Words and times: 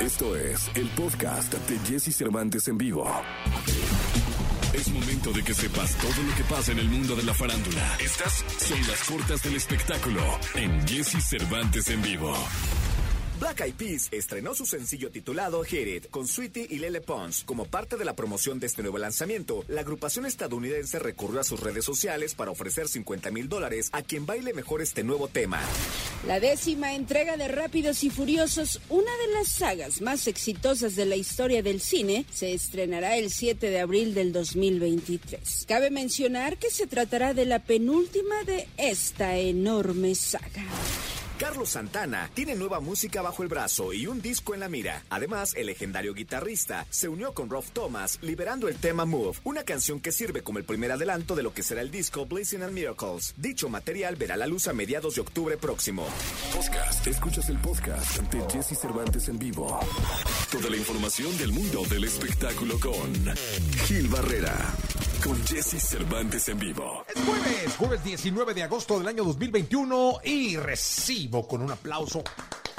Esto 0.00 0.34
es 0.34 0.70
el 0.76 0.88
podcast 0.90 1.52
de 1.52 1.78
Jesse 1.80 2.16
Cervantes 2.16 2.66
en 2.68 2.78
vivo. 2.78 3.06
Es 4.72 4.88
momento 4.88 5.30
de 5.30 5.42
que 5.42 5.52
sepas 5.52 5.94
todo 5.96 6.22
lo 6.26 6.34
que 6.34 6.44
pasa 6.44 6.72
en 6.72 6.78
el 6.78 6.88
mundo 6.88 7.14
de 7.14 7.22
la 7.22 7.34
farándula. 7.34 7.98
Estas 8.02 8.42
son 8.58 8.80
las 8.88 9.04
cortas 9.04 9.42
del 9.42 9.56
espectáculo 9.56 10.22
en 10.54 10.88
Jesse 10.88 11.22
Cervantes 11.22 11.90
en 11.90 12.00
vivo. 12.00 12.34
Black 13.40 13.62
Eyed 13.62 13.74
Peas 13.74 14.08
estrenó 14.10 14.54
su 14.54 14.66
sencillo 14.66 15.10
titulado 15.10 15.64
Hit 15.64 15.88
It 15.88 16.10
con 16.10 16.28
Sweetie 16.28 16.66
y 16.68 16.76
Lele 16.76 17.00
Pons. 17.00 17.42
Como 17.46 17.64
parte 17.64 17.96
de 17.96 18.04
la 18.04 18.14
promoción 18.14 18.60
de 18.60 18.66
este 18.66 18.82
nuevo 18.82 18.98
lanzamiento, 18.98 19.64
la 19.66 19.80
agrupación 19.80 20.26
estadounidense 20.26 20.98
recurrió 20.98 21.40
a 21.40 21.44
sus 21.44 21.58
redes 21.58 21.86
sociales 21.86 22.34
para 22.34 22.50
ofrecer 22.50 22.86
50 22.86 23.30
mil 23.30 23.48
dólares 23.48 23.88
a 23.92 24.02
quien 24.02 24.26
baile 24.26 24.52
mejor 24.52 24.82
este 24.82 25.04
nuevo 25.04 25.26
tema. 25.28 25.58
La 26.26 26.38
décima 26.38 26.94
entrega 26.94 27.38
de 27.38 27.48
Rápidos 27.48 28.04
y 28.04 28.10
Furiosos, 28.10 28.78
una 28.90 29.10
de 29.16 29.32
las 29.32 29.48
sagas 29.48 30.02
más 30.02 30.26
exitosas 30.26 30.94
de 30.94 31.06
la 31.06 31.16
historia 31.16 31.62
del 31.62 31.80
cine, 31.80 32.26
se 32.30 32.52
estrenará 32.52 33.16
el 33.16 33.30
7 33.30 33.70
de 33.70 33.80
abril 33.80 34.12
del 34.12 34.34
2023. 34.34 35.64
Cabe 35.66 35.88
mencionar 35.88 36.58
que 36.58 36.70
se 36.70 36.86
tratará 36.86 37.32
de 37.32 37.46
la 37.46 37.60
penúltima 37.60 38.44
de 38.44 38.68
esta 38.76 39.38
enorme 39.38 40.14
saga. 40.14 40.66
Carlos 41.40 41.70
Santana 41.70 42.30
tiene 42.34 42.54
nueva 42.54 42.80
música 42.80 43.22
bajo 43.22 43.42
el 43.42 43.48
brazo 43.48 43.94
y 43.94 44.06
un 44.06 44.20
disco 44.20 44.52
en 44.52 44.60
la 44.60 44.68
mira. 44.68 45.02
Además, 45.08 45.54
el 45.56 45.68
legendario 45.68 46.12
guitarrista 46.12 46.86
se 46.90 47.08
unió 47.08 47.32
con 47.32 47.48
Rob 47.48 47.64
Thomas 47.72 48.18
liberando 48.20 48.68
el 48.68 48.76
tema 48.76 49.06
Move, 49.06 49.38
una 49.44 49.64
canción 49.64 50.00
que 50.00 50.12
sirve 50.12 50.42
como 50.42 50.58
el 50.58 50.66
primer 50.66 50.92
adelanto 50.92 51.34
de 51.34 51.42
lo 51.42 51.54
que 51.54 51.62
será 51.62 51.80
el 51.80 51.90
disco 51.90 52.26
Blazing 52.26 52.62
and 52.62 52.74
Miracles. 52.74 53.32
Dicho 53.38 53.70
material 53.70 54.16
verá 54.16 54.36
la 54.36 54.46
luz 54.46 54.68
a 54.68 54.74
mediados 54.74 55.14
de 55.14 55.22
octubre 55.22 55.56
próximo. 55.56 56.06
Podcast. 56.54 57.06
Escuchas 57.06 57.48
el 57.48 57.56
podcast 57.56 58.20
de 58.20 58.42
Jesse 58.52 58.78
Cervantes 58.78 59.26
en 59.30 59.38
vivo. 59.38 59.80
Toda 60.52 60.68
la 60.68 60.76
información 60.76 61.34
del 61.38 61.52
mundo 61.52 61.84
del 61.88 62.04
espectáculo 62.04 62.78
con 62.78 63.14
Gil 63.86 64.08
Barrera. 64.08 64.74
Con 65.24 65.36
Jesse 65.46 65.80
Cervantes 65.82 66.48
en 66.48 66.58
vivo. 66.58 67.04
Es 67.14 67.22
jueves, 67.22 67.76
jueves 67.76 68.04
19 68.04 68.54
de 68.54 68.62
agosto 68.62 68.98
del 68.98 69.08
año 69.08 69.24
2021 69.24 70.20
y 70.24 70.56
recibo 70.56 71.46
con 71.46 71.62
un 71.62 71.70
aplauso 71.70 72.22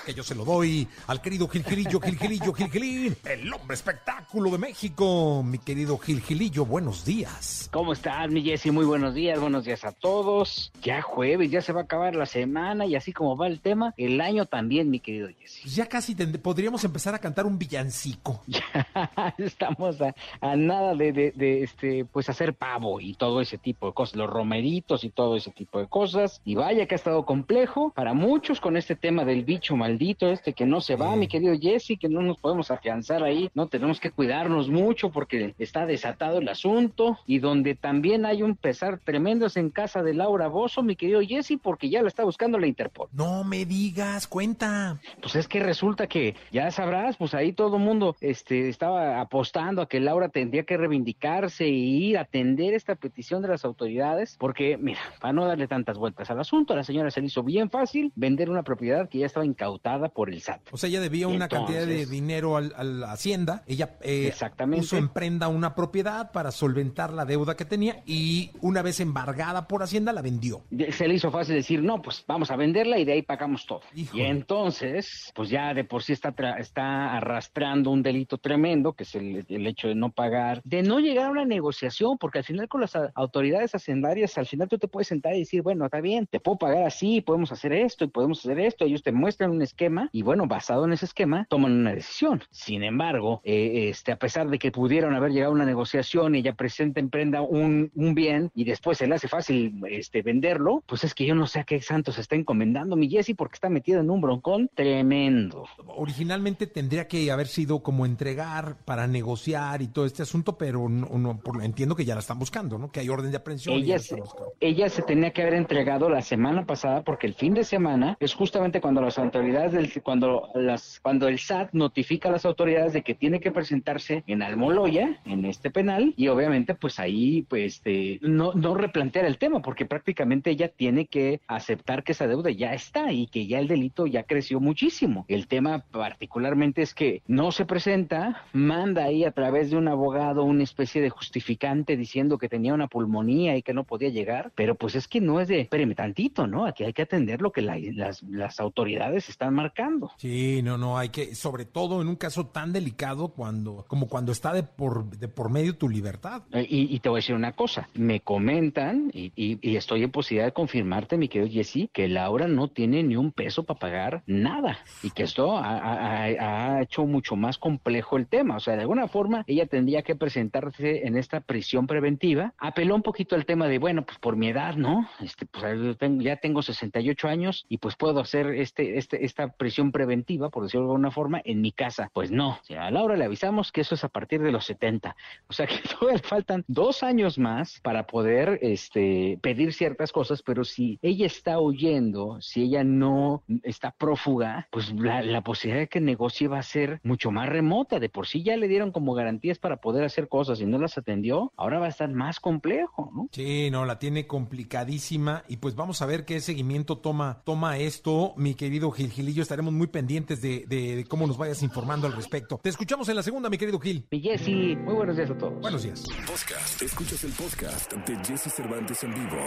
que 0.05 0.13
yo 0.13 0.23
se 0.23 0.35
lo 0.35 0.43
doy 0.43 0.87
al 1.07 1.21
querido 1.21 1.47
Gilgilillo, 1.47 1.99
Gilgilillo, 1.99 2.53
Gilgilín, 2.53 3.15
el 3.25 3.53
hombre 3.53 3.75
espectáculo 3.75 4.49
de 4.49 4.57
México. 4.57 5.43
Mi 5.43 5.59
querido 5.59 5.97
Gilgilillo, 5.97 6.65
buenos 6.65 7.05
días. 7.05 7.69
¿Cómo 7.71 7.93
estás, 7.93 8.29
mi 8.29 8.41
Jessy? 8.41 8.71
Muy 8.71 8.85
buenos 8.85 9.13
días, 9.13 9.39
buenos 9.39 9.65
días 9.65 9.85
a 9.85 9.91
todos. 9.91 10.71
Ya 10.81 11.01
jueves, 11.01 11.51
ya 11.51 11.61
se 11.61 11.73
va 11.73 11.81
a 11.81 11.83
acabar 11.83 12.15
la 12.15 12.25
semana 12.25 12.85
y 12.85 12.95
así 12.95 13.13
como 13.13 13.37
va 13.37 13.47
el 13.47 13.61
tema, 13.61 13.93
el 13.97 14.19
año 14.21 14.45
también, 14.45 14.89
mi 14.89 14.99
querido 14.99 15.29
Jessy. 15.39 15.69
Ya 15.69 15.85
casi 15.85 16.15
podríamos 16.15 16.83
empezar 16.83 17.13
a 17.13 17.19
cantar 17.19 17.45
un 17.45 17.57
villancico. 17.57 18.43
Ya 18.51 19.35
estamos 19.37 20.01
a, 20.01 20.13
a 20.41 20.55
nada 20.55 20.95
de, 20.95 21.11
de, 21.11 21.31
de, 21.31 21.63
este, 21.63 22.05
pues 22.05 22.29
hacer 22.31 22.53
pavo 22.53 22.99
y 22.99 23.13
todo 23.13 23.41
ese 23.41 23.57
tipo 23.57 23.87
de 23.87 23.93
cosas, 23.93 24.15
los 24.15 24.29
romeritos 24.29 25.03
y 25.03 25.09
todo 25.09 25.35
ese 25.35 25.51
tipo 25.51 25.79
de 25.79 25.87
cosas. 25.87 26.41
Y 26.45 26.55
vaya 26.55 26.85
que 26.85 26.95
ha 26.95 26.97
estado 26.97 27.25
complejo 27.25 27.91
para 27.95 28.13
muchos 28.13 28.59
con 28.59 28.77
este 28.77 28.95
tema 28.95 29.25
del 29.25 29.43
bicho 29.43 29.75
maldito 29.75 30.27
este 30.27 30.53
que 30.53 30.65
no 30.65 30.81
se 30.81 30.95
va, 30.95 31.15
mi 31.15 31.27
querido 31.27 31.55
Jesse, 31.59 31.97
que 31.99 32.09
no 32.09 32.21
nos 32.21 32.37
podemos 32.37 32.71
afianzar 32.71 33.23
ahí, 33.23 33.49
no 33.53 33.67
tenemos 33.67 33.99
que 33.99 34.11
cuidarnos 34.11 34.69
mucho 34.69 35.11
porque 35.11 35.53
está 35.59 35.85
desatado 35.85 36.39
el 36.39 36.49
asunto 36.49 37.19
y 37.27 37.39
donde 37.39 37.75
también 37.75 38.25
hay 38.25 38.43
un 38.43 38.55
pesar 38.55 38.99
tremendo 39.03 39.45
es 39.45 39.57
en 39.57 39.69
casa 39.69 40.03
de 40.03 40.13
Laura 40.13 40.47
Bozo, 40.47 40.83
mi 40.83 40.95
querido 40.95 41.21
Jesse, 41.21 41.57
porque 41.61 41.89
ya 41.89 42.01
la 42.01 42.07
está 42.07 42.23
buscando 42.23 42.57
la 42.57 42.67
Interpol. 42.67 43.09
No 43.13 43.43
me 43.43 43.65
digas, 43.65 44.27
cuenta. 44.27 44.99
Pues 45.21 45.35
es 45.35 45.47
que 45.47 45.59
resulta 45.59 46.07
que 46.07 46.35
ya 46.51 46.69
sabrás, 46.71 47.17
pues 47.17 47.33
ahí 47.33 47.53
todo 47.53 47.77
el 47.77 47.83
mundo 47.83 48.15
este, 48.21 48.69
estaba 48.69 49.19
apostando 49.19 49.81
a 49.81 49.87
que 49.87 49.99
Laura 49.99 50.29
tendría 50.29 50.63
que 50.63 50.77
reivindicarse 50.77 51.67
y 51.67 52.09
ir 52.09 52.17
a 52.17 52.20
atender 52.21 52.73
esta 52.73 52.95
petición 52.95 53.41
de 53.41 53.49
las 53.49 53.65
autoridades, 53.65 54.35
porque 54.39 54.77
mira, 54.77 54.99
para 55.19 55.33
no 55.33 55.45
darle 55.45 55.67
tantas 55.67 55.97
vueltas 55.97 56.29
al 56.31 56.39
asunto, 56.39 56.73
a 56.73 56.77
la 56.77 56.83
señora 56.83 57.11
se 57.11 57.21
le 57.21 57.27
hizo 57.27 57.43
bien 57.43 57.69
fácil 57.69 58.11
vender 58.15 58.49
una 58.49 58.63
propiedad 58.63 59.09
que 59.09 59.19
ya 59.19 59.25
estaba 59.25 59.45
incautada 59.45 60.09
por 60.09 60.29
el 60.29 60.41
SAT. 60.41 60.61
O 60.71 60.77
sea, 60.77 60.89
ella 60.89 61.01
debía 61.01 61.27
una 61.27 61.47
cantidad 61.47 61.85
de 61.85 62.05
dinero 62.05 62.57
al- 62.57 62.73
a 62.75 62.83
la 62.83 63.11
hacienda, 63.11 63.63
ella 63.67 63.95
eh, 64.01 64.27
Exactamente. 64.27 64.81
puso 64.81 64.97
en 64.97 65.09
prenda 65.09 65.47
una 65.47 65.75
propiedad 65.75 66.31
para 66.31 66.51
solventar 66.51 67.11
la 67.13 67.25
deuda 67.25 67.55
que 67.55 67.65
tenía 67.65 68.01
y 68.05 68.51
una 68.61 68.81
vez 68.81 68.99
embargada 68.99 69.67
por 69.67 69.83
Hacienda 69.83 70.13
la 70.13 70.21
vendió. 70.21 70.61
Se 70.91 71.07
le 71.07 71.15
hizo 71.15 71.31
fácil 71.31 71.55
decir, 71.55 71.81
no, 71.81 72.01
pues 72.01 72.23
vamos 72.27 72.51
a 72.51 72.55
venderla 72.55 72.97
y 72.99 73.05
de 73.05 73.13
ahí 73.13 73.21
pagamos 73.21 73.65
todo. 73.65 73.81
Híjole. 73.95 74.23
Y 74.23 74.25
entonces, 74.25 75.31
pues 75.35 75.49
ya 75.49 75.73
de 75.73 75.83
por 75.83 76.03
sí 76.03 76.13
está, 76.13 76.35
tra- 76.35 76.59
está 76.59 77.15
arrastrando 77.17 77.89
un 77.89 78.03
delito 78.03 78.37
tremendo, 78.37 78.93
que 78.93 79.03
es 79.03 79.15
el, 79.15 79.45
el 79.49 79.67
hecho 79.67 79.87
de 79.87 79.95
no 79.95 80.11
pagar, 80.11 80.61
de 80.63 80.83
no 80.83 80.99
llegar 80.99 81.25
a 81.25 81.31
una 81.31 81.45
negociación, 81.45 82.10
porque 82.17 82.39
al 82.39 82.43
final 82.45 82.67
con 82.67 82.81
las 82.81 82.93
autoridades 83.15 83.75
hacendarias, 83.75 84.37
al 84.37 84.45
final 84.45 84.67
tú 84.67 84.77
te 84.77 84.87
puedes 84.87 85.07
sentar 85.07 85.35
y 85.35 85.39
decir, 85.39 85.61
bueno, 85.61 85.85
está 85.85 86.01
bien, 86.01 86.27
te 86.27 86.39
puedo 86.39 86.57
pagar 86.57 86.83
así, 86.85 87.21
podemos 87.21 87.51
hacer 87.51 87.73
esto 87.73 88.05
y 88.05 88.07
podemos 88.07 88.39
hacer 88.39 88.59
esto, 88.59 88.85
ellos 88.85 89.03
te 89.03 89.11
muestran 89.11 89.51
un 89.51 89.61
esquema 89.61 90.09
y 90.11 90.21
bueno, 90.23 90.47
basado 90.47 90.85
en 90.85 90.93
ese 90.93 91.05
esquema, 91.05 91.45
toman 91.49 91.71
una 91.71 91.93
decisión. 91.93 92.43
Sin 92.51 92.83
embargo, 92.83 93.41
eh, 93.43 93.89
este, 93.89 94.11
a 94.11 94.17
pesar 94.17 94.49
de 94.49 94.59
que 94.59 94.71
pudieron 94.71 95.13
haber 95.15 95.31
llegado 95.31 95.51
a 95.51 95.55
una 95.55 95.65
negociación 95.65 96.35
ella 96.35 96.53
presenta, 96.53 96.99
emprenda 96.99 97.41
un, 97.41 97.91
un 97.95 98.15
bien 98.15 98.51
y 98.53 98.63
después 98.63 98.97
se 98.97 99.07
le 99.07 99.15
hace 99.15 99.27
fácil 99.27 99.81
este, 99.89 100.21
venderlo, 100.21 100.83
pues 100.85 101.03
es 101.03 101.13
que 101.13 101.25
yo 101.25 101.35
no 101.35 101.47
sé 101.47 101.59
a 101.59 101.63
qué 101.63 101.81
santo 101.81 102.11
se 102.11 102.21
está 102.21 102.35
encomendando 102.35 102.95
mi 102.95 103.09
Jesse 103.09 103.33
porque 103.35 103.55
está 103.55 103.69
metido 103.69 103.99
en 104.01 104.09
un 104.09 104.21
broncón 104.21 104.69
tremendo. 104.73 105.65
Originalmente 105.87 106.67
tendría 106.67 107.07
que 107.07 107.31
haber 107.31 107.47
sido 107.47 107.81
como 107.83 108.05
entregar 108.05 108.77
para 108.85 109.07
negociar 109.07 109.81
y 109.81 109.87
todo 109.87 110.05
este 110.05 110.23
asunto, 110.23 110.57
pero 110.57 110.89
no, 110.89 111.07
no, 111.17 111.39
por- 111.39 111.63
entiendo 111.63 111.95
que 111.95 112.00
ya 112.05 112.13
la 112.13 112.21
están 112.21 112.39
buscando, 112.39 112.77
¿no? 112.77 112.91
Que 112.91 112.99
hay 112.99 113.09
orden 113.09 113.31
de 113.31 113.37
aprehensión. 113.37 113.75
Ella 113.75 113.95
la 113.95 113.99
se, 113.99 114.21
ella 114.59 114.89
se 114.89 115.01
tenía 115.01 115.31
que 115.31 115.41
haber 115.41 115.55
entregado 115.55 116.09
la 116.09 116.21
semana 116.21 116.65
pasada 116.65 117.03
porque 117.03 117.27
el 117.27 117.33
fin 117.33 117.53
de 117.53 117.63
semana 117.63 118.17
es 118.19 118.33
justamente 118.33 118.81
cuando 118.81 119.01
las 119.01 119.17
autoridades 119.17 119.73
del 119.73 119.91
cuando 120.01 120.49
las 120.55 120.99
cuando 121.01 121.27
el 121.27 121.39
SAT 121.39 121.73
notifica 121.73 122.29
a 122.29 122.31
las 122.31 122.45
autoridades 122.45 122.93
de 122.93 123.01
que 123.01 123.13
tiene 123.13 123.39
que 123.39 123.51
presentarse 123.51 124.23
en 124.27 124.41
Almoloya 124.41 125.19
en 125.25 125.45
este 125.45 125.69
penal 125.69 126.13
y 126.17 126.27
obviamente 126.27 126.75
pues 126.75 126.99
ahí 126.99 127.43
pues 127.43 127.75
este 127.75 128.19
no 128.21 128.53
no 128.53 128.75
replantear 128.75 129.25
el 129.25 129.37
tema 129.37 129.61
porque 129.61 129.85
prácticamente 129.85 130.51
ella 130.51 130.69
tiene 130.69 131.07
que 131.07 131.41
aceptar 131.47 132.03
que 132.03 132.11
esa 132.13 132.27
deuda 132.27 132.51
ya 132.51 132.73
está 132.73 133.11
y 133.11 133.27
que 133.27 133.47
ya 133.47 133.59
el 133.59 133.67
delito 133.67 134.07
ya 134.07 134.23
creció 134.23 134.59
muchísimo. 134.59 135.25
El 135.27 135.47
tema 135.47 135.85
particularmente 135.91 136.81
es 136.81 136.93
que 136.93 137.21
no 137.27 137.51
se 137.51 137.65
presenta, 137.65 138.45
manda 138.53 139.03
ahí 139.03 139.23
a 139.23 139.31
través 139.31 139.71
de 139.71 139.77
un 139.77 139.87
abogado 139.87 140.43
una 140.43 140.63
especie 140.63 141.01
de 141.01 141.09
justificante 141.09 141.90
diciendo 141.97 142.37
que 142.37 142.49
tenía 142.49 142.73
una 142.73 142.87
pulmonía 142.87 143.55
y 143.57 143.61
que 143.63 143.73
no 143.73 143.83
podía 143.83 144.09
llegar, 144.09 144.51
pero 144.55 144.75
pues 144.75 144.95
es 144.95 145.07
que 145.07 145.21
no 145.21 145.39
es 145.39 145.47
de, 145.47 145.61
espéreme 145.61 145.95
tantito, 145.95 146.47
¿no? 146.47 146.65
Aquí 146.65 146.83
hay 146.83 146.93
que 146.93 147.01
atender 147.03 147.41
lo 147.41 147.51
que 147.51 147.61
la- 147.61 147.77
las, 147.93 148.23
las 148.23 148.59
autoridades 148.59 149.29
están 149.29 149.53
marcando. 149.53 150.11
Sí, 150.17 150.61
no, 150.63 150.77
no, 150.77 150.97
hay 150.97 151.09
que, 151.09 151.35
sobre 151.35 151.65
todo 151.65 152.01
en 152.01 152.07
un 152.07 152.15
caso 152.15 152.47
tan 152.47 152.73
delicado 152.73 153.29
cuando, 153.29 153.85
como 153.87 154.07
cuando 154.07 154.31
está 154.31 154.53
de 154.53 154.63
por, 154.63 155.09
de 155.17 155.27
por 155.27 155.49
medio 155.49 155.75
tu 155.75 155.89
libertad. 155.89 156.43
Eh, 156.51 156.65
Y, 156.69 156.95
y 156.95 156.99
te 156.99 157.09
voy 157.09 157.17
a 157.17 157.21
decir 157.21 157.35
una 157.35 157.51
cosa, 157.53 157.89
me 157.93 158.21
comentan 158.21 159.11
y, 159.13 159.31
y- 159.35 159.59
y 159.61 159.75
estoy 159.75 160.03
en 160.03 160.11
posibilidad 160.11 160.45
de 160.47 160.53
confirmarte, 160.53 161.17
mi 161.17 161.27
querido 161.27 161.51
Jesse, 161.51 161.89
que 161.91 162.07
Laura 162.07 162.47
no 162.47 162.67
tiene 162.69 163.03
ni 163.03 163.15
un 163.15 163.31
peso 163.31 163.63
para 163.63 163.79
pagar 163.79 164.23
nada 164.25 164.79
y 165.03 165.09
que 165.11 165.23
esto 165.23 165.57
ha, 165.57 165.77
ha- 165.77 166.23
ha- 166.25 166.75
ha 166.77 166.81
hecho 166.81 167.05
mucho 167.05 167.35
más 167.35 167.57
complejo 167.57 168.17
el 168.17 168.27
tema. 168.27 168.57
O 168.57 168.59
sea, 168.59 168.75
de 168.75 168.81
alguna 168.81 169.07
forma 169.07 169.43
ella 169.47 169.65
tendría 169.65 170.01
que 170.01 170.15
presentarse 170.15 171.05
en 171.07 171.17
esta 171.17 171.41
prisión 171.41 171.80
preventiva. 171.87 172.53
Apeló 172.57 172.95
un 172.95 173.01
poquito 173.01 173.35
al 173.35 173.45
tema 173.45 173.67
de, 173.67 173.77
bueno, 173.77 174.05
pues 174.05 174.17
por 174.19 174.35
mi 174.35 174.49
edad, 174.49 174.75
¿no? 174.75 175.09
Este, 175.19 175.45
pues 175.45 175.97
ya 176.19 176.37
tengo 176.37 176.61
68 176.61 177.27
años 177.27 177.65
y 177.69 177.77
pues 177.77 177.95
puedo 177.95 178.19
hacer 178.19 178.47
este, 178.47 178.97
este, 178.97 179.25
esta 179.25 179.49
prisión 179.49 179.91
preventiva, 179.91 180.49
por 180.49 180.63
decirlo 180.63 180.87
de 180.87 180.91
alguna 180.91 181.11
forma, 181.11 181.41
en 181.43 181.61
mi 181.61 181.71
casa. 181.71 182.09
Pues 182.13 182.31
no, 182.31 182.59
a 182.77 182.91
Laura 182.91 183.15
le 183.15 183.25
avisamos 183.25 183.71
que 183.71 183.81
eso 183.81 183.95
es 183.95 184.03
a 184.03 184.09
partir 184.09 184.41
de 184.41 184.51
los 184.51 184.65
70. 184.65 185.15
O 185.47 185.53
sea 185.53 185.67
que 185.67 185.79
todavía 185.87 186.21
faltan 186.23 186.63
dos 186.67 187.03
años 187.03 187.37
más 187.37 187.79
para 187.81 188.07
poder 188.07 188.59
este, 188.61 189.39
pedir 189.41 189.73
ciertas 189.73 190.11
cosas, 190.11 190.41
pero 190.43 190.63
si 190.63 190.99
ella 191.01 191.25
está 191.25 191.59
huyendo, 191.59 192.41
si 192.41 192.63
ella 192.63 192.83
no 192.83 193.43
está 193.63 193.91
prófuga, 193.91 194.67
pues 194.71 194.91
la, 194.93 195.21
la 195.21 195.41
posibilidad 195.41 195.81
de 195.81 195.87
que 195.87 196.01
negocie 196.01 196.47
va 196.47 196.59
a 196.59 196.63
ser 196.63 196.99
mucho 197.03 197.31
más 197.31 197.49
remota. 197.49 197.99
De 197.99 198.09
por 198.09 198.27
sí 198.27 198.43
ya 198.43 198.57
le 198.57 198.67
dieron 198.67 198.91
como 198.91 199.13
garantías 199.13 199.59
para 199.59 199.77
poder 199.77 200.03
hacer 200.03 200.27
cosas 200.27 200.59
y 200.61 200.65
no 200.65 200.77
las 200.77 200.97
atendió, 200.97 201.53
ahora 201.57 201.70
va 201.79 201.85
a 201.87 201.89
estar 201.89 202.09
más 202.09 202.39
complejo, 202.39 203.11
¿no? 203.15 203.27
Sí, 203.31 203.69
no, 203.71 203.85
la 203.85 203.99
tiene 203.99 204.27
complicadísima 204.27 205.43
y 205.47 205.57
pues 205.57 205.75
vamos 205.75 206.01
a 206.01 206.05
ver 206.05 206.25
qué 206.25 206.39
seguimiento 206.41 206.97
toma, 206.97 207.41
toma 207.45 207.77
esto, 207.77 208.33
mi 208.37 208.55
querido 208.55 208.91
Gil 208.91 209.11
Gilillo. 209.11 209.41
Estaremos 209.41 209.73
muy 209.73 209.87
pendientes 209.87 210.41
de, 210.41 210.65
de- 210.67 210.95
de 210.97 211.05
cómo 211.05 211.27
nos 211.27 211.37
vayas 211.37 211.61
informando 211.63 212.07
al 212.07 212.13
respecto. 212.13 212.59
Te 212.63 212.69
escuchamos 212.69 213.07
en 213.09 213.15
la 213.15 213.23
segunda, 213.23 213.49
mi 213.49 213.57
querido 213.57 213.79
Gil. 213.79 214.07
Mi 214.11 214.19
Jessy, 214.21 214.75
muy 214.75 214.93
buenos 214.93 215.15
días 215.17 215.29
a 215.31 215.37
todos. 215.37 215.59
Buenos 215.61 215.83
días. 215.83 216.03
Podcast. 216.27 216.81
Escuchas 216.81 217.23
el 217.23 217.31
podcast 217.31 217.91
de 217.93 218.15
Jesse 218.25 218.51
Cervantes 218.53 219.03
en 219.03 219.13
vivo. 219.13 219.37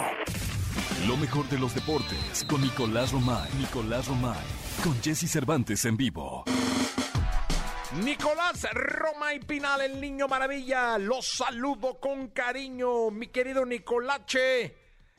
Lo 1.07 1.17
mejor 1.17 1.49
de 1.49 1.59
los 1.59 1.75
deportes 1.75 2.45
con 2.49 2.61
Nicolás 2.61 3.13
Romay. 3.13 3.49
Nicolás 3.59 4.09
Romay. 4.09 4.45
Con 4.83 4.95
Jesse 5.03 5.31
Cervantes 5.31 5.85
en 5.85 5.97
vivo. 5.97 6.45
Nicolás 8.03 8.67
Roma 8.73 9.35
y 9.35 9.39
Pinal, 9.41 9.81
el 9.83 10.01
niño 10.01 10.27
maravilla. 10.27 10.99
Los 10.99 11.27
saludo 11.27 12.01
con 12.01 12.29
cariño, 12.29 13.11
mi 13.11 13.29
querido 13.29 13.65
Nicolache. 13.65 14.75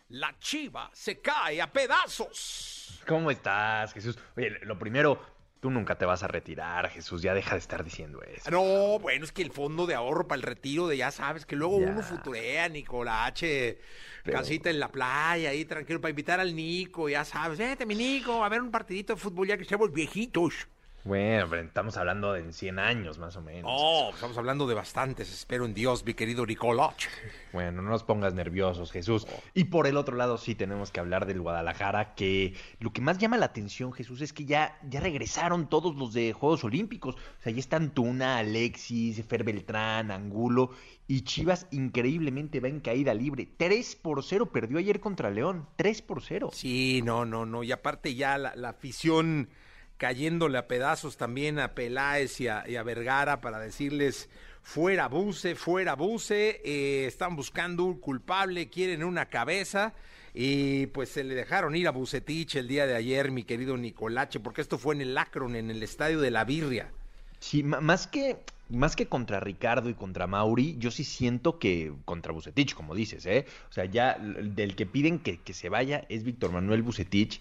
La 0.10 0.38
chiva 0.40 0.90
se 0.94 1.20
cae 1.22 1.62
a 1.62 1.72
pedazos. 1.72 3.02
¿Cómo 3.08 3.32
estás, 3.32 3.94
Jesús? 3.94 4.18
Oye, 4.36 4.52
lo 4.64 4.78
primero, 4.78 5.20
tú 5.62 5.70
nunca 5.72 5.98
te 5.98 6.06
vas 6.06 6.22
a 6.24 6.28
retirar, 6.28 6.90
Jesús. 6.90 7.22
Ya 7.22 7.34
deja 7.34 7.52
de 7.54 7.60
estar 7.60 7.84
diciendo 7.84 8.22
eso. 8.24 8.52
No, 8.52 9.00
bueno, 9.00 9.24
es 9.24 9.32
que 9.32 9.42
el 9.42 9.52
fondo 9.52 9.86
de 9.88 9.96
ahorro 9.96 10.28
para 10.28 10.38
el 10.38 10.44
retiro 10.44 10.88
de 10.88 10.98
ya 10.98 11.12
sabes 11.12 11.46
que 11.46 11.56
luego 11.56 11.80
Ya. 11.80 11.88
uno 11.88 12.04
futurea, 12.04 12.68
Nicolache. 12.68 13.80
Pero- 14.24 14.38
Casita 14.40 14.70
en 14.70 14.80
la 14.80 14.92
playa, 14.92 15.50
ahí 15.52 15.64
tranquilo, 15.66 16.02
para 16.02 16.10
invitar 16.10 16.40
al 16.40 16.56
Nico, 16.56 17.08
ya 17.10 17.24
sabes. 17.24 17.58
Vete, 17.58 17.86
mi 17.86 17.96
Nico, 17.96 18.44
a 18.44 18.50
ver 18.50 18.62
un 18.62 18.72
partidito 18.72 19.14
de 19.16 19.20
fútbol 19.20 19.48
ya 19.48 19.56
que 19.56 19.64
estemos 19.64 19.92
viejitos. 19.94 20.68
Bueno, 21.06 21.46
pero 21.48 21.62
estamos 21.62 21.98
hablando 21.98 22.34
de 22.34 22.40
en 22.40 22.52
100 22.52 22.80
años, 22.80 23.20
más 23.20 23.36
o 23.36 23.42
menos. 23.44 23.72
No, 23.72 24.10
estamos 24.10 24.36
hablando 24.40 24.66
de 24.66 24.74
bastantes, 24.74 25.32
espero 25.32 25.66
en 25.66 25.76
Dios, 25.76 26.04
mi 26.04 26.16
querido 26.16 26.46
Nicolache. 26.46 27.10
Bueno, 27.54 27.82
no 27.82 27.90
nos 27.90 28.04
pongas 28.04 28.34
nerviosos, 28.34 28.92
Jesús. 28.92 29.26
Y 29.54 29.66
por 29.66 29.88
el 29.88 29.96
otro 29.96 30.18
lado, 30.18 30.38
sí 30.38 30.56
tenemos 30.56 30.92
que 30.92 31.00
hablar 31.00 31.26
del 31.26 31.40
Guadalajara, 31.40 32.14
que 32.14 32.54
lo 32.82 32.92
que 32.92 33.00
más 33.00 33.18
llama 33.18 33.38
la 33.38 33.46
atención, 33.46 33.94
Jesús, 33.94 34.20
es 34.20 34.34
que 34.34 34.44
ya, 34.44 34.78
ya 34.90 35.00
regresaron 35.00 35.70
todos 35.70 35.96
los 35.96 36.14
de 36.14 36.34
Juegos 36.34 36.66
Olímpicos. 36.66 37.16
O 37.16 37.42
sea, 37.44 37.54
ya 37.54 37.60
están 37.60 37.94
Tuna, 37.94 38.40
Alexis, 38.40 39.24
Fer 39.26 39.46
Beltrán, 39.46 40.12
Angulo. 40.12 40.72
Y 41.08 41.22
Chivas 41.22 41.68
increíblemente 41.72 42.60
va 42.60 42.68
en 42.68 42.82
caída 42.82 43.14
libre. 43.14 43.48
3 43.56 43.96
por 43.96 44.22
0 44.22 44.52
perdió 44.52 44.78
ayer 44.78 45.00
contra 45.00 45.30
León. 45.30 45.66
3 45.78 46.02
por 46.02 46.22
0. 46.22 46.50
Sí, 46.52 47.02
no, 47.06 47.24
no, 47.24 47.46
no. 47.46 47.64
Y 47.64 47.72
aparte 47.72 48.16
ya 48.16 48.38
la, 48.38 48.54
la 48.58 48.70
afición 48.70 49.48
cayéndole 49.98 50.58
a 50.58 50.68
pedazos 50.68 51.18
también 51.18 51.60
a 51.60 51.74
Peláez 51.74 52.40
y 52.42 52.48
a, 52.48 52.84
Vergara 52.84 53.42
para 53.42 53.60
decirles 53.60 54.30
fuera 54.62 55.08
Buse, 55.08 55.56
fuera 55.56 55.96
Buse. 55.96 56.62
eh, 56.64 57.06
están 57.06 57.36
buscando 57.36 57.84
un 57.84 58.00
culpable, 58.00 58.70
quieren 58.70 59.04
una 59.04 59.28
cabeza. 59.28 59.94
Y 60.38 60.88
pues 60.88 61.10
se 61.10 61.24
le 61.24 61.34
dejaron 61.34 61.76
ir 61.78 61.88
a 61.88 61.92
Bucetich 61.92 62.56
el 62.56 62.68
día 62.68 62.86
de 62.86 62.94
ayer, 62.94 63.32
mi 63.32 63.44
querido 63.44 63.78
Nicolache, 63.78 64.42
porque 64.42 64.60
esto 64.60 64.78
fue 64.78 64.94
en 64.94 65.02
el 65.02 65.18
Akron, 65.18 65.56
en 65.56 65.72
el 65.72 65.82
estadio 65.82 66.20
de 66.20 66.30
la 66.30 66.44
Birria. 66.44 66.92
Sí, 67.40 67.64
más 67.64 68.08
que, 68.08 68.38
más 68.70 68.98
que 68.98 69.08
contra 69.08 69.40
Ricardo 69.40 69.90
y 69.90 69.94
contra 69.94 70.28
Mauri, 70.28 70.76
yo 70.78 70.92
sí 70.92 71.06
siento 71.06 71.58
que 71.58 71.94
contra 72.04 72.34
Bucetich, 72.34 72.74
como 72.74 72.96
dices, 72.96 73.26
¿eh? 73.26 73.46
O 73.70 73.72
sea, 73.72 73.86
ya 73.86 74.18
del 74.20 74.76
que 74.76 74.86
piden 74.86 75.20
que, 75.20 75.38
que 75.38 75.54
se 75.54 75.70
vaya 75.70 76.06
es 76.10 76.24
Víctor 76.24 76.52
Manuel 76.52 76.82
Bucetich, 76.82 77.40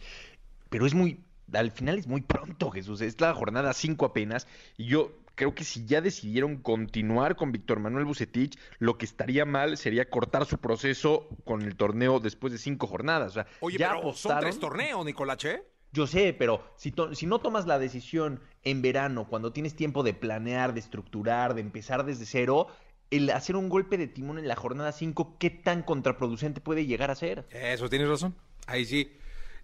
pero 0.70 0.86
es 0.86 0.94
muy, 0.94 1.18
al 1.52 1.70
final 1.70 1.98
es 1.98 2.06
muy 2.06 2.20
pronto, 2.22 2.70
Jesús, 2.70 3.00
es 3.00 3.20
la 3.20 3.34
jornada 3.34 3.72
5 3.72 4.06
apenas, 4.06 4.46
y 4.76 4.86
yo 4.86 5.12
creo 5.34 5.54
que 5.54 5.64
si 5.64 5.84
ya 5.84 6.00
decidieron 6.00 6.58
continuar 6.58 7.34
con 7.36 7.50
Víctor 7.52 7.80
Manuel 7.80 8.04
Bucetich, 8.04 8.56
lo 8.78 8.96
que 8.98 9.04
estaría 9.04 9.44
mal 9.44 9.76
sería 9.76 10.08
cortar 10.08 10.46
su 10.46 10.58
proceso 10.58 11.28
con 11.44 11.62
el 11.62 11.74
torneo 11.76 12.20
después 12.20 12.52
de 12.52 12.58
cinco 12.58 12.86
jornadas. 12.86 13.30
O 13.30 13.34
sea, 13.34 13.46
Oye, 13.60 13.78
ya 13.78 13.94
pero 13.96 14.12
son 14.12 14.38
tres 14.40 14.58
torneos, 14.60 15.04
Nicolache. 15.04 15.62
yo 15.92 16.06
sé, 16.06 16.34
pero 16.38 16.64
si, 16.76 16.92
to- 16.92 17.14
si 17.16 17.26
no 17.26 17.40
tomas 17.40 17.66
la 17.66 17.78
decisión 17.80 18.40
en 18.62 18.80
verano, 18.80 19.26
cuando 19.28 19.52
tienes 19.52 19.74
tiempo 19.74 20.04
de 20.04 20.14
planear, 20.14 20.72
de 20.72 20.80
estructurar, 20.80 21.54
de 21.54 21.62
empezar 21.62 22.04
desde 22.04 22.26
cero, 22.26 22.68
el 23.10 23.28
hacer 23.30 23.56
un 23.56 23.68
golpe 23.68 23.98
de 23.98 24.06
timón 24.06 24.38
en 24.38 24.46
la 24.48 24.54
jornada 24.56 24.92
5, 24.92 25.36
¿qué 25.38 25.50
tan 25.50 25.82
contraproducente 25.82 26.60
puede 26.60 26.86
llegar 26.86 27.10
a 27.10 27.14
ser? 27.16 27.44
Eso 27.50 27.88
tienes 27.88 28.08
razón. 28.08 28.36
Ahí 28.66 28.84
sí. 28.84 29.12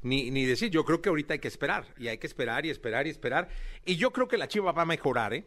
Ni, 0.03 0.31
ni 0.31 0.45
decir, 0.47 0.71
yo 0.71 0.85
creo 0.85 1.03
que 1.03 1.09
ahorita 1.09 1.35
hay 1.35 1.41
que 1.41 1.49
esperar. 1.49 1.85
Y 1.99 2.09
hay 2.09 2.19
que 2.19 2.27
esperar 2.27 2.65
y 2.67 2.71
esperar 2.71 3.07
y 3.07 3.11
esperar. 3.11 3.49
Y 3.85 3.97
yo 3.97 4.13
creo 4.13 4.29
que 4.29 4.39
la 4.39 4.49
Chiva 4.49 4.73
va 4.73 4.83
a 4.83 4.87
mejorar, 4.87 5.35
¿eh? 5.35 5.47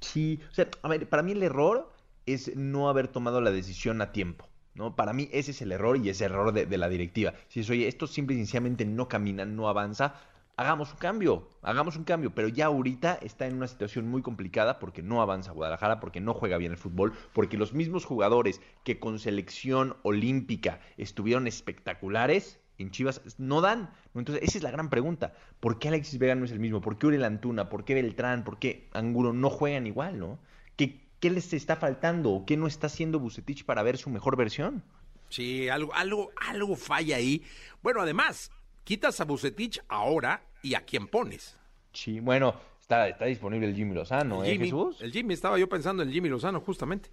Sí, 0.00 0.40
o 0.50 0.54
sea, 0.54 0.68
a 0.82 0.88
ver, 0.88 1.08
para 1.08 1.22
mí 1.22 1.32
el 1.32 1.42
error 1.42 1.92
es 2.26 2.56
no 2.56 2.88
haber 2.88 3.08
tomado 3.08 3.40
la 3.40 3.50
decisión 3.50 4.00
a 4.00 4.12
tiempo. 4.12 4.48
¿No? 4.74 4.96
Para 4.96 5.12
mí 5.12 5.28
ese 5.32 5.50
es 5.50 5.60
el 5.60 5.70
error 5.70 5.98
y 5.98 6.08
es 6.08 6.22
el 6.22 6.32
error 6.32 6.50
de, 6.50 6.64
de 6.64 6.78
la 6.78 6.88
directiva. 6.88 7.34
Si 7.48 7.60
es, 7.60 7.68
oye, 7.68 7.88
esto 7.88 8.06
simple 8.06 8.34
y 8.34 8.38
sencillamente 8.38 8.86
no 8.86 9.06
camina, 9.06 9.44
no 9.44 9.68
avanza, 9.68 10.14
hagamos 10.56 10.92
un 10.92 10.98
cambio, 10.98 11.48
hagamos 11.60 11.96
un 11.96 12.04
cambio. 12.04 12.34
Pero 12.34 12.48
ya 12.48 12.66
ahorita 12.66 13.18
está 13.20 13.46
en 13.46 13.56
una 13.56 13.68
situación 13.68 14.08
muy 14.08 14.22
complicada 14.22 14.78
porque 14.78 15.02
no 15.02 15.20
avanza 15.20 15.52
Guadalajara, 15.52 16.00
porque 16.00 16.20
no 16.20 16.32
juega 16.32 16.56
bien 16.56 16.72
el 16.72 16.78
fútbol, 16.78 17.12
porque 17.34 17.58
los 17.58 17.74
mismos 17.74 18.06
jugadores 18.06 18.62
que 18.82 18.98
con 18.98 19.18
selección 19.18 19.96
olímpica 20.02 20.80
estuvieron 20.96 21.46
espectaculares, 21.46 22.58
en 22.82 22.90
Chivas 22.90 23.20
no 23.38 23.60
dan. 23.60 23.90
Entonces, 24.14 24.42
esa 24.44 24.58
es 24.58 24.64
la 24.64 24.70
gran 24.70 24.90
pregunta. 24.90 25.34
¿Por 25.60 25.78
qué 25.78 25.88
Alexis 25.88 26.18
Vega 26.18 26.34
no 26.34 26.44
es 26.44 26.52
el 26.52 26.60
mismo? 26.60 26.80
¿Por 26.80 26.98
qué 26.98 27.06
Uriel 27.06 27.24
Antuna? 27.24 27.68
¿Por 27.68 27.84
qué 27.84 27.94
Beltrán? 27.94 28.44
¿Por 28.44 28.58
qué 28.58 28.88
Angulo 28.92 29.32
no 29.32 29.50
juegan 29.50 29.86
igual, 29.86 30.18
no? 30.18 30.38
¿Qué, 30.76 31.00
qué 31.20 31.30
les 31.30 31.52
está 31.52 31.76
faltando? 31.76 32.30
¿O 32.30 32.44
qué 32.44 32.56
no 32.56 32.66
está 32.66 32.88
haciendo 32.88 33.18
Bucetich 33.18 33.64
para 33.64 33.82
ver 33.82 33.96
su 33.96 34.10
mejor 34.10 34.36
versión? 34.36 34.82
Sí, 35.28 35.68
algo, 35.70 35.94
algo, 35.94 36.30
algo 36.36 36.76
falla 36.76 37.16
ahí. 37.16 37.42
Bueno, 37.82 38.02
además, 38.02 38.50
quitas 38.84 39.20
a 39.20 39.24
Bucetich 39.24 39.80
ahora 39.88 40.42
y 40.62 40.74
a 40.74 40.84
quién 40.84 41.06
pones. 41.06 41.56
Sí, 41.92 42.20
bueno, 42.20 42.54
está, 42.80 43.08
está 43.08 43.24
disponible 43.24 43.66
el 43.68 43.74
Jimmy 43.74 43.94
Lozano, 43.94 44.42
el, 44.42 44.50
¿eh, 44.50 44.52
Jimmy, 44.52 44.64
Jesús? 44.66 45.00
el 45.00 45.12
Jimmy, 45.12 45.34
estaba 45.34 45.58
yo 45.58 45.68
pensando 45.68 46.02
en 46.02 46.08
el 46.08 46.14
Jimmy 46.14 46.28
Lozano, 46.28 46.60
justamente. 46.60 47.10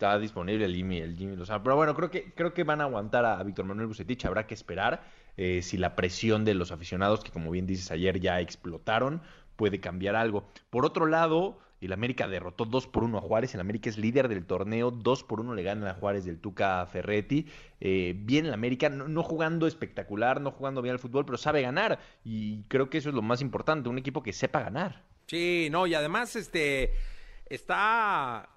Está 0.00 0.18
disponible 0.18 0.64
el 0.64 0.74
Jimmy, 0.74 0.96
el 0.96 1.14
Jimmy 1.14 1.36
Lozano. 1.36 1.62
Pero 1.62 1.76
bueno, 1.76 1.94
creo 1.94 2.10
que, 2.10 2.32
creo 2.32 2.54
que 2.54 2.64
van 2.64 2.80
a 2.80 2.84
aguantar 2.84 3.26
a, 3.26 3.42
Víctor 3.42 3.66
Manuel 3.66 3.86
Bucetich. 3.86 4.24
Habrá 4.24 4.46
que 4.46 4.54
esperar 4.54 5.02
eh, 5.36 5.60
si 5.60 5.76
la 5.76 5.94
presión 5.94 6.46
de 6.46 6.54
los 6.54 6.72
aficionados, 6.72 7.22
que 7.22 7.30
como 7.30 7.50
bien 7.50 7.66
dices 7.66 7.90
ayer 7.90 8.18
ya 8.18 8.40
explotaron, 8.40 9.20
puede 9.56 9.78
cambiar 9.78 10.16
algo. 10.16 10.48
Por 10.70 10.86
otro 10.86 11.04
lado, 11.04 11.58
el 11.82 11.92
América 11.92 12.28
derrotó 12.28 12.64
2 12.64 12.86
por 12.86 13.04
1 13.04 13.18
a 13.18 13.20
Juárez. 13.20 13.52
El 13.52 13.60
América 13.60 13.90
es 13.90 13.98
líder 13.98 14.28
del 14.28 14.46
torneo. 14.46 14.90
2 14.90 15.24
por 15.24 15.40
1 15.40 15.54
le 15.54 15.62
gana 15.62 15.90
a 15.90 15.94
Juárez 15.94 16.24
del 16.24 16.40
Tuca 16.40 16.86
Ferretti. 16.86 17.46
Eh, 17.78 18.14
bien 18.16 18.46
el 18.46 18.54
América, 18.54 18.88
no, 18.88 19.06
no 19.06 19.22
jugando 19.22 19.66
espectacular, 19.66 20.40
no 20.40 20.50
jugando 20.50 20.80
bien 20.80 20.94
al 20.94 20.98
fútbol, 20.98 21.26
pero 21.26 21.36
sabe 21.36 21.60
ganar. 21.60 21.98
Y 22.24 22.62
creo 22.68 22.88
que 22.88 22.96
eso 22.96 23.10
es 23.10 23.14
lo 23.14 23.20
más 23.20 23.42
importante. 23.42 23.90
Un 23.90 23.98
equipo 23.98 24.22
que 24.22 24.32
sepa 24.32 24.62
ganar. 24.62 25.04
Sí, 25.26 25.68
no, 25.70 25.86
y 25.86 25.92
además, 25.92 26.36
este, 26.36 26.94
está, 27.50 28.48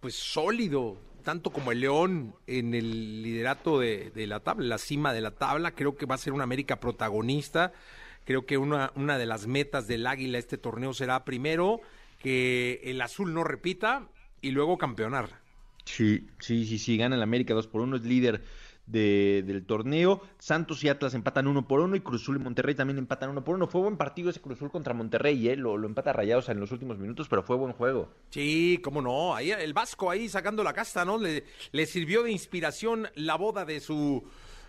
pues, 0.00 0.14
sólido, 0.14 0.96
tanto 1.22 1.50
como 1.50 1.72
el 1.72 1.80
León 1.80 2.34
en 2.46 2.74
el 2.74 3.22
liderato 3.22 3.78
de, 3.78 4.10
de 4.10 4.26
la 4.26 4.40
tabla, 4.40 4.66
la 4.66 4.78
cima 4.78 5.12
de 5.12 5.20
la 5.20 5.32
tabla. 5.32 5.72
Creo 5.72 5.96
que 5.96 6.06
va 6.06 6.16
a 6.16 6.18
ser 6.18 6.32
una 6.32 6.44
América 6.44 6.80
protagonista. 6.80 7.72
Creo 8.24 8.46
que 8.46 8.58
una, 8.58 8.92
una 8.96 9.18
de 9.18 9.26
las 9.26 9.46
metas 9.46 9.86
del 9.86 10.06
Águila 10.06 10.38
este 10.38 10.58
torneo 10.58 10.94
será 10.94 11.24
primero 11.24 11.80
que 12.22 12.80
el 12.84 13.00
azul 13.00 13.32
no 13.32 13.44
repita 13.44 14.08
y 14.40 14.50
luego 14.50 14.78
campeonar. 14.78 15.40
Sí, 15.84 16.28
sí, 16.38 16.66
sí, 16.66 16.78
sí, 16.78 16.96
gana 16.96 17.16
el 17.16 17.22
América 17.22 17.54
2 17.54 17.66
por 17.66 17.80
1, 17.80 17.96
es 17.96 18.02
líder 18.02 18.42
de- 18.90 19.42
del 19.46 19.64
torneo. 19.64 20.20
Santos 20.38 20.82
y 20.84 20.88
Atlas 20.88 21.14
empatan 21.14 21.46
1 21.46 21.66
por 21.68 21.80
1 21.80 21.96
y 21.96 22.00
Cruzul 22.00 22.36
y 22.36 22.38
Monterrey 22.40 22.74
también 22.74 22.98
empatan 22.98 23.30
1 23.30 23.44
por 23.44 23.54
1. 23.56 23.66
Fue 23.68 23.80
buen 23.80 23.96
partido 23.96 24.30
ese 24.30 24.40
Cruzul 24.40 24.70
contra 24.70 24.94
Monterrey, 24.94 25.48
¿eh? 25.48 25.56
lo, 25.56 25.76
lo 25.76 25.86
empata 25.86 26.12
rayados 26.12 26.48
en 26.48 26.58
los 26.60 26.72
últimos 26.72 26.98
minutos, 26.98 27.28
pero 27.28 27.42
fue 27.42 27.56
buen 27.56 27.72
juego. 27.72 28.12
Sí, 28.30 28.80
cómo 28.82 29.00
no. 29.02 29.34
Ahí 29.34 29.50
el 29.52 29.72
Vasco 29.72 30.10
ahí 30.10 30.28
sacando 30.28 30.64
la 30.64 30.72
casta, 30.72 31.04
¿no? 31.04 31.18
Le, 31.18 31.44
le 31.72 31.86
sirvió 31.86 32.22
de 32.22 32.32
inspiración 32.32 33.08
la 33.14 33.36
boda 33.36 33.64
de 33.64 33.80
su 33.80 34.24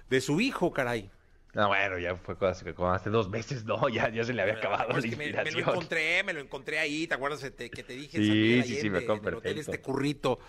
de 0.10 0.22
su 0.22 0.42
hijo, 0.42 0.72
caray. 0.72 1.10
No, 1.54 1.68
bueno, 1.68 1.98
ya 2.00 2.16
fue 2.16 2.38
cosas 2.38 2.63
que 2.63 2.74
como 2.74 2.92
hace 2.94 3.10
dos 3.10 3.28
meses, 3.30 3.66
no, 3.66 3.90
ya, 3.90 4.08
ya 4.10 4.24
se 4.24 4.34
le 4.34 4.42
había 4.42 4.54
acabado 4.56 4.90
Pues 4.92 5.04
la 5.04 5.10
que 5.10 5.16
me, 5.18 5.24
me 5.25 5.30
inspiración. 5.32 5.66
lo 5.66 5.72
encontré, 5.74 6.24
me 6.24 6.32
lo 6.34 6.40
encontré 6.40 6.80
ahí, 6.80 7.08
¿te 7.08 7.16
acuerdas 7.16 7.42
que 7.42 7.51
te, 7.51 7.70
que 7.70 7.84
te 7.84 7.94
dije 7.94 8.18
Sí, 8.20 8.63
sí, 8.63 8.75
sí, 8.82 8.90
me 8.90 9.00
acuerdo 9.00 9.22
en 9.24 9.28
el 9.28 9.34
hotel 9.36 9.56
perfecto. 9.56 9.72
este 9.72 9.82
currito 9.82 10.40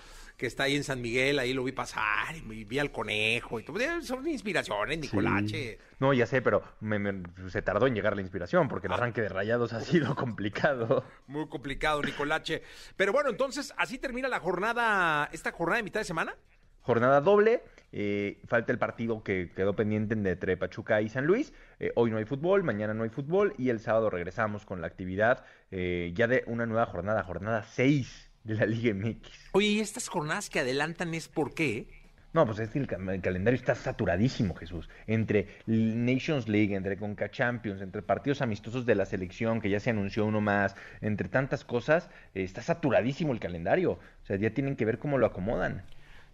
que 0.42 0.48
está 0.48 0.64
ahí 0.64 0.74
en 0.74 0.82
San 0.82 1.00
Miguel, 1.00 1.38
ahí 1.38 1.52
lo 1.54 1.62
vi 1.62 1.70
pasar 1.70 2.34
y 2.34 2.64
vi 2.64 2.80
al 2.80 2.90
conejo 2.90 3.60
y 3.60 3.62
todo. 3.62 3.78
Eh, 3.78 4.02
Son 4.02 4.26
inspiraciones, 4.26 4.98
Nicolache. 4.98 5.78
No, 6.00 6.12
ya 6.12 6.26
sé, 6.26 6.42
pero 6.42 6.64
me- 6.80 6.98
me- 6.98 7.22
se 7.48 7.62
tardó 7.62 7.86
en 7.86 7.94
llegar 7.94 8.16
la 8.16 8.22
inspiración 8.22 8.66
porque 8.66 8.88
el 8.88 8.92
arranque 8.92 9.20
de 9.22 9.28
rayados 9.28 9.72
ha 9.72 9.80
sido 9.82 10.16
complicado. 10.16 11.04
Muy 11.28 11.46
complicado, 11.48 12.02
Nicolache. 12.02 12.62
Pero 12.96 13.12
bueno, 13.12 13.30
entonces, 13.30 13.72
así 13.76 13.98
termina 13.98 14.26
la 14.26 14.40
jornada, 14.40 15.28
esta 15.30 15.52
jornada 15.52 15.76
de 15.76 15.84
mitad 15.84 16.00
de 16.00 16.04
semana. 16.06 16.34
Jornada 16.80 17.20
doble, 17.20 17.62
eh, 17.92 18.40
falta 18.48 18.72
el 18.72 18.78
partido 18.80 19.22
que 19.22 19.52
quedó 19.54 19.76
pendiente 19.76 20.14
entre 20.14 20.56
Pachuca 20.56 21.00
y 21.02 21.08
San 21.08 21.24
Luis. 21.24 21.52
Eh, 21.78 21.92
hoy 21.94 22.10
no 22.10 22.16
hay 22.16 22.24
fútbol, 22.24 22.64
mañana 22.64 22.94
no 22.94 23.04
hay 23.04 23.10
fútbol 23.10 23.54
y 23.58 23.68
el 23.68 23.78
sábado 23.78 24.10
regresamos 24.10 24.66
con 24.66 24.80
la 24.80 24.88
actividad 24.88 25.44
eh, 25.70 26.10
ya 26.16 26.26
de 26.26 26.42
una 26.48 26.66
nueva 26.66 26.86
jornada, 26.86 27.22
jornada 27.22 27.62
6 27.62 28.31
de 28.44 28.54
la 28.54 28.66
Liga 28.66 28.94
MX. 28.94 29.28
Oye, 29.52 29.66
¿y 29.68 29.80
estas 29.80 30.08
jornadas 30.08 30.50
que 30.50 30.60
adelantan 30.60 31.14
es 31.14 31.28
por 31.28 31.54
qué? 31.54 31.86
No, 32.34 32.46
pues 32.46 32.58
es 32.60 32.70
que 32.70 32.78
el, 32.78 32.86
ca- 32.86 32.96
el 32.96 33.20
calendario 33.20 33.58
está 33.60 33.74
saturadísimo, 33.74 34.54
Jesús. 34.54 34.88
Entre 35.06 35.48
Nations 35.66 36.48
League, 36.48 36.74
entre 36.74 36.96
Conca 36.96 37.30
Champions, 37.30 37.82
entre 37.82 38.00
partidos 38.00 38.40
amistosos 38.40 38.86
de 38.86 38.94
la 38.94 39.04
selección, 39.04 39.60
que 39.60 39.68
ya 39.68 39.80
se 39.80 39.90
anunció 39.90 40.24
uno 40.24 40.40
más, 40.40 40.74
entre 41.02 41.28
tantas 41.28 41.62
cosas, 41.64 42.08
eh, 42.34 42.42
está 42.42 42.62
saturadísimo 42.62 43.34
el 43.34 43.38
calendario. 43.40 43.92
O 43.92 44.26
sea, 44.26 44.36
ya 44.36 44.48
tienen 44.50 44.76
que 44.76 44.86
ver 44.86 44.98
cómo 44.98 45.18
lo 45.18 45.26
acomodan. 45.26 45.84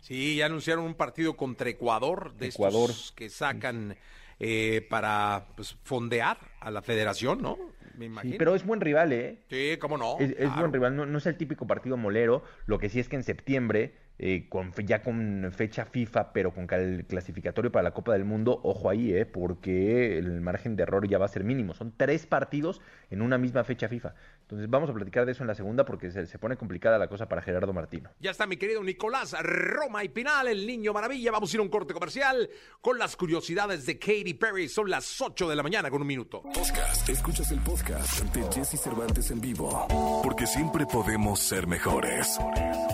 Sí, 0.01 0.37
ya 0.37 0.47
anunciaron 0.47 0.85
un 0.85 0.95
partido 0.95 1.37
contra 1.37 1.69
Ecuador, 1.69 2.33
de 2.37 2.47
Ecuador. 2.47 2.91
estos 2.91 3.11
que 3.11 3.29
sacan 3.29 3.97
eh, 4.39 4.87
para 4.89 5.47
pues, 5.57 5.77
fondear 5.83 6.39
a 6.61 6.71
la 6.71 6.81
federación, 6.81 7.43
¿no? 7.43 7.59
Me 7.99 8.07
imagino. 8.07 8.37
pero 8.39 8.55
es 8.55 8.65
buen 8.65 8.81
rival, 8.81 9.13
¿eh? 9.13 9.39
Sí, 9.51 9.77
cómo 9.79 9.99
no. 9.99 10.17
Es, 10.19 10.35
es 10.39 10.55
buen 10.57 10.73
rival, 10.73 10.97
no, 10.97 11.05
no 11.05 11.19
es 11.19 11.27
el 11.27 11.37
típico 11.37 11.67
partido 11.67 11.97
molero. 11.97 12.43
Lo 12.67 12.79
que 12.79 12.89
sí 12.89 13.01
es 13.01 13.09
que 13.09 13.17
en 13.17 13.25
septiembre 13.25 13.95
eh, 14.21 14.49
con, 14.49 14.73
ya 14.85 15.01
con 15.05 15.53
fecha 15.53 15.85
FIFA, 15.85 16.33
pero 16.33 16.53
con 16.53 16.67
el 16.73 17.07
clasificatorio 17.07 17.71
para 17.71 17.85
la 17.85 17.93
Copa 17.93 18.13
del 18.15 18.25
Mundo, 18.25 18.61
ojo 18.65 18.91
ahí, 18.91 19.15
eh, 19.15 19.27
porque 19.27 20.19
el 20.19 20.41
margen 20.41 20.75
de 20.75 20.83
error 20.83 21.07
ya 21.07 21.19
va 21.19 21.27
a 21.27 21.29
ser 21.29 21.45
mínimo. 21.45 21.73
Son 21.73 21.95
tres 21.97 22.27
partidos 22.27 22.81
en 23.11 23.23
una 23.23 23.39
misma 23.39 23.63
fecha 23.63 23.89
FIFA. 23.89 24.15
Entonces 24.49 24.71
vamos 24.71 24.89
a 24.89 24.95
platicar 24.95 25.27
de 25.27 25.33
eso 25.33 25.43
en 25.43 25.47
la 25.47 25.55
segunda 25.55 25.85
porque 25.85 26.11
se, 26.11 26.27
se 26.27 26.39
pone 26.39 26.57
complicada 26.57 26.97
la 26.97 27.07
cosa 27.07 27.29
para 27.29 27.43
Gerardo 27.43 27.75
Martino. 27.75 28.09
Ya 28.19 28.31
está 28.31 28.47
mi 28.47 28.57
querido 28.57 28.83
Nicolás 28.83 29.37
Roma 29.43 30.03
y 30.05 30.09
Pinal, 30.09 30.49
el 30.49 30.67
niño 30.67 30.95
maravilla. 30.95 31.31
Vamos 31.33 31.53
a 31.53 31.57
ir 31.57 31.61
a 31.61 31.63
un 31.65 31.69
corte 31.69 31.93
comercial 31.93 32.49
con 32.81 32.99
las 32.99 33.15
curiosidades 33.15 33.85
de 33.85 33.99
Katy 33.99 34.33
Perry. 34.33 34.71
Son 34.71 34.89
las 34.89 35.21
8 35.21 35.51
de 35.51 35.55
la 35.55 35.63
mañana 35.63 35.91
con 35.91 36.01
un 36.01 36.09
minuto. 36.09 36.41
Podcast. 36.45 37.07
Escuchas 37.11 37.53
el 37.53 37.61
podcast 37.61 38.23
de 38.35 38.43
Jesse 38.51 38.81
Cervantes 38.81 39.31
en 39.31 39.43
vivo. 39.43 40.23
Porque 40.25 40.47
siempre 40.47 40.87
podemos 40.87 41.41
ser 41.41 41.67
mejores. 41.67 42.39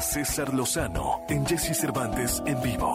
César 0.00 0.52
Lozano 0.52 1.24
en 1.28 1.46
Jesse 1.46 1.78
Cervantes 1.78 2.42
en 2.46 2.60
vivo. 2.62 2.92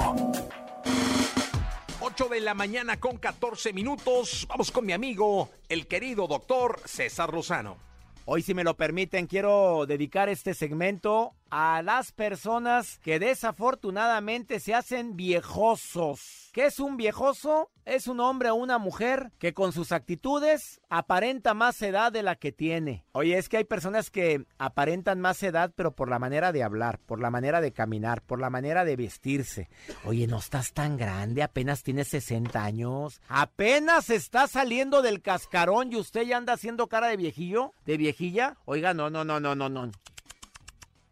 8 2.02 2.28
de 2.28 2.42
la 2.42 2.54
mañana 2.56 3.00
con 3.00 3.16
14 3.16 3.72
minutos. 3.72 4.46
Vamos 4.50 4.70
con 4.70 4.86
mi 4.86 4.92
amigo, 4.92 5.50
el 5.70 5.88
querido 5.88 6.28
doctor 6.28 6.82
César 6.84 7.34
Lozano. 7.34 7.89
Hoy, 8.32 8.44
si 8.44 8.54
me 8.54 8.64
lo 8.64 8.78
permiten, 8.78 9.26
quiero 9.26 9.88
dedicar 9.88 10.30
este 10.30 10.54
segmento 10.54 11.34
a 11.52 11.82
las 11.82 12.12
personas 12.12 13.00
que 13.00 13.20
desafortunadamente 13.20 14.60
se 14.60 14.74
hacen 14.74 15.16
viejosos. 15.16 16.50
¿Qué 16.54 16.66
es 16.66 16.80
un 16.80 16.98
viejoso? 16.98 17.70
Es 17.86 18.08
un 18.08 18.20
hombre 18.20 18.50
o 18.50 18.56
una 18.56 18.78
mujer 18.78 19.32
que 19.40 19.54
con 19.54 19.72
sus 19.72 19.92
actitudes 19.92 20.80
aparenta 20.90 21.54
más 21.54 21.82
edad 21.82 22.12
de 22.12 22.24
la 22.24 22.36
que 22.36 22.52
tiene. 22.52 23.06
Oye, 23.14 23.38
es 23.38 23.50
que 23.50 23.58
hay 23.58 23.64
personas 23.64 24.12
que 24.12 24.46
aparentan 24.58 25.20
más 25.20 25.42
edad, 25.42 25.72
pero 25.76 25.96
por 25.96 26.10
la 26.10 26.20
manera 26.20 26.52
de 26.52 26.64
hablar, 26.64 27.00
por 27.00 27.20
la 27.20 27.32
manera 27.32 27.62
de 27.62 27.72
caminar, 27.72 28.22
por 28.22 28.40
la 28.40 28.50
manera 28.50 28.86
de 28.86 28.96
vestirse. 28.96 29.70
Oye, 30.06 30.28
no 30.28 30.38
estás 30.38 30.74
tan 30.74 30.98
grande, 30.98 31.42
apenas 31.42 31.84
tienes 31.84 32.10
60 32.10 32.64
años. 32.64 33.22
Apenas 33.28 34.10
está 34.10 34.48
saliendo 34.48 35.02
del 35.02 35.22
cascarón 35.22 35.92
y 35.92 35.96
usted 35.96 36.24
ya 36.24 36.38
anda 36.38 36.54
haciendo 36.54 36.88
cara 36.88 37.08
de 37.08 37.18
viejillo, 37.18 37.74
de 37.86 37.98
viejilla. 37.98 38.58
Oiga, 38.66 38.94
no, 38.94 39.10
no, 39.10 39.24
no, 39.24 39.40
no, 39.40 39.56
no, 39.56 39.70
no. 39.70 39.92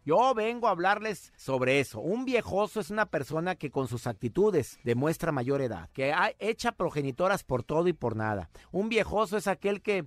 Yo 0.08 0.32
vengo 0.32 0.68
a 0.68 0.70
hablarles 0.70 1.34
sobre 1.36 1.80
eso. 1.80 2.00
Un 2.00 2.24
viejoso 2.24 2.80
es 2.80 2.88
una 2.88 3.10
persona 3.10 3.56
que 3.56 3.70
con 3.70 3.88
sus 3.88 4.06
actitudes 4.06 4.80
demuestra 4.82 5.32
mayor 5.32 5.60
edad, 5.60 5.90
que 5.92 6.14
echa 6.38 6.72
progenitoras 6.72 7.44
por 7.44 7.62
todo 7.62 7.88
y 7.88 7.92
por 7.92 8.16
nada. 8.16 8.48
Un 8.72 8.88
viejoso 8.88 9.36
es 9.36 9.46
aquel 9.46 9.82
que, 9.82 10.06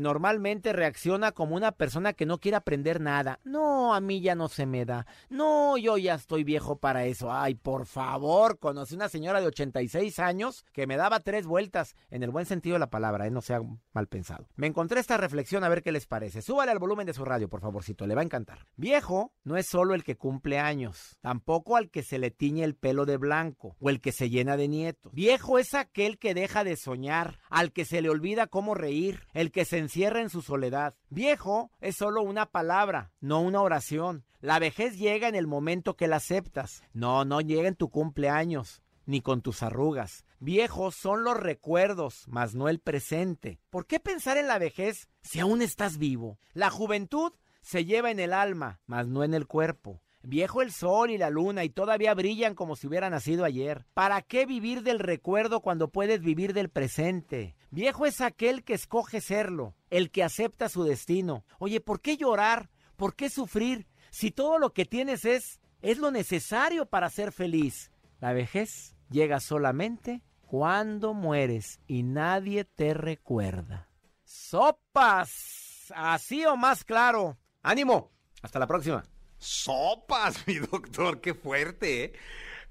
normalmente 0.00 0.72
reacciona 0.72 1.32
como 1.32 1.56
una 1.56 1.72
persona 1.72 2.12
que 2.12 2.26
no 2.26 2.38
quiere 2.38 2.58
aprender 2.58 3.00
nada. 3.00 3.40
No, 3.42 3.92
a 3.92 4.00
mí 4.00 4.20
ya 4.20 4.36
no 4.36 4.48
se 4.48 4.66
me 4.66 4.84
da. 4.84 5.04
No, 5.30 5.76
yo 5.76 5.98
ya 5.98 6.14
estoy 6.14 6.44
viejo 6.44 6.76
para 6.78 7.06
eso. 7.06 7.32
Ay, 7.32 7.56
por 7.56 7.86
favor, 7.86 8.60
conocí 8.60 8.94
una 8.94 9.08
señora 9.08 9.40
de 9.40 9.48
86 9.48 10.20
años 10.20 10.64
que 10.72 10.86
me 10.86 10.96
daba 10.96 11.18
tres 11.18 11.44
vueltas, 11.44 11.96
en 12.10 12.22
el 12.22 12.30
buen 12.30 12.46
sentido 12.46 12.74
de 12.74 12.80
la 12.80 12.90
palabra, 12.90 13.26
¿eh? 13.26 13.32
no 13.32 13.40
sea 13.40 13.60
mal 13.94 14.06
pensado. 14.06 14.46
Me 14.54 14.68
encontré 14.68 15.00
esta 15.00 15.16
reflexión 15.16 15.64
a 15.64 15.68
ver 15.68 15.82
qué 15.82 15.90
les 15.90 16.06
parece. 16.06 16.40
Súbale 16.40 16.70
al 16.70 16.78
volumen 16.78 17.04
de 17.04 17.14
su 17.14 17.24
radio, 17.24 17.48
por 17.48 17.60
favorcito, 17.60 18.06
le 18.06 18.14
va 18.14 18.20
a 18.20 18.24
encantar. 18.24 18.68
Viejo 18.76 19.32
no 19.44 19.56
es 19.56 19.66
solo 19.66 19.94
el 19.94 20.04
que 20.04 20.16
cumple 20.16 20.58
años, 20.58 21.18
tampoco 21.20 21.76
al 21.76 21.90
que 21.90 22.02
se 22.02 22.18
le 22.18 22.30
tiñe 22.30 22.64
el 22.64 22.74
pelo 22.74 23.06
de 23.06 23.16
blanco 23.16 23.76
o 23.80 23.90
el 23.90 24.00
que 24.00 24.12
se 24.12 24.30
llena 24.30 24.56
de 24.56 24.68
nietos. 24.68 25.12
Viejo 25.12 25.58
es 25.58 25.74
aquel 25.74 26.18
que 26.18 26.34
deja 26.34 26.64
de 26.64 26.76
soñar, 26.76 27.38
al 27.48 27.72
que 27.72 27.84
se 27.84 28.02
le 28.02 28.10
olvida 28.10 28.46
cómo 28.46 28.74
reír, 28.74 29.26
el 29.32 29.50
que 29.50 29.64
se 29.64 29.78
encierra 29.78 30.20
en 30.20 30.30
su 30.30 30.42
soledad. 30.42 30.94
Viejo 31.08 31.70
es 31.80 31.96
solo 31.96 32.22
una 32.22 32.46
palabra, 32.46 33.12
no 33.20 33.40
una 33.40 33.62
oración. 33.62 34.24
La 34.40 34.58
vejez 34.58 34.98
llega 34.98 35.28
en 35.28 35.34
el 35.34 35.46
momento 35.46 35.96
que 35.96 36.08
la 36.08 36.16
aceptas. 36.16 36.82
No, 36.92 37.24
no 37.24 37.40
llega 37.40 37.68
en 37.68 37.76
tu 37.76 37.90
cumpleaños 37.90 38.82
ni 39.06 39.20
con 39.20 39.42
tus 39.42 39.62
arrugas. 39.62 40.24
Viejos 40.38 40.94
son 40.94 41.24
los 41.24 41.36
recuerdos, 41.36 42.24
mas 42.28 42.54
no 42.54 42.68
el 42.68 42.78
presente. 42.78 43.58
¿Por 43.68 43.86
qué 43.86 44.00
pensar 44.00 44.38
en 44.38 44.46
la 44.46 44.58
vejez 44.58 45.08
si 45.20 45.40
aún 45.40 45.62
estás 45.62 45.98
vivo? 45.98 46.38
La 46.54 46.70
juventud 46.70 47.32
se 47.60 47.84
lleva 47.84 48.10
en 48.10 48.20
el 48.20 48.32
alma, 48.32 48.80
mas 48.86 49.08
no 49.08 49.24
en 49.24 49.34
el 49.34 49.46
cuerpo. 49.46 50.02
Viejo 50.22 50.60
el 50.60 50.70
sol 50.70 51.10
y 51.10 51.18
la 51.18 51.30
luna 51.30 51.64
y 51.64 51.70
todavía 51.70 52.12
brillan 52.14 52.54
como 52.54 52.76
si 52.76 52.86
hubiera 52.86 53.08
nacido 53.08 53.44
ayer. 53.44 53.86
¿Para 53.94 54.20
qué 54.20 54.44
vivir 54.44 54.82
del 54.82 54.98
recuerdo 54.98 55.60
cuando 55.60 55.88
puedes 55.88 56.20
vivir 56.20 56.52
del 56.52 56.68
presente? 56.68 57.56
Viejo 57.70 58.04
es 58.04 58.20
aquel 58.20 58.62
que 58.62 58.74
escoge 58.74 59.20
serlo, 59.20 59.74
el 59.88 60.10
que 60.10 60.22
acepta 60.22 60.68
su 60.68 60.84
destino. 60.84 61.44
Oye, 61.58 61.80
¿por 61.80 62.00
qué 62.00 62.18
llorar? 62.18 62.70
¿Por 62.96 63.14
qué 63.14 63.30
sufrir? 63.30 63.86
Si 64.10 64.30
todo 64.30 64.58
lo 64.58 64.74
que 64.74 64.84
tienes 64.84 65.24
es 65.24 65.60
es 65.80 65.98
lo 65.98 66.10
necesario 66.10 66.86
para 66.86 67.08
ser 67.08 67.32
feliz. 67.32 67.90
La 68.20 68.34
vejez 68.34 68.96
llega 69.08 69.40
solamente 69.40 70.22
cuando 70.42 71.14
mueres 71.14 71.80
y 71.86 72.02
nadie 72.02 72.64
te 72.64 72.92
recuerda. 72.92 73.88
Sopas, 74.24 75.90
así 75.94 76.44
o 76.44 76.56
más 76.56 76.84
claro. 76.84 77.38
Ánimo. 77.62 78.12
Hasta 78.42 78.58
la 78.58 78.66
próxima. 78.66 79.04
Sopas, 79.38 80.44
mi 80.46 80.58
doctor, 80.58 81.20
qué 81.20 81.34
fuerte, 81.34 82.04
¿eh? 82.04 82.12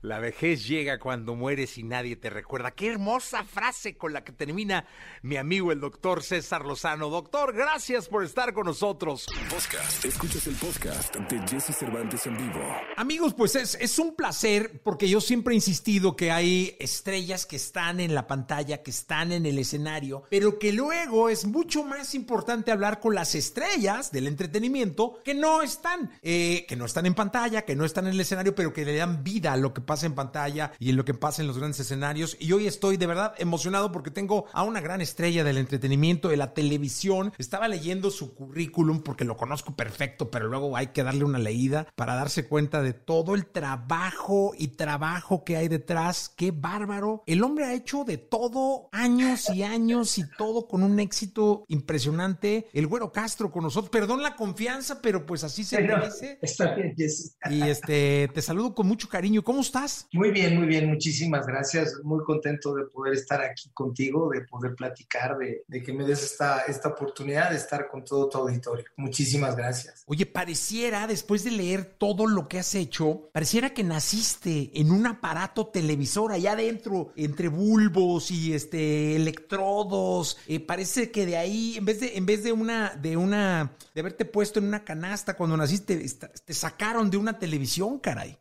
La 0.01 0.19
vejez 0.19 0.65
llega 0.65 0.97
cuando 0.97 1.35
mueres 1.35 1.77
y 1.77 1.83
nadie 1.83 2.15
te 2.15 2.29
recuerda. 2.29 2.71
Qué 2.71 2.87
hermosa 2.87 3.43
frase 3.43 3.97
con 3.97 4.13
la 4.13 4.23
que 4.23 4.31
termina 4.31 4.85
mi 5.23 5.35
amigo 5.35 5.73
el 5.73 5.81
doctor 5.81 6.23
César 6.23 6.63
Lozano. 6.63 7.09
Doctor, 7.09 7.53
gracias 7.53 8.07
por 8.07 8.23
estar 8.23 8.53
con 8.53 8.65
nosotros. 8.65 9.25
Podcast. 9.49 10.05
Escuchas 10.05 10.47
el 10.47 10.55
podcast 10.55 11.17
de 11.17 11.39
Jesse 11.45 11.75
Cervantes 11.75 12.25
en 12.27 12.37
vivo. 12.37 12.61
Amigos, 12.95 13.33
pues 13.33 13.55
es, 13.55 13.75
es 13.75 13.99
un 13.99 14.15
placer 14.15 14.79
porque 14.85 15.09
yo 15.09 15.19
siempre 15.19 15.53
he 15.53 15.55
insistido 15.55 16.15
que 16.15 16.31
hay 16.31 16.77
estrellas 16.79 17.45
que 17.45 17.57
están 17.57 17.99
en 17.99 18.15
la 18.15 18.25
pantalla, 18.25 18.81
que 18.81 18.91
están 18.91 19.33
en 19.33 19.45
el 19.45 19.59
escenario, 19.59 20.23
pero 20.29 20.59
que 20.59 20.71
luego 20.71 21.27
es 21.27 21.45
mucho 21.45 21.83
más 21.83 22.15
importante 22.15 22.71
hablar 22.71 23.01
con 23.01 23.15
las 23.15 23.35
estrellas 23.35 24.13
del 24.13 24.27
entretenimiento 24.27 25.19
que 25.25 25.33
no 25.33 25.61
están, 25.61 26.09
eh, 26.21 26.65
que 26.69 26.77
no 26.77 26.85
están 26.85 27.05
en 27.05 27.15
pantalla, 27.15 27.63
que 27.63 27.75
no 27.75 27.83
están 27.83 28.07
en 28.07 28.13
el 28.13 28.21
escenario, 28.21 28.55
pero 28.55 28.71
que 28.71 28.85
le 28.85 28.95
dan 28.95 29.25
vida 29.25 29.51
a 29.51 29.57
lo 29.57 29.73
que 29.73 29.88
pasa 29.89 30.05
en 30.05 30.13
pantalla 30.13 30.71
y 30.77 30.91
en 30.91 30.97
lo 30.97 31.03
que 31.03 31.15
pasa 31.15 31.41
en 31.41 31.47
los 31.47 31.57
grandes 31.57 31.79
escenarios. 31.79 32.37
Y 32.39 32.51
hoy 32.51 32.67
estoy 32.67 32.97
de 32.97 33.07
verdad 33.07 33.33
emocionado 33.39 33.91
porque 33.91 34.11
tengo 34.11 34.45
a 34.53 34.61
una 34.61 34.81
gran 34.81 35.01
estrella 35.01 35.43
del 35.43 35.57
entretenimiento, 35.57 36.27
de 36.27 36.37
la 36.37 36.53
televisión. 36.53 37.33
Estaba 37.39 37.67
leyendo 37.67 38.11
su 38.11 38.35
currículum 38.35 39.01
porque 39.01 39.25
lo 39.25 39.35
conozco 39.35 39.75
perfecto, 39.75 40.29
pero 40.29 40.47
luego 40.47 40.77
hay 40.77 40.87
que 40.87 41.01
darle 41.01 41.23
una 41.23 41.39
leída 41.39 41.87
para 41.95 42.13
darse 42.13 42.47
cuenta 42.47 42.83
de 42.83 42.93
todo 42.93 43.33
el 43.33 43.47
trabajo 43.47 44.53
y 44.55 44.67
trabajo 44.67 45.43
que 45.43 45.57
hay 45.57 45.67
detrás. 45.67 46.31
Qué 46.37 46.51
bárbaro. 46.51 47.23
El 47.25 47.43
hombre 47.43 47.65
ha 47.65 47.73
hecho 47.73 48.03
de 48.03 48.17
todo 48.17 48.89
años 48.91 49.49
y 49.49 49.63
años 49.63 50.19
y 50.19 50.23
todo 50.37 50.67
con 50.67 50.83
un 50.83 50.99
éxito 50.99 51.65
impresionante. 51.67 52.67
El 52.73 52.85
güero 52.85 53.11
Castro 53.11 53.49
con 53.49 53.63
nosotros. 53.63 53.89
Perdón 53.89 54.21
la 54.21 54.35
confianza, 54.35 55.01
pero 55.01 55.25
pues 55.25 55.43
así 55.43 55.63
se 55.63 55.81
merece. 55.81 56.37
Está 56.43 56.75
bien, 56.75 56.93
Jessy. 56.95 57.31
Y 57.49 57.63
este, 57.63 58.29
te 58.31 58.41
saludo 58.43 58.75
con 58.75 58.85
mucho 58.85 59.09
cariño. 59.09 59.43
¿Cómo 59.43 59.61
estás? 59.61 59.78
Muy 60.13 60.31
bien, 60.31 60.57
muy 60.57 60.67
bien, 60.67 60.87
muchísimas 60.87 61.45
gracias. 61.45 61.95
Muy 62.03 62.23
contento 62.23 62.73
de 62.75 62.85
poder 62.85 63.13
estar 63.13 63.41
aquí 63.41 63.69
contigo, 63.73 64.29
de 64.29 64.41
poder 64.41 64.75
platicar, 64.75 65.37
de, 65.37 65.63
de, 65.67 65.83
que 65.83 65.93
me 65.93 66.05
des 66.05 66.23
esta, 66.23 66.61
esta 66.61 66.89
oportunidad 66.89 67.51
de 67.51 67.57
estar 67.57 67.87
con 67.87 68.03
todo 68.03 68.29
tu 68.29 68.37
auditorio. 68.37 68.85
Muchísimas 68.97 69.55
gracias. 69.55 70.03
Oye, 70.07 70.25
pareciera, 70.25 71.07
después 71.07 71.43
de 71.43 71.51
leer 71.51 71.85
todo 71.85 72.27
lo 72.27 72.47
que 72.47 72.59
has 72.59 72.75
hecho, 72.75 73.29
pareciera 73.31 73.73
que 73.73 73.83
naciste 73.83 74.71
en 74.73 74.91
un 74.91 75.07
aparato 75.07 75.67
televisor 75.67 76.31
allá 76.31 76.53
adentro, 76.53 77.11
entre 77.15 77.47
bulbos 77.47 78.31
y 78.31 78.53
este 78.53 79.15
electrodos. 79.15 80.37
Eh, 80.47 80.59
parece 80.59 81.11
que 81.11 81.25
de 81.25 81.37
ahí, 81.37 81.75
en 81.77 81.85
vez 81.85 81.99
de, 81.99 82.17
en 82.17 82.25
vez 82.25 82.43
de 82.43 82.51
una, 82.51 82.95
de 82.95 83.17
una, 83.17 83.71
de 83.93 84.01
haberte 84.01 84.25
puesto 84.25 84.59
en 84.59 84.65
una 84.65 84.83
canasta 84.83 85.35
cuando 85.35 85.57
naciste, 85.57 86.03
te 86.45 86.53
sacaron 86.53 87.09
de 87.09 87.17
una 87.17 87.37
televisión, 87.37 87.99
caray. 87.99 88.37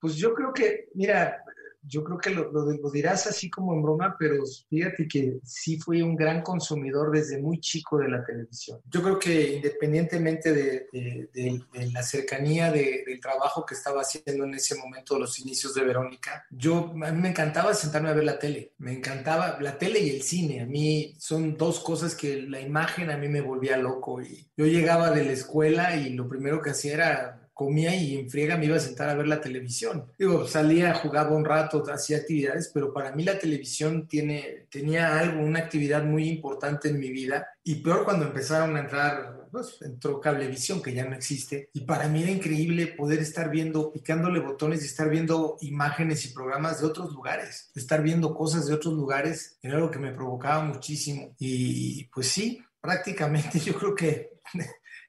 Pues 0.00 0.14
yo 0.16 0.34
creo 0.34 0.52
mira, 0.94 1.44
yo 1.82 2.04
creo 2.04 2.18
que 2.18 2.30
lo, 2.30 2.52
lo, 2.52 2.70
lo, 2.70 2.90
dirás 2.90 3.26
así 3.26 3.48
como 3.48 3.72
en 3.72 3.82
broma, 3.82 4.16
pero 4.18 4.44
fíjate 4.68 5.08
que 5.08 5.40
sí 5.44 5.78
fui 5.78 6.02
un 6.02 6.16
gran 6.16 6.42
consumidor 6.42 7.10
desde 7.10 7.40
muy 7.40 7.60
chico 7.60 7.98
de 7.98 8.08
la 8.08 8.24
televisión. 8.24 8.80
Yo 8.90 9.02
creo 9.02 9.18
que 9.18 9.56
independientemente 9.56 10.52
de, 10.52 10.86
de, 10.92 11.28
de, 11.32 11.62
de 11.72 11.90
la 11.90 12.02
cercanía 12.02 12.70
del 12.70 13.20
trabajo 13.20 13.64
que 13.64 13.74
estaba 13.74 14.02
haciendo 14.02 14.44
en 14.44 14.54
ese 14.54 14.76
momento, 14.76 15.18
los 15.18 15.38
inicios 15.38 15.74
de 15.74 15.84
Verónica, 15.84 16.44
yo, 16.50 16.92
a 17.02 17.10
mí 17.12 17.22
me 17.22 17.30
encantaba 17.30 17.74
sentarme 17.74 18.10
a 18.10 18.14
ver 18.14 18.24
la 18.24 18.38
tele. 18.38 18.72
Me 18.78 18.92
encantaba 18.92 19.58
la 19.60 19.78
tele 19.78 20.00
y 20.00 20.10
el 20.10 20.22
cine. 20.22 20.60
A 20.60 20.66
mí 20.66 21.14
son 21.18 21.56
dos 21.56 21.80
cosas 21.80 22.14
que 22.14 22.42
la 22.42 22.60
imagen 22.60 23.10
a 23.10 23.16
mí 23.16 23.28
me 23.28 23.40
volvía 23.40 23.76
loco. 23.76 24.20
Y 24.20 24.48
yo 24.56 24.66
llegaba 24.66 25.10
de 25.10 25.24
la 25.24 25.32
escuela 25.32 25.96
y 25.96 26.10
lo 26.10 26.28
primero 26.28 26.60
que 26.60 26.70
hacía 26.70 26.94
era 26.94 27.47
comía 27.58 27.92
y 27.96 28.16
en 28.16 28.30
friega 28.30 28.56
me 28.56 28.66
iba 28.66 28.76
a 28.76 28.80
sentar 28.80 29.08
a 29.08 29.16
ver 29.16 29.26
la 29.26 29.40
televisión. 29.40 30.12
Digo, 30.16 30.46
salía, 30.46 30.94
jugaba 30.94 31.34
un 31.34 31.44
rato, 31.44 31.82
hacía 31.92 32.18
actividades, 32.18 32.70
pero 32.72 32.92
para 32.92 33.10
mí 33.10 33.24
la 33.24 33.36
televisión 33.36 34.06
tiene, 34.06 34.68
tenía 34.70 35.18
algo, 35.18 35.42
una 35.42 35.58
actividad 35.58 36.04
muy 36.04 36.28
importante 36.28 36.88
en 36.88 37.00
mi 37.00 37.10
vida. 37.10 37.48
Y 37.64 37.82
peor 37.82 38.04
cuando 38.04 38.26
empezaron 38.26 38.76
a 38.76 38.80
entrar, 38.80 39.48
pues 39.50 39.78
entró 39.80 40.20
Cablevisión, 40.20 40.80
que 40.80 40.94
ya 40.94 41.04
no 41.04 41.16
existe. 41.16 41.68
Y 41.72 41.80
para 41.80 42.06
mí 42.06 42.22
era 42.22 42.30
increíble 42.30 42.86
poder 42.86 43.18
estar 43.18 43.50
viendo, 43.50 43.90
picándole 43.90 44.38
botones 44.38 44.84
y 44.84 44.86
estar 44.86 45.10
viendo 45.10 45.56
imágenes 45.62 46.24
y 46.26 46.32
programas 46.32 46.80
de 46.80 46.86
otros 46.86 47.12
lugares, 47.12 47.72
estar 47.74 48.04
viendo 48.04 48.36
cosas 48.36 48.68
de 48.68 48.74
otros 48.74 48.94
lugares, 48.94 49.58
era 49.60 49.78
algo 49.78 49.90
que 49.90 49.98
me 49.98 50.12
provocaba 50.12 50.62
muchísimo. 50.62 51.34
Y 51.40 52.04
pues 52.04 52.28
sí, 52.28 52.62
prácticamente 52.80 53.58
yo 53.58 53.74
creo 53.74 53.96
que 53.96 54.38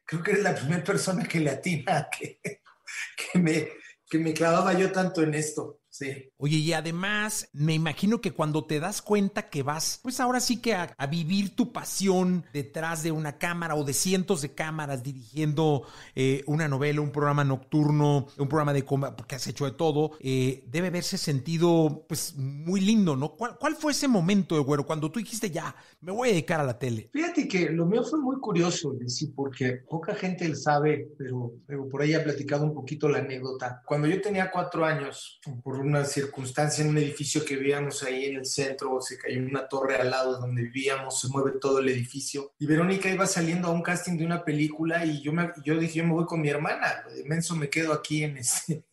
creo 0.10 0.24
que 0.24 0.32
eres 0.32 0.44
la 0.44 0.56
primera 0.56 0.84
persona 0.84 1.24
que 1.24 1.40
le 1.40 1.52
atina 1.52 2.10
que, 2.18 2.40
que, 2.42 3.40
me, 3.40 3.68
que 4.10 4.18
me 4.18 4.34
clavaba 4.34 4.74
yo 4.74 4.92
tanto 4.92 5.22
en 5.22 5.36
esto. 5.36 5.79
Sí. 5.90 6.32
Oye, 6.38 6.58
y 6.58 6.74
además, 6.74 7.50
me 7.52 7.74
imagino 7.74 8.22
que 8.22 8.32
cuando 8.32 8.66
te 8.66 8.80
das 8.80 9.02
cuenta 9.02 9.50
que 9.50 9.64
vas, 9.64 10.00
pues 10.04 10.20
ahora 10.20 10.40
sí 10.40 10.62
que 10.62 10.76
a, 10.76 10.96
vivir 11.10 11.56
tu 11.56 11.72
pasión 11.74 12.46
detrás 12.54 13.02
de 13.02 13.12
una 13.12 13.40
cámara 13.40 13.76
o 13.76 13.84
de 13.84 13.94
cientos 13.94 14.44
de 14.44 14.54
cámaras 14.54 15.02
dirigiendo 15.02 15.84
eh, 16.14 16.44
una 16.46 16.68
novela, 16.68 17.02
un 17.02 17.12
programa 17.12 17.44
nocturno, 17.44 18.28
un 18.38 18.48
programa 18.48 18.74
de 18.74 18.86
combate, 18.86 19.16
porque 19.18 19.36
has 19.36 19.48
hecho 19.48 19.66
de 19.66 19.72
todo, 19.72 20.12
eh, 20.20 20.64
debe 20.68 20.88
haberse 20.88 21.18
sentido, 21.18 22.06
pues, 22.08 22.36
muy 22.36 22.82
lindo, 22.82 23.16
¿no? 23.16 23.36
¿Cuál, 23.36 23.58
¿Cuál 23.58 23.76
fue 23.76 23.92
ese 23.92 24.08
momento, 24.08 24.56
de 24.56 24.62
güero, 24.62 24.86
cuando 24.86 25.12
tú 25.12 25.20
dijiste, 25.20 25.50
ya, 25.50 25.76
me 26.02 26.12
voy 26.12 26.30
a 26.30 26.32
dedicar 26.32 26.60
a 26.60 26.64
la 26.64 26.78
tele? 26.78 27.10
Fíjate 27.12 27.48
que 27.48 27.70
lo 27.72 27.88
mío 27.88 28.04
fue 28.04 28.20
muy 28.20 28.38
curioso, 28.40 28.94
sí, 29.08 29.34
porque 29.36 29.82
poca 29.90 30.14
gente 30.14 30.48
lo 30.48 30.56
sabe, 30.56 31.10
pero, 31.18 31.54
pero 31.66 31.90
por 31.90 32.04
ahí 32.04 32.14
ha 32.14 32.24
platicado 32.24 32.64
un 32.66 32.74
poquito 32.74 33.10
la 33.10 33.20
anécdota. 33.20 33.82
Cuando 33.86 34.08
yo 34.08 34.22
tenía 34.22 34.52
cuatro 34.52 34.86
años, 34.86 35.40
por 35.64 35.79
una 35.82 36.06
circunstancia 36.06 36.84
en 36.84 36.92
un 36.92 36.98
edificio 36.98 37.44
que 37.44 37.56
vivíamos 37.56 38.04
ahí 38.04 38.26
en 38.26 38.38
el 38.38 38.46
centro, 38.46 39.02
se 39.02 39.18
cayó 39.18 39.40
una 39.42 39.68
torre 39.68 39.96
al 39.96 40.10
lado 40.10 40.40
donde 40.40 40.64
vivíamos, 40.64 41.20
se 41.20 41.28
mueve 41.28 41.60
todo 41.60 41.80
el 41.80 41.90
edificio. 41.90 42.54
Y 42.60 42.66
Verónica 42.66 43.10
iba 43.10 43.26
saliendo 43.26 43.68
a 43.68 43.72
un 43.72 43.82
casting 43.82 44.18
de 44.18 44.26
una 44.26 44.44
película 44.44 45.06
y 45.06 45.22
yo, 45.22 45.34
me, 45.34 45.52
yo 45.64 45.78
dije, 45.78 46.00
yo 46.00 46.04
me 46.06 46.14
voy 46.14 46.26
con 46.26 46.42
mi 46.42 46.50
hermana, 46.50 47.04
de 47.14 47.24
menso 47.26 47.56
me 47.56 47.70
quedo 47.70 47.94
aquí 47.94 48.24
en, 48.24 48.38
ese, 48.38 48.86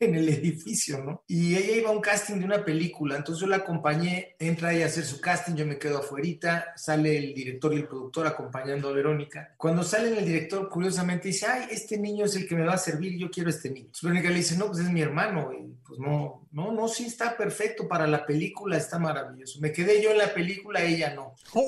en 0.00 0.14
el 0.14 0.28
edificio, 0.28 1.02
¿no? 1.02 1.22
Y 1.26 1.56
ella 1.56 1.76
iba 1.76 1.88
a 1.90 1.92
un 1.92 2.00
casting 2.00 2.38
de 2.38 2.44
una 2.44 2.64
película, 2.64 3.16
entonces 3.16 3.42
yo 3.42 3.48
la 3.48 3.56
acompañé, 3.56 4.36
entra 4.38 4.72
ella 4.72 4.84
a 4.84 4.88
hacer 4.88 5.04
su 5.04 5.20
casting, 5.20 5.54
yo 5.54 5.66
me 5.66 5.78
quedo 5.78 5.98
afuerita, 5.98 6.72
sale 6.76 7.18
el 7.18 7.34
director 7.34 7.72
y 7.74 7.78
el 7.78 7.88
productor 7.88 8.26
acompañando 8.26 8.88
a 8.88 8.92
Verónica. 8.92 9.54
Cuando 9.56 9.82
sale 9.82 10.16
el 10.16 10.24
director, 10.24 10.68
curiosamente 10.68 11.28
dice, 11.28 11.46
ay, 11.46 11.68
este 11.70 11.98
niño 11.98 12.26
es 12.26 12.36
el 12.36 12.48
que 12.48 12.56
me 12.56 12.64
va 12.64 12.74
a 12.74 12.78
servir, 12.78 13.18
yo 13.18 13.30
quiero 13.30 13.50
este 13.50 13.70
niño. 13.70 13.86
Entonces 13.86 14.02
Verónica 14.02 14.30
le 14.30 14.36
dice, 14.36 14.56
no, 14.56 14.66
pues 14.68 14.80
es 14.80 14.90
mi 14.90 15.02
hermano, 15.02 15.52
y 15.52 15.74
pues 15.86 15.98
no, 15.98 16.46
no, 16.52 16.72
no, 16.72 16.88
sí 16.88 17.06
está 17.06 17.36
perfecto 17.36 17.88
para 17.88 18.06
la 18.06 18.24
película, 18.24 18.76
está 18.76 18.98
maravilloso. 18.98 19.60
Me 19.60 19.72
quedé 19.72 20.02
yo 20.02 20.10
en 20.10 20.18
la 20.18 20.32
película, 20.32 20.82
ella 20.82 21.14
no. 21.14 21.34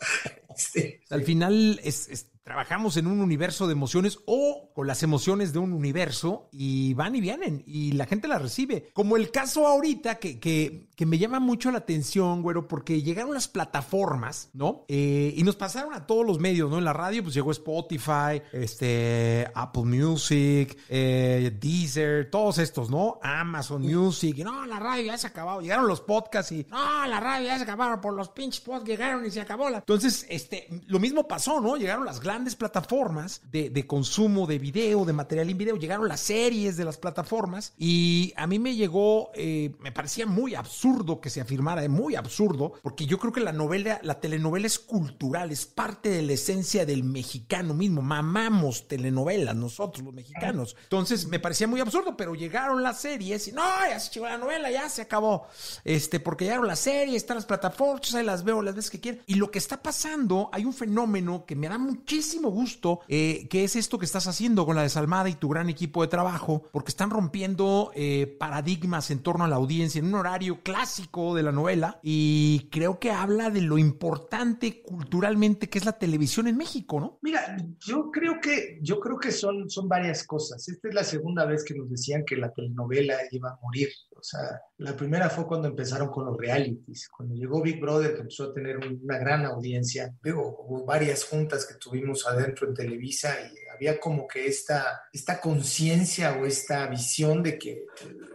Este, 0.60 1.00
Al 1.08 1.22
final 1.22 1.80
es, 1.82 2.26
trabajamos 2.42 2.96
en 2.96 3.06
un 3.06 3.20
universo 3.20 3.66
de 3.66 3.72
emociones 3.72 4.18
o 4.26 4.72
con 4.74 4.86
las 4.86 5.02
emociones 5.02 5.52
de 5.52 5.58
un 5.58 5.72
universo 5.72 6.48
y 6.52 6.94
van 6.94 7.14
y 7.14 7.20
vienen 7.20 7.62
y 7.66 7.92
la 7.92 8.06
gente 8.06 8.28
la 8.28 8.38
recibe. 8.38 8.90
Como 8.92 9.16
el 9.16 9.30
caso 9.30 9.66
ahorita 9.66 10.18
que, 10.18 10.40
que, 10.40 10.88
que 10.96 11.06
me 11.06 11.18
llama 11.18 11.38
mucho 11.38 11.70
la 11.70 11.78
atención, 11.78 12.42
güero, 12.42 12.66
porque 12.66 13.02
llegaron 13.02 13.34
las 13.34 13.48
plataformas, 13.48 14.50
¿no? 14.52 14.84
Eh, 14.88 15.34
y 15.36 15.42
nos 15.42 15.56
pasaron 15.56 15.94
a 15.94 16.06
todos 16.06 16.26
los 16.26 16.38
medios, 16.38 16.70
¿no? 16.70 16.78
En 16.78 16.84
la 16.84 16.92
radio 16.92 17.22
pues 17.22 17.34
llegó 17.34 17.52
Spotify, 17.52 18.42
este, 18.52 19.48
Apple 19.54 19.84
Music, 19.84 20.76
eh, 20.88 21.56
Deezer, 21.60 22.30
todos 22.30 22.58
estos, 22.58 22.90
¿no? 22.90 23.18
Amazon 23.22 23.82
Music, 23.82 24.38
y 24.38 24.44
no, 24.44 24.66
la 24.66 24.78
radio 24.78 25.04
ya 25.04 25.18
se 25.18 25.26
acabó. 25.26 25.60
Llegaron 25.60 25.86
los 25.86 26.00
podcasts 26.00 26.52
y 26.52 26.66
no, 26.70 27.06
la 27.06 27.20
radio 27.20 27.46
ya 27.46 27.58
se 27.58 27.64
acabaron 27.64 28.00
por 28.00 28.14
los 28.14 28.30
pinches 28.30 28.60
podcasts, 28.60 28.88
llegaron 28.88 29.24
y 29.26 29.30
se 29.30 29.40
acabó. 29.40 29.68
Entonces, 29.68 30.26
este, 30.28 30.68
lo 30.86 30.98
mismo 30.98 31.28
pasó, 31.28 31.60
¿no? 31.60 31.76
Llegaron 31.76 32.04
las 32.04 32.20
grandes 32.20 32.39
plataformas 32.56 33.42
de, 33.50 33.86
consumo 33.86 34.46
de 34.46 34.58
video, 34.58 35.04
de 35.04 35.12
material 35.12 35.50
en 35.50 35.58
video, 35.58 35.76
llegaron 35.76 36.08
las 36.08 36.20
series 36.20 36.76
de 36.76 36.84
las 36.84 36.96
plataformas 36.96 37.72
y 37.78 38.32
a 38.36 38.46
mí 38.46 38.58
me 38.58 38.74
llegó, 38.74 39.30
eh, 39.34 39.72
me 39.80 39.92
parecía 39.92 40.26
muy 40.26 40.54
absurdo 40.54 41.20
que 41.20 41.30
se 41.30 41.40
afirmara, 41.40 41.86
muy 41.88 42.14
absurdo, 42.14 42.74
porque 42.82 43.06
yo 43.06 43.18
creo 43.18 43.32
que 43.32 43.40
la 43.40 43.52
novela, 43.52 44.00
la 44.02 44.20
telenovela 44.20 44.66
es 44.66 44.78
cultural, 44.78 45.50
es 45.50 45.66
parte 45.66 46.10
de 46.10 46.22
la 46.22 46.32
esencia 46.32 46.86
del 46.86 47.04
mexicano 47.04 47.74
mismo, 47.74 48.02
mamamos 48.02 48.88
telenovelas 48.88 49.56
nosotros 49.56 50.04
los 50.04 50.14
mexicanos. 50.14 50.76
Entonces 50.84 51.26
me 51.26 51.40
parecía 51.40 51.66
muy 51.66 51.80
absurdo, 51.80 52.16
pero 52.16 52.34
llegaron 52.34 52.82
las 52.82 53.00
series 53.00 53.48
y 53.48 53.52
no, 53.52 53.62
ya 53.88 53.98
se 53.98 54.12
llegó 54.12 54.26
la 54.26 54.38
novela, 54.38 54.70
ya 54.70 54.88
se 54.88 55.02
acabó, 55.02 55.46
este, 55.84 56.20
porque 56.20 56.44
llegaron 56.44 56.66
las 56.66 56.80
series, 56.80 57.16
están 57.16 57.36
las 57.36 57.46
plataformas, 57.46 58.14
ahí 58.14 58.24
las 58.24 58.44
veo 58.44 58.62
las 58.62 58.74
veces 58.74 58.90
que 58.90 59.00
quieren. 59.00 59.22
Y 59.26 59.34
lo 59.34 59.50
que 59.50 59.58
está 59.58 59.82
pasando, 59.82 60.50
hay 60.52 60.64
un 60.64 60.72
fenómeno 60.72 61.44
que 61.46 61.56
me 61.56 61.68
da 61.68 61.78
muchísimo 61.78 62.19
gusto, 62.50 63.00
eh, 63.08 63.46
que 63.48 63.64
es 63.64 63.76
esto 63.76 63.98
que 63.98 64.04
estás 64.04 64.26
haciendo 64.26 64.66
con 64.66 64.76
la 64.76 64.82
desalmada 64.82 65.28
y 65.28 65.34
tu 65.34 65.48
gran 65.48 65.68
equipo 65.68 66.02
de 66.02 66.08
trabajo, 66.08 66.68
porque 66.72 66.90
están 66.90 67.10
rompiendo 67.10 67.92
eh, 67.94 68.26
paradigmas 68.38 69.10
en 69.10 69.20
torno 69.20 69.44
a 69.44 69.48
la 69.48 69.56
audiencia 69.56 69.98
en 69.98 70.06
un 70.06 70.14
horario 70.14 70.62
clásico 70.62 71.34
de 71.34 71.42
la 71.42 71.52
novela 71.52 71.98
y 72.02 72.68
creo 72.70 72.98
que 72.98 73.10
habla 73.10 73.50
de 73.50 73.62
lo 73.62 73.78
importante 73.78 74.82
culturalmente 74.82 75.68
que 75.68 75.78
es 75.78 75.84
la 75.84 75.98
televisión 75.98 76.46
en 76.48 76.56
México, 76.56 77.00
¿no? 77.00 77.18
Mira, 77.22 77.56
yo 77.80 78.10
creo 78.10 78.40
que, 78.40 78.78
yo 78.82 79.00
creo 79.00 79.18
que 79.18 79.32
son, 79.32 79.68
son 79.68 79.88
varias 79.88 80.26
cosas. 80.26 80.68
Esta 80.68 80.88
es 80.88 80.94
la 80.94 81.04
segunda 81.04 81.44
vez 81.44 81.64
que 81.64 81.74
nos 81.74 81.90
decían 81.90 82.24
que 82.26 82.36
la 82.36 82.52
telenovela 82.52 83.16
iba 83.30 83.50
a 83.50 83.58
morir. 83.62 83.88
O 84.20 84.22
sea, 84.22 84.60
la 84.78 84.94
primera 84.94 85.30
fue 85.30 85.46
cuando 85.46 85.68
empezaron 85.68 86.10
con 86.10 86.26
los 86.26 86.36
realities, 86.36 87.08
cuando 87.08 87.34
llegó 87.34 87.62
Big 87.62 87.80
Brother, 87.80 88.14
que 88.14 88.20
empezó 88.20 88.44
a 88.44 88.52
tener 88.52 88.76
una 88.76 89.18
gran 89.18 89.46
audiencia. 89.46 90.14
Luego 90.20 90.64
hubo 90.66 90.84
varias 90.84 91.24
juntas 91.24 91.64
que 91.64 91.74
tuvimos 91.74 92.26
adentro 92.26 92.68
en 92.68 92.74
Televisa 92.74 93.34
y 93.40 93.56
había 93.72 93.98
como 93.98 94.28
que 94.28 94.46
esta, 94.46 95.04
esta 95.10 95.40
conciencia 95.40 96.36
o 96.38 96.44
esta 96.44 96.86
visión 96.86 97.42
de 97.42 97.58
que 97.58 97.86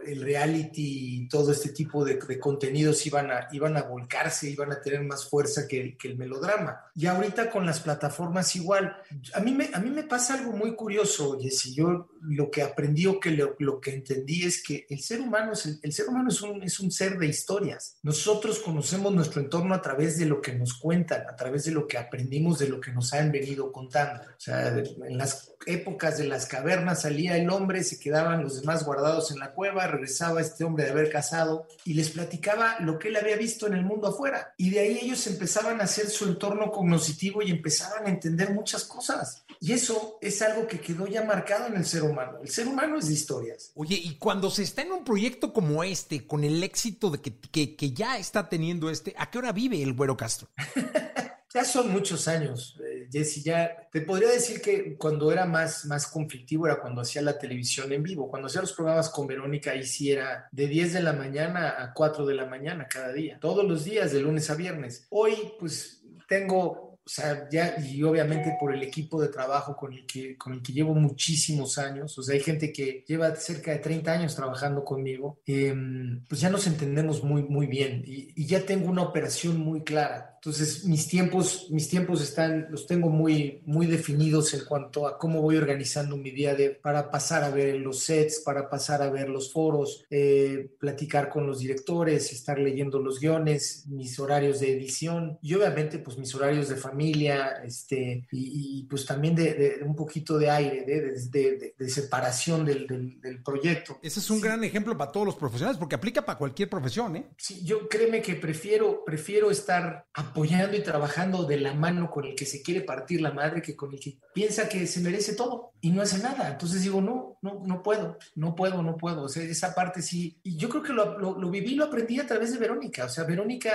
el 0.04 0.22
reality 0.22 1.22
y 1.22 1.28
todo 1.28 1.52
este 1.52 1.68
tipo 1.68 2.04
de, 2.04 2.18
contenidos 2.40 3.06
iban 3.06 3.30
a, 3.30 3.46
iban 3.52 3.76
a 3.76 3.82
volcarse, 3.82 4.50
iban 4.50 4.72
a 4.72 4.80
tener 4.80 5.02
más 5.02 5.28
fuerza 5.28 5.68
que, 5.68 5.96
que, 5.96 6.08
el 6.08 6.18
melodrama. 6.18 6.80
Y 6.96 7.06
ahorita 7.06 7.48
con 7.50 7.64
las 7.64 7.78
plataformas 7.78 8.56
igual. 8.56 8.96
A 9.34 9.40
mí 9.40 9.52
me, 9.52 9.70
a 9.72 9.78
mí 9.78 9.90
me 9.90 10.02
pasa 10.02 10.34
algo 10.34 10.52
muy 10.52 10.74
curioso, 10.74 11.38
Jessy. 11.38 11.74
Yo 11.74 12.08
lo 12.22 12.50
que 12.50 12.62
aprendí 12.62 13.06
o 13.06 13.20
que 13.20 13.30
lo, 13.30 13.80
que 13.80 13.94
entendí 13.94 14.44
es 14.44 14.62
que 14.62 14.86
el 14.88 15.00
ser 15.00 15.20
humano, 15.20 15.52
es, 15.52 15.78
el, 15.82 15.92
ser 15.92 16.08
humano 16.08 16.28
es, 16.28 16.40
un, 16.42 16.62
es 16.62 16.80
un 16.80 16.90
ser 16.90 17.18
de 17.18 17.26
historias. 17.26 17.98
Nosotros 18.02 18.58
conocemos 18.60 19.14
nuestro 19.14 19.40
entorno 19.40 19.74
a 19.74 19.82
través 19.82 20.18
de 20.18 20.26
lo 20.26 20.40
que 20.40 20.54
nos 20.54 20.74
cuentan, 20.74 21.28
a 21.28 21.36
través 21.36 21.64
de 21.64 21.72
lo 21.72 21.86
que 21.86 21.98
aprendimos, 21.98 22.58
de 22.58 22.68
lo 22.68 22.80
que 22.80 22.92
nos 22.92 23.12
han 23.12 23.32
venido 23.32 23.72
contando. 23.72 24.22
O 24.22 24.40
sea, 24.40 24.68
en 24.68 25.18
las 25.18 25.52
épocas 25.66 26.18
de 26.18 26.24
las 26.24 26.46
cavernas 26.46 27.02
salía 27.02 27.36
el 27.36 27.50
hombre, 27.50 27.82
se 27.84 27.98
quedaban 27.98 28.42
los 28.42 28.60
demás 28.60 28.84
guardados 28.84 29.30
en 29.30 29.38
la 29.38 29.52
cueva, 29.52 29.86
regresaba 29.86 30.40
este 30.40 30.64
hombre 30.64 30.84
de 30.84 30.90
haber 30.90 31.10
casado 31.10 31.66
y 31.84 31.94
les 31.94 32.10
platicaba 32.10 32.78
lo 32.80 32.98
que 32.98 33.08
él 33.08 33.16
había 33.16 33.36
visto 33.36 33.66
en 33.66 33.74
el 33.74 33.84
mundo 33.84 34.08
afuera. 34.08 34.54
Y 34.56 34.70
de 34.70 34.80
ahí 34.80 34.98
ellos 35.02 35.26
empezaban 35.26 35.80
a 35.80 35.84
hacer 35.84 36.08
su 36.08 36.26
entorno 36.26 36.70
cognoscitivo 36.70 37.42
y 37.42 37.50
empezaban 37.50 38.06
a 38.06 38.10
entender 38.10 38.52
muchas 38.52 38.84
cosas. 38.84 39.44
Y 39.60 39.72
eso 39.72 40.18
es 40.20 40.42
algo 40.42 40.66
que 40.66 40.80
quedó 40.80 41.06
ya 41.06 41.24
marcado 41.24 41.66
en 41.66 41.76
el 41.76 41.84
ser 41.84 42.02
humano. 42.02 42.05
El 42.42 42.48
ser 42.48 42.68
humano 42.68 42.98
es 42.98 43.08
de 43.08 43.14
historias. 43.14 43.72
Oye, 43.74 43.94
y 43.96 44.16
cuando 44.16 44.50
se 44.50 44.62
está 44.62 44.82
en 44.82 44.92
un 44.92 45.04
proyecto 45.04 45.52
como 45.52 45.82
este, 45.82 46.26
con 46.26 46.44
el 46.44 46.62
éxito 46.62 47.10
de 47.10 47.20
que, 47.20 47.38
que, 47.38 47.76
que 47.76 47.92
ya 47.92 48.18
está 48.18 48.48
teniendo 48.48 48.90
este, 48.90 49.14
¿a 49.16 49.30
qué 49.30 49.38
hora 49.38 49.52
vive 49.52 49.82
el 49.82 49.94
Güero 49.94 50.16
Castro? 50.16 50.48
Ya 51.56 51.64
son 51.64 51.90
muchos 51.90 52.28
años, 52.28 52.78
eh, 52.84 53.08
Jesse. 53.10 53.42
Ya 53.42 53.88
te 53.90 54.02
podría 54.02 54.28
decir 54.28 54.60
que 54.60 54.94
cuando 54.98 55.32
era 55.32 55.46
más, 55.46 55.86
más 55.86 56.06
conflictivo 56.06 56.66
era 56.66 56.78
cuando 56.78 57.00
hacía 57.00 57.22
la 57.22 57.38
televisión 57.38 57.90
en 57.94 58.02
vivo. 58.02 58.28
Cuando 58.28 58.48
hacía 58.48 58.60
los 58.60 58.74
programas 58.74 59.08
con 59.08 59.26
Verónica, 59.26 59.70
ahí 59.70 59.82
sí 59.82 60.12
era 60.12 60.48
de 60.52 60.66
10 60.66 60.92
de 60.92 61.02
la 61.02 61.14
mañana 61.14 61.76
a 61.78 61.94
4 61.94 62.26
de 62.26 62.34
la 62.34 62.44
mañana 62.44 62.86
cada 62.86 63.10
día, 63.10 63.38
todos 63.40 63.64
los 63.64 63.84
días, 63.84 64.12
de 64.12 64.20
lunes 64.20 64.50
a 64.50 64.54
viernes. 64.54 65.06
Hoy, 65.08 65.34
pues 65.58 66.02
tengo 66.28 66.85
o 67.06 67.08
sea, 67.08 67.48
ya, 67.48 67.76
y 67.78 68.02
obviamente 68.02 68.56
por 68.58 68.74
el 68.74 68.82
equipo 68.82 69.22
de 69.22 69.28
trabajo 69.28 69.76
con 69.76 69.92
el, 69.92 70.04
que, 70.06 70.36
con 70.36 70.54
el 70.54 70.60
que 70.60 70.72
llevo 70.72 70.92
muchísimos 70.92 71.78
años, 71.78 72.18
o 72.18 72.22
sea, 72.22 72.34
hay 72.34 72.40
gente 72.40 72.72
que 72.72 73.04
lleva 73.06 73.32
cerca 73.36 73.70
de 73.70 73.78
30 73.78 74.10
años 74.10 74.34
trabajando 74.34 74.84
conmigo, 74.84 75.38
em, 75.46 76.24
pues 76.28 76.40
ya 76.40 76.50
nos 76.50 76.66
entendemos 76.66 77.22
muy, 77.22 77.44
muy 77.44 77.68
bien 77.68 78.02
y, 78.04 78.32
y, 78.34 78.46
ya 78.46 78.66
tengo 78.66 78.90
una 78.90 79.02
operación 79.02 79.56
muy 79.58 79.84
clara. 79.84 80.35
Entonces, 80.46 80.84
mis 80.84 81.08
tiempos, 81.08 81.66
mis 81.70 81.88
tiempos 81.88 82.22
están, 82.22 82.68
los 82.70 82.86
tengo 82.86 83.08
muy, 83.08 83.62
muy 83.66 83.86
definidos 83.86 84.54
en 84.54 84.64
cuanto 84.64 85.08
a 85.08 85.18
cómo 85.18 85.42
voy 85.42 85.56
organizando 85.56 86.16
mi 86.16 86.30
día 86.30 86.54
de, 86.54 86.70
para 86.70 87.10
pasar 87.10 87.42
a 87.42 87.50
ver 87.50 87.74
los 87.80 87.98
sets, 88.04 88.42
para 88.44 88.70
pasar 88.70 89.02
a 89.02 89.10
ver 89.10 89.28
los 89.28 89.52
foros, 89.52 90.04
eh, 90.08 90.70
platicar 90.78 91.30
con 91.30 91.48
los 91.48 91.58
directores, 91.58 92.32
estar 92.32 92.60
leyendo 92.60 93.00
los 93.00 93.18
guiones, 93.18 93.88
mis 93.88 94.16
horarios 94.20 94.60
de 94.60 94.72
edición 94.72 95.36
y 95.42 95.52
obviamente 95.54 95.98
pues 95.98 96.16
mis 96.16 96.32
horarios 96.32 96.68
de 96.68 96.76
familia, 96.76 97.64
este, 97.64 98.28
y, 98.30 98.86
pues 98.88 99.04
también 99.04 99.34
de, 99.34 99.80
un 99.84 99.96
poquito 99.96 100.38
de 100.38 100.48
aire, 100.48 100.84
de, 100.84 101.74
de 101.76 101.88
separación 101.88 102.64
del, 102.64 102.86
del, 102.86 103.42
proyecto. 103.42 103.98
Ese 104.00 104.20
es 104.20 104.30
un 104.30 104.40
gran 104.40 104.62
ejemplo 104.62 104.96
para 104.96 105.10
todos 105.10 105.26
los 105.26 105.34
profesionales 105.34 105.76
porque 105.76 105.96
aplica 105.96 106.24
para 106.24 106.38
cualquier 106.38 106.70
profesión, 106.70 107.16
¿eh? 107.16 107.26
Sí, 107.36 107.64
yo 107.64 107.88
créeme 107.88 108.22
que 108.22 108.36
prefiero, 108.36 109.04
prefiero 109.04 109.50
estar 109.50 110.06
apoyando 110.36 110.76
y 110.76 110.82
trabajando 110.82 111.44
de 111.44 111.58
la 111.58 111.72
mano 111.72 112.10
con 112.10 112.26
el 112.26 112.34
que 112.34 112.44
se 112.44 112.60
quiere 112.60 112.82
partir 112.82 113.22
la 113.22 113.32
madre 113.32 113.62
que 113.62 113.74
con 113.74 113.94
el 113.94 113.98
que 113.98 114.18
piensa 114.34 114.68
que 114.68 114.86
se 114.86 115.00
merece 115.00 115.34
todo 115.34 115.72
y 115.80 115.90
no 115.90 116.02
hace 116.02 116.18
nada. 116.18 116.50
Entonces 116.50 116.82
digo, 116.82 117.00
no, 117.00 117.38
no, 117.40 117.62
no 117.64 117.82
puedo, 117.82 118.18
no 118.34 118.54
puedo, 118.54 118.82
no 118.82 118.98
puedo. 118.98 119.22
O 119.22 119.28
sea, 119.30 119.42
esa 119.42 119.74
parte 119.74 120.02
sí. 120.02 120.38
Y 120.42 120.58
yo 120.58 120.68
creo 120.68 120.82
que 120.82 120.92
lo, 120.92 121.18
lo, 121.18 121.38
lo 121.38 121.50
viví, 121.50 121.74
lo 121.74 121.86
aprendí 121.86 122.20
a 122.20 122.26
través 122.26 122.52
de 122.52 122.58
Verónica. 122.58 123.06
O 123.06 123.08
sea, 123.08 123.24
Verónica 123.24 123.72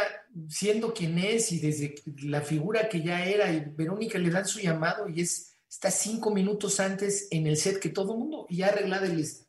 siendo 0.49 0.93
quien 0.93 1.17
es 1.17 1.51
y 1.51 1.59
desde 1.59 1.95
la 2.23 2.41
figura 2.41 2.87
que 2.87 3.01
ya 3.01 3.25
era, 3.25 3.51
y 3.51 3.65
Verónica 3.75 4.19
le 4.19 4.29
dan 4.29 4.45
su 4.45 4.59
llamado 4.59 5.09
y 5.09 5.21
es 5.21 5.57
está 5.67 5.89
cinco 5.89 6.31
minutos 6.31 6.79
antes 6.79 7.27
en 7.31 7.47
el 7.47 7.57
set 7.57 7.79
que 7.79 7.89
todo 7.89 8.15
mundo 8.15 8.45
y 8.49 8.57
ya 8.57 8.67
arreglada 8.67 9.07
y 9.07 9.15
lista. 9.15 9.45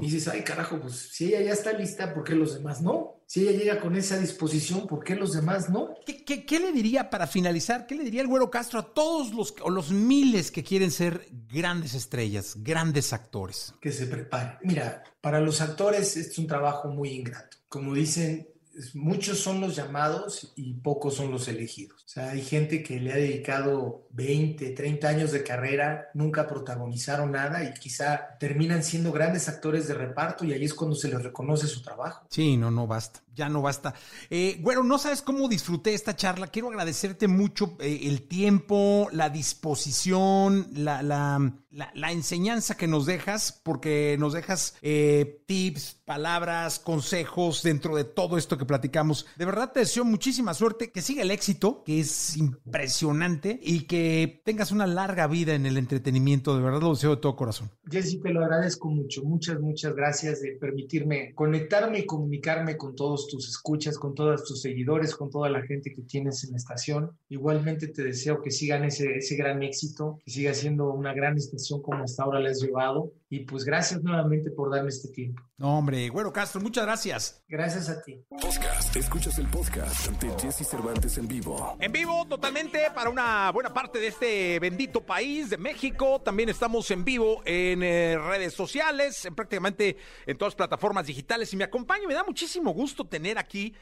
Y 0.00 0.06
dices, 0.06 0.28
ay 0.28 0.42
carajo, 0.42 0.80
pues 0.80 1.10
si 1.12 1.26
ella 1.26 1.42
ya 1.42 1.52
está 1.52 1.72
lista, 1.72 2.12
¿por 2.14 2.24
qué 2.24 2.34
los 2.34 2.54
demás 2.54 2.80
no? 2.80 3.22
Si 3.26 3.46
ella 3.46 3.58
llega 3.58 3.80
con 3.80 3.94
esa 3.94 4.18
disposición, 4.18 4.86
¿por 4.86 5.04
qué 5.04 5.14
los 5.14 5.32
demás 5.32 5.70
no? 5.70 5.94
¿Qué, 6.04 6.44
qué, 6.44 6.58
le 6.58 6.72
diría 6.72 7.10
para 7.10 7.26
finalizar? 7.26 7.86
¿Qué 7.86 7.94
le 7.94 8.02
diría 8.02 8.22
el 8.22 8.26
Güero 8.26 8.50
Castro 8.50 8.80
a 8.80 8.92
todos 8.92 9.32
los, 9.32 9.54
o 9.62 9.70
los 9.70 9.92
miles 9.92 10.50
que 10.50 10.64
quieren 10.64 10.90
ser 10.90 11.28
grandes 11.48 11.94
estrellas, 11.94 12.56
grandes 12.58 13.12
actores? 13.12 13.72
Que 13.80 13.92
se 13.92 14.06
preparen. 14.06 14.58
Mira, 14.62 15.04
para 15.20 15.40
los 15.40 15.60
actores 15.60 16.16
es 16.16 16.36
un 16.38 16.48
trabajo 16.48 16.88
muy 16.88 17.10
ingrato. 17.10 17.58
Como 17.68 17.94
dicen, 17.94 18.48
muchos 18.94 19.38
son 19.38 19.60
los 19.60 19.76
llamados 19.76 20.52
y 20.56 20.74
pocos 20.74 21.14
son 21.14 21.30
los 21.30 21.48
elegidos. 21.48 22.04
O 22.04 22.08
sea, 22.08 22.30
hay 22.30 22.42
gente 22.42 22.82
que 22.82 23.00
le 23.00 23.12
ha 23.12 23.16
dedicado 23.16 24.06
20, 24.10 24.70
30 24.70 25.08
años 25.08 25.32
de 25.32 25.42
carrera, 25.42 26.10
nunca 26.14 26.46
protagonizaron 26.46 27.32
nada 27.32 27.64
y 27.64 27.72
quizá 27.74 28.36
terminan 28.38 28.82
siendo 28.82 29.12
grandes 29.12 29.48
actores 29.48 29.86
de 29.88 29.94
reparto 29.94 30.44
y 30.44 30.52
ahí 30.52 30.64
es 30.64 30.74
cuando 30.74 30.96
se 30.96 31.08
les 31.08 31.22
reconoce 31.22 31.66
su 31.66 31.82
trabajo. 31.82 32.26
Sí, 32.30 32.56
no, 32.56 32.70
no 32.70 32.86
basta, 32.86 33.20
ya 33.40 33.48
no 33.48 33.62
basta. 33.62 33.94
Eh, 34.28 34.58
bueno, 34.60 34.82
no 34.82 34.98
sabes 34.98 35.22
cómo 35.22 35.48
disfruté 35.48 35.94
esta 35.94 36.14
charla. 36.14 36.48
Quiero 36.48 36.68
agradecerte 36.68 37.26
mucho 37.26 37.74
eh, 37.80 38.00
el 38.02 38.28
tiempo, 38.28 39.08
la 39.12 39.30
disposición, 39.30 40.68
la, 40.74 41.02
la, 41.02 41.54
la, 41.70 42.12
enseñanza 42.12 42.76
que 42.76 42.86
nos 42.86 43.06
dejas, 43.06 43.58
porque 43.62 44.16
nos 44.18 44.34
dejas 44.34 44.76
eh, 44.82 45.42
tips, 45.46 46.00
palabras, 46.04 46.78
consejos 46.78 47.62
dentro 47.62 47.96
de 47.96 48.04
todo 48.04 48.36
esto 48.36 48.58
que 48.58 48.66
platicamos. 48.66 49.24
De 49.38 49.46
verdad 49.46 49.72
te 49.72 49.80
deseo 49.80 50.04
muchísima 50.04 50.52
suerte, 50.52 50.92
que 50.92 51.00
siga 51.00 51.22
el 51.22 51.30
éxito, 51.30 51.82
que 51.82 52.00
es 52.00 52.36
impresionante 52.36 53.58
y 53.62 53.84
que 53.84 54.42
tengas 54.44 54.70
una 54.70 54.86
larga 54.86 55.26
vida 55.28 55.54
en 55.54 55.64
el 55.64 55.78
entretenimiento. 55.78 56.54
De 56.54 56.62
verdad 56.62 56.82
lo 56.82 56.90
deseo 56.90 57.14
de 57.16 57.22
todo 57.22 57.36
corazón. 57.36 57.70
Jessy, 57.90 58.20
te 58.20 58.34
lo 58.34 58.44
agradezco 58.44 58.90
mucho. 58.90 59.22
Muchas, 59.24 59.58
muchas 59.60 59.94
gracias 59.94 60.42
de 60.42 60.58
permitirme 60.60 61.34
conectarme 61.34 62.00
y 62.00 62.06
comunicarme 62.06 62.76
con 62.76 62.94
todos 62.94 63.29
tus 63.30 63.48
escuchas, 63.48 63.98
con 63.98 64.14
todos 64.14 64.44
tus 64.44 64.60
seguidores, 64.60 65.14
con 65.14 65.30
toda 65.30 65.48
la 65.48 65.62
gente 65.62 65.92
que 65.94 66.02
tienes 66.02 66.44
en 66.44 66.50
la 66.50 66.58
estación. 66.58 67.12
Igualmente 67.28 67.88
te 67.88 68.02
deseo 68.02 68.42
que 68.42 68.50
sigan 68.50 68.84
ese, 68.84 69.16
ese 69.16 69.36
gran 69.36 69.62
éxito, 69.62 70.18
que 70.24 70.30
siga 70.30 70.52
siendo 70.52 70.92
una 70.92 71.14
gran 71.14 71.36
estación 71.36 71.80
como 71.80 72.04
hasta 72.04 72.24
ahora 72.24 72.40
la 72.40 72.50
has 72.50 72.60
llevado. 72.60 73.12
Y 73.32 73.44
pues 73.44 73.64
gracias 73.64 74.02
nuevamente 74.02 74.50
por 74.50 74.72
darme 74.72 74.88
este 74.88 75.06
tiempo. 75.06 75.40
No, 75.56 75.78
hombre, 75.78 76.08
Güero 76.08 76.32
Castro, 76.32 76.60
muchas 76.60 76.84
gracias. 76.84 77.44
Gracias 77.46 77.88
a 77.88 78.02
ti. 78.02 78.24
Podcast, 78.28 78.96
escuchas 78.96 79.38
el 79.38 79.46
podcast 79.46 80.10
de 80.20 80.30
Jesse 80.36 80.66
Cervantes 80.68 81.16
en 81.16 81.28
vivo. 81.28 81.76
En 81.78 81.92
vivo, 81.92 82.26
totalmente, 82.28 82.80
para 82.92 83.08
una 83.08 83.52
buena 83.52 83.72
parte 83.72 84.00
de 84.00 84.08
este 84.08 84.58
bendito 84.58 85.06
país 85.06 85.48
de 85.48 85.58
México. 85.58 86.20
También 86.20 86.48
estamos 86.48 86.90
en 86.90 87.04
vivo 87.04 87.40
en 87.44 87.84
eh, 87.84 88.18
redes 88.18 88.52
sociales, 88.52 89.24
en 89.24 89.36
prácticamente 89.36 89.96
en 90.26 90.36
todas 90.36 90.54
las 90.54 90.56
plataformas 90.56 91.06
digitales. 91.06 91.52
Y 91.52 91.56
me 91.56 91.62
acompaña, 91.62 92.08
me 92.08 92.14
da 92.14 92.24
muchísimo 92.24 92.72
gusto 92.72 93.04
tener 93.04 93.38
aquí 93.38 93.74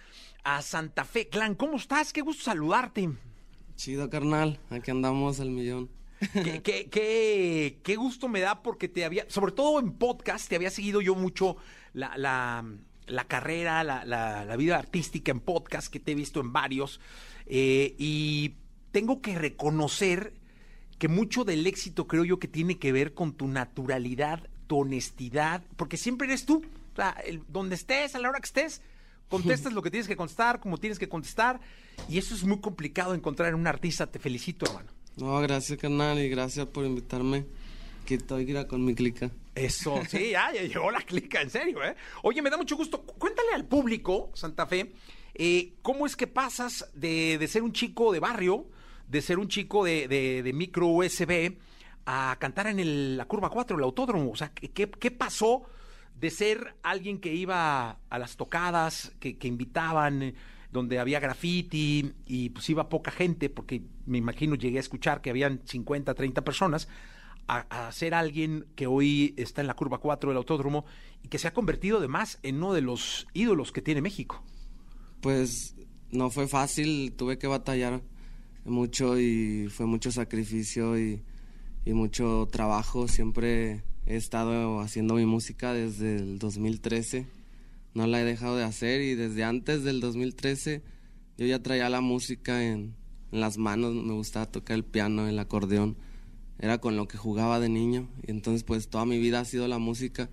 a 0.44 0.60
Santa 0.60 1.06
Fe 1.06 1.30
Clan. 1.30 1.54
¿Cómo 1.54 1.78
estás? 1.78 2.12
Qué 2.12 2.20
gusto 2.20 2.44
saludarte. 2.44 3.08
Chido, 3.76 4.10
carnal. 4.10 4.60
Aquí 4.68 4.90
andamos 4.90 5.40
al 5.40 5.48
millón. 5.48 5.88
Qué, 6.32 6.62
qué, 6.62 7.80
qué, 7.82 7.96
gusto 7.96 8.28
me 8.28 8.40
da 8.40 8.62
porque 8.62 8.88
te 8.88 9.04
había, 9.04 9.24
sobre 9.28 9.52
todo 9.52 9.78
en 9.78 9.92
podcast, 9.92 10.48
te 10.48 10.56
había 10.56 10.70
seguido 10.70 11.00
yo 11.00 11.14
mucho 11.14 11.56
la, 11.92 12.16
la, 12.16 12.64
la 13.06 13.24
carrera, 13.24 13.84
la, 13.84 14.04
la, 14.04 14.56
vida 14.56 14.78
artística 14.78 15.30
en 15.30 15.40
podcast, 15.40 15.88
que 15.88 16.00
te 16.00 16.12
he 16.12 16.14
visto 16.14 16.40
en 16.40 16.52
varios. 16.52 17.00
Eh, 17.46 17.94
y 17.98 18.54
tengo 18.90 19.20
que 19.20 19.38
reconocer 19.38 20.34
que 20.98 21.08
mucho 21.08 21.44
del 21.44 21.66
éxito 21.66 22.06
creo 22.06 22.24
yo 22.24 22.38
que 22.38 22.48
tiene 22.48 22.78
que 22.78 22.92
ver 22.92 23.14
con 23.14 23.32
tu 23.32 23.46
naturalidad, 23.46 24.48
tu 24.66 24.80
honestidad, 24.80 25.62
porque 25.76 25.96
siempre 25.96 26.26
eres 26.26 26.44
tú. 26.44 26.62
O 26.92 26.96
sea, 26.96 27.16
donde 27.48 27.76
estés, 27.76 28.14
a 28.14 28.18
la 28.18 28.28
hora 28.28 28.40
que 28.40 28.46
estés, 28.46 28.82
contestas 29.28 29.72
lo 29.74 29.82
que 29.82 29.90
tienes 29.90 30.08
que 30.08 30.16
contestar, 30.16 30.58
como 30.58 30.78
tienes 30.78 30.98
que 30.98 31.08
contestar. 31.08 31.60
Y 32.08 32.18
eso 32.18 32.34
es 32.34 32.44
muy 32.44 32.60
complicado 32.60 33.14
encontrar 33.14 33.50
en 33.50 33.54
un 33.54 33.66
artista. 33.66 34.06
Te 34.06 34.18
felicito, 34.18 34.66
hermano. 34.66 34.97
No, 35.18 35.40
gracias, 35.40 35.78
canal, 35.80 36.18
y 36.20 36.28
gracias 36.28 36.66
por 36.66 36.84
invitarme. 36.84 37.44
Que 38.06 38.14
estoy 38.14 38.66
con 38.66 38.84
mi 38.84 38.94
clica. 38.94 39.30
Eso, 39.54 40.00
sí, 40.08 40.30
ya, 40.30 40.52
ya 40.52 40.62
llegó 40.62 40.90
la 40.90 41.00
clica, 41.00 41.42
en 41.42 41.50
serio, 41.50 41.82
¿eh? 41.82 41.96
Oye, 42.22 42.40
me 42.40 42.50
da 42.50 42.56
mucho 42.56 42.76
gusto. 42.76 43.02
Cuéntale 43.02 43.52
al 43.52 43.66
público, 43.66 44.30
Santa 44.34 44.66
Fe, 44.66 44.92
eh, 45.34 45.74
¿cómo 45.82 46.06
es 46.06 46.16
que 46.16 46.28
pasas 46.28 46.88
de, 46.94 47.36
de, 47.36 47.48
ser 47.48 47.64
un 47.64 47.72
chico 47.72 48.12
de 48.12 48.20
barrio, 48.20 48.66
de 49.08 49.20
ser 49.20 49.38
un 49.38 49.48
chico 49.48 49.84
de, 49.84 50.06
de, 50.06 50.52
micro 50.52 50.86
USB, 50.86 51.56
a 52.06 52.36
cantar 52.38 52.68
en 52.68 53.16
la 53.16 53.24
curva 53.24 53.50
4, 53.50 53.76
el 53.76 53.82
autódromo? 53.82 54.30
O 54.30 54.36
sea, 54.36 54.52
¿qué, 54.52 54.88
qué 54.88 55.10
pasó 55.10 55.64
de 56.18 56.30
ser 56.30 56.76
alguien 56.82 57.20
que 57.20 57.34
iba 57.34 57.98
a 58.08 58.18
las 58.18 58.36
tocadas, 58.36 59.12
que, 59.18 59.36
que 59.36 59.48
invitaban? 59.48 60.34
Donde 60.72 60.98
había 60.98 61.20
graffiti 61.20 62.12
y 62.26 62.50
pues 62.50 62.68
iba 62.68 62.88
poca 62.88 63.10
gente, 63.10 63.48
porque 63.48 63.82
me 64.06 64.18
imagino 64.18 64.54
llegué 64.54 64.78
a 64.78 64.80
escuchar 64.80 65.20
que 65.20 65.30
habían 65.30 65.60
50, 65.64 66.14
30 66.14 66.44
personas, 66.44 66.88
a, 67.46 67.90
ser 67.92 68.12
alguien 68.12 68.66
que 68.76 68.86
hoy 68.86 69.34
está 69.38 69.62
en 69.62 69.68
la 69.68 69.74
curva 69.74 69.98
4 69.98 70.30
del 70.30 70.36
autódromo 70.36 70.84
y 71.22 71.28
que 71.28 71.38
se 71.38 71.48
ha 71.48 71.54
convertido 71.54 71.96
además 71.96 72.38
en 72.42 72.56
uno 72.56 72.74
de 72.74 72.82
los 72.82 73.26
ídolos 73.32 73.72
que 73.72 73.80
tiene 73.80 74.02
México. 74.02 74.42
Pues 75.22 75.74
no 76.10 76.28
fue 76.28 76.46
fácil, 76.46 77.14
tuve 77.16 77.38
que 77.38 77.46
batallar 77.46 78.02
mucho 78.66 79.18
y 79.18 79.68
fue 79.70 79.86
mucho 79.86 80.12
sacrificio 80.12 80.98
y, 80.98 81.22
y 81.86 81.94
mucho 81.94 82.46
trabajo. 82.52 83.08
Siempre 83.08 83.82
he 84.04 84.16
estado 84.16 84.80
haciendo 84.80 85.14
mi 85.14 85.24
música 85.24 85.72
desde 85.72 86.16
el 86.16 86.38
2013 86.38 87.37
no 87.94 88.06
la 88.06 88.20
he 88.20 88.24
dejado 88.24 88.56
de 88.56 88.64
hacer 88.64 89.00
y 89.02 89.14
desde 89.14 89.44
antes 89.44 89.84
del 89.84 90.00
2013 90.00 90.82
yo 91.36 91.46
ya 91.46 91.62
traía 91.62 91.88
la 91.88 92.00
música 92.00 92.64
en, 92.64 92.94
las 93.30 93.58
manos, 93.58 93.94
me 93.94 94.14
gustaba 94.14 94.46
tocar 94.46 94.76
el 94.76 94.84
piano, 94.84 95.28
el 95.28 95.38
acordeón, 95.38 95.96
era 96.58 96.78
con 96.78 96.96
lo 96.96 97.08
que 97.08 97.18
jugaba 97.18 97.60
de 97.60 97.68
niño. 97.68 98.08
Y 98.26 98.30
entonces 98.30 98.64
pues 98.64 98.88
toda 98.88 99.04
mi 99.04 99.18
vida 99.18 99.40
ha 99.40 99.44
sido 99.44 99.68
la 99.68 99.78
música, 99.78 100.30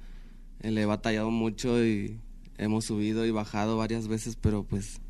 eh, 0.61 0.71
le 0.71 0.81
he 0.81 0.85
batallado 0.85 1.31
mucho 1.31 1.83
y 1.83 2.19
hemos 2.57 2.85
subido 2.85 3.25
y 3.25 3.31
bajado 3.31 3.77
varias 3.77 4.07
veces, 4.07 4.35
pero 4.35 4.63
pues 4.63 5.01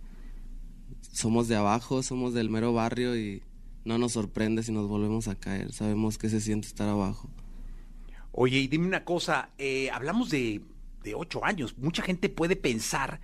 somos 1.11 1.47
de 1.47 1.55
abajo, 1.55 2.03
somos 2.03 2.33
del 2.33 2.49
mero 2.49 2.73
barrio 2.73 3.17
y 3.17 3.43
no 3.85 3.97
nos 3.97 4.13
sorprende 4.13 4.63
si 4.63 4.71
nos 4.71 4.87
volvemos 4.87 5.27
a 5.27 5.35
caer, 5.35 5.71
sabemos 5.71 6.17
que 6.17 6.29
se 6.29 6.41
siente 6.41 6.67
estar 6.67 6.89
abajo. 6.89 7.29
Oye, 8.31 8.59
y 8.59 8.67
dime 8.67 8.87
una 8.87 9.05
cosa, 9.05 9.51
eh, 9.57 9.89
hablamos 9.91 10.29
de 10.29 10.61
de 11.05 11.15
ocho 11.15 11.45
años. 11.45 11.77
Mucha 11.77 12.03
gente 12.03 12.27
puede 12.27 12.57
pensar 12.57 13.21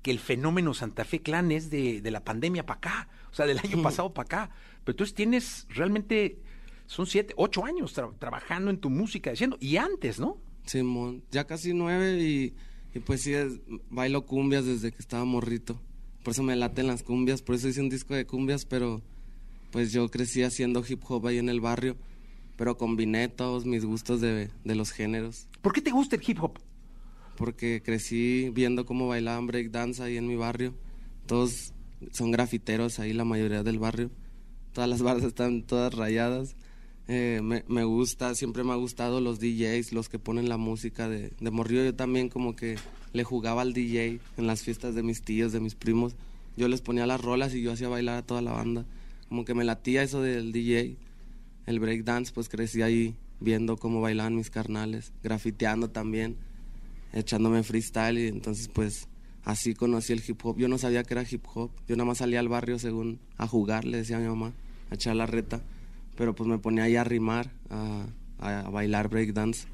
que 0.00 0.10
el 0.10 0.18
fenómeno 0.18 0.72
Santa 0.72 1.04
Fe 1.04 1.20
Clan 1.20 1.50
es 1.50 1.70
de, 1.70 2.00
de 2.00 2.10
la 2.10 2.24
pandemia 2.24 2.64
para 2.64 2.78
acá, 2.78 3.08
o 3.30 3.34
sea, 3.34 3.46
del 3.46 3.58
año 3.58 3.82
pasado 3.82 4.14
para 4.14 4.26
acá. 4.26 4.54
Pero 4.84 4.96
tú 4.96 5.04
tienes 5.06 5.66
realmente, 5.70 6.38
son 6.86 7.06
siete, 7.06 7.34
ocho 7.36 7.64
años 7.64 7.94
trabajando 8.18 8.70
en 8.70 8.78
tu 8.78 8.90
música, 8.90 9.30
diciendo, 9.30 9.56
y 9.60 9.76
antes, 9.76 10.20
¿no? 10.20 10.38
Simón, 10.66 11.22
ya 11.30 11.46
casi 11.46 11.74
nueve 11.74 12.22
y, 12.22 12.54
pues 13.00 13.22
sí, 13.22 13.32
bailo 13.90 14.24
cumbias 14.26 14.66
desde 14.66 14.92
que 14.92 14.98
estaba 14.98 15.24
morrito. 15.24 15.80
Por 16.22 16.32
eso 16.32 16.42
me 16.42 16.54
laten 16.54 16.86
las 16.86 17.02
cumbias, 17.02 17.42
por 17.42 17.54
eso 17.54 17.68
hice 17.68 17.80
un 17.80 17.88
disco 17.88 18.14
de 18.14 18.26
cumbias, 18.26 18.64
pero 18.64 19.02
pues 19.70 19.92
yo 19.92 20.08
crecí 20.10 20.42
haciendo 20.42 20.84
hip 20.86 21.02
hop 21.08 21.26
ahí 21.26 21.38
en 21.38 21.48
el 21.48 21.60
barrio, 21.60 21.96
pero 22.56 22.76
combiné 22.76 23.28
todos 23.28 23.64
mis 23.64 23.84
gustos 23.84 24.20
de, 24.20 24.50
de 24.64 24.74
los 24.74 24.92
géneros. 24.92 25.48
¿Por 25.60 25.72
qué 25.72 25.80
te 25.80 25.90
gusta 25.90 26.16
el 26.16 26.22
hip 26.26 26.42
hop? 26.42 26.58
Porque 27.36 27.82
crecí 27.84 28.50
viendo 28.50 28.86
cómo 28.86 29.08
bailaban 29.08 29.46
breakdance 29.46 30.02
ahí 30.02 30.16
en 30.16 30.26
mi 30.26 30.36
barrio. 30.36 30.74
Todos 31.26 31.72
son 32.12 32.30
grafiteros 32.30 32.98
ahí 32.98 33.12
la 33.12 33.24
mayoría 33.24 33.62
del 33.62 33.78
barrio. 33.78 34.10
Todas 34.72 34.88
las 34.88 35.02
barras 35.02 35.24
están 35.24 35.62
todas 35.62 35.94
rayadas. 35.94 36.56
Eh, 37.06 37.40
me, 37.42 37.84
gusta, 37.84 38.34
siempre 38.34 38.64
me 38.64 38.72
ha 38.72 38.76
gustado 38.76 39.20
los 39.20 39.38
DJs, 39.38 39.92
los 39.92 40.08
que 40.08 40.18
ponen 40.18 40.48
la 40.48 40.56
música 40.56 41.08
de, 41.08 41.32
de 41.38 41.50
Morrillo. 41.50 41.84
Yo 41.84 41.94
también 41.94 42.28
como 42.28 42.56
que 42.56 42.76
le 43.12 43.24
jugaba 43.24 43.62
al 43.62 43.72
DJ 43.72 44.20
en 44.36 44.46
las 44.46 44.62
fiestas 44.62 44.94
de 44.94 45.02
mis 45.02 45.22
tíos, 45.22 45.52
de 45.52 45.60
mis 45.60 45.74
primos. 45.74 46.16
Yo 46.56 46.68
les 46.68 46.80
ponía 46.80 47.06
las 47.06 47.20
rolas 47.20 47.54
y 47.54 47.62
yo 47.62 47.72
hacía 47.72 47.88
bailar 47.88 48.16
a 48.18 48.22
toda 48.22 48.42
la 48.42 48.52
banda. 48.52 48.86
Como 49.28 49.44
que 49.44 49.54
me 49.54 49.64
latía 49.64 50.02
eso 50.02 50.22
del 50.22 50.52
DJ. 50.52 50.96
El 51.66 51.80
breakdance, 51.80 52.32
pues 52.32 52.48
crecí 52.48 52.82
ahí 52.82 53.16
viendo 53.40 53.76
cómo 53.76 54.00
bailaban 54.00 54.36
mis 54.36 54.50
carnales, 54.50 55.12
grafiteando 55.22 55.90
también, 55.90 56.36
echándome 57.14 57.62
freestyle 57.62 58.18
y 58.18 58.28
entonces 58.28 58.68
pues 58.68 59.08
así 59.44 59.74
conocí 59.74 60.12
el 60.12 60.22
hip 60.26 60.44
hop. 60.44 60.58
Yo 60.58 60.68
no 60.68 60.78
sabía 60.78 61.04
que 61.04 61.14
era 61.14 61.24
hip 61.28 61.44
hop, 61.54 61.70
yo 61.88 61.96
nada 61.96 62.06
más 62.06 62.18
salía 62.18 62.40
al 62.40 62.48
barrio 62.48 62.78
según 62.78 63.20
a 63.38 63.46
jugar, 63.46 63.84
le 63.84 63.98
decía 63.98 64.16
a 64.16 64.20
mi 64.20 64.26
mamá, 64.26 64.52
a 64.90 64.94
echar 64.94 65.16
la 65.16 65.26
reta, 65.26 65.62
pero 66.16 66.34
pues 66.34 66.48
me 66.48 66.58
ponía 66.58 66.84
ahí 66.84 66.96
a 66.96 67.04
rimar, 67.04 67.50
a, 67.70 68.06
a, 68.38 68.68
bailar 68.70 69.08
breakdance. 69.08 69.66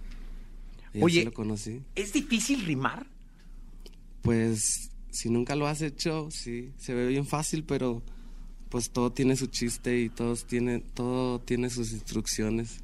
Y 0.92 1.02
Oye, 1.02 1.24
lo 1.24 1.32
conocí. 1.32 1.82
¿es 1.94 2.12
difícil 2.12 2.64
rimar? 2.64 3.06
Pues 4.22 4.90
si 5.10 5.30
nunca 5.30 5.56
lo 5.56 5.66
has 5.66 5.82
hecho, 5.82 6.28
sí, 6.30 6.72
se 6.76 6.94
ve 6.94 7.06
bien 7.06 7.26
fácil, 7.26 7.64
pero 7.64 8.02
pues 8.68 8.90
todo 8.90 9.12
tiene 9.12 9.36
su 9.36 9.46
chiste 9.46 10.00
y 10.00 10.08
todos 10.08 10.46
tiene, 10.46 10.80
todo 10.80 11.40
tiene 11.40 11.70
sus 11.70 11.92
instrucciones. 11.92 12.80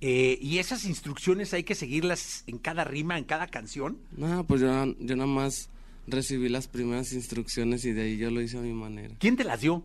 Eh, 0.00 0.38
¿Y 0.40 0.58
esas 0.58 0.84
instrucciones 0.84 1.52
hay 1.52 1.64
que 1.64 1.74
seguirlas 1.74 2.44
en 2.46 2.58
cada 2.58 2.84
rima, 2.84 3.18
en 3.18 3.24
cada 3.24 3.48
canción? 3.48 3.98
No, 4.16 4.44
pues 4.46 4.60
yo, 4.60 4.68
yo 4.98 5.16
nada 5.16 5.26
más 5.26 5.68
recibí 6.06 6.48
las 6.48 6.68
primeras 6.68 7.12
instrucciones 7.12 7.84
y 7.84 7.92
de 7.92 8.02
ahí 8.02 8.16
yo 8.16 8.30
lo 8.30 8.40
hice 8.40 8.58
a 8.58 8.62
mi 8.62 8.72
manera. 8.72 9.14
¿Quién 9.18 9.36
te 9.36 9.44
las 9.44 9.60
dio? 9.60 9.82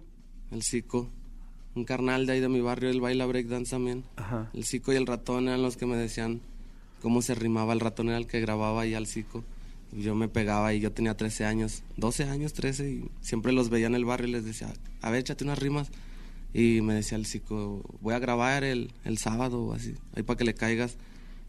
El 0.51 0.63
Zico. 0.63 1.09
Un 1.75 1.83
carnal 1.83 2.25
de 2.25 2.33
ahí 2.33 2.39
de 2.39 2.47
mi 2.47 2.61
barrio, 2.61 2.89
él 2.89 3.01
baila 3.01 3.25
breakdance 3.25 3.71
también. 3.71 4.05
Ajá. 4.15 4.49
El 4.53 4.65
Zico 4.65 4.93
y 4.93 4.95
el 4.95 5.05
ratón 5.05 5.49
eran 5.49 5.61
los 5.61 5.75
que 5.75 5.85
me 5.85 5.97
decían 5.97 6.39
cómo 7.01 7.21
se 7.21 7.35
rimaba. 7.35 7.73
El 7.73 7.81
ratón 7.81 8.07
era 8.07 8.17
el 8.17 8.27
que 8.27 8.39
grababa 8.39 8.81
ahí 8.81 8.93
al 8.93 9.07
Zico. 9.07 9.43
Y 9.91 10.01
yo 10.01 10.15
me 10.15 10.29
pegaba 10.29 10.73
y 10.73 10.79
yo 10.79 10.91
tenía 10.91 11.15
13 11.15 11.45
años, 11.45 11.83
12 11.97 12.23
años, 12.25 12.53
13, 12.53 12.89
y 12.89 13.09
siempre 13.21 13.51
los 13.51 13.69
veía 13.69 13.87
en 13.87 13.95
el 13.95 14.05
barrio 14.05 14.27
y 14.27 14.31
les 14.31 14.45
decía, 14.45 14.73
a 15.01 15.09
ver, 15.09 15.19
échate 15.19 15.43
unas 15.43 15.59
rimas. 15.59 15.89
Y 16.57 16.79
me 16.79 16.93
decía 16.93 17.17
el 17.17 17.25
psico, 17.25 17.83
voy 17.99 18.13
a 18.13 18.19
grabar 18.19 18.63
el, 18.63 18.93
el 19.03 19.17
sábado 19.17 19.73
así, 19.73 19.93
ahí 20.15 20.23
para 20.23 20.37
que 20.37 20.45
le 20.45 20.53
caigas. 20.53 20.97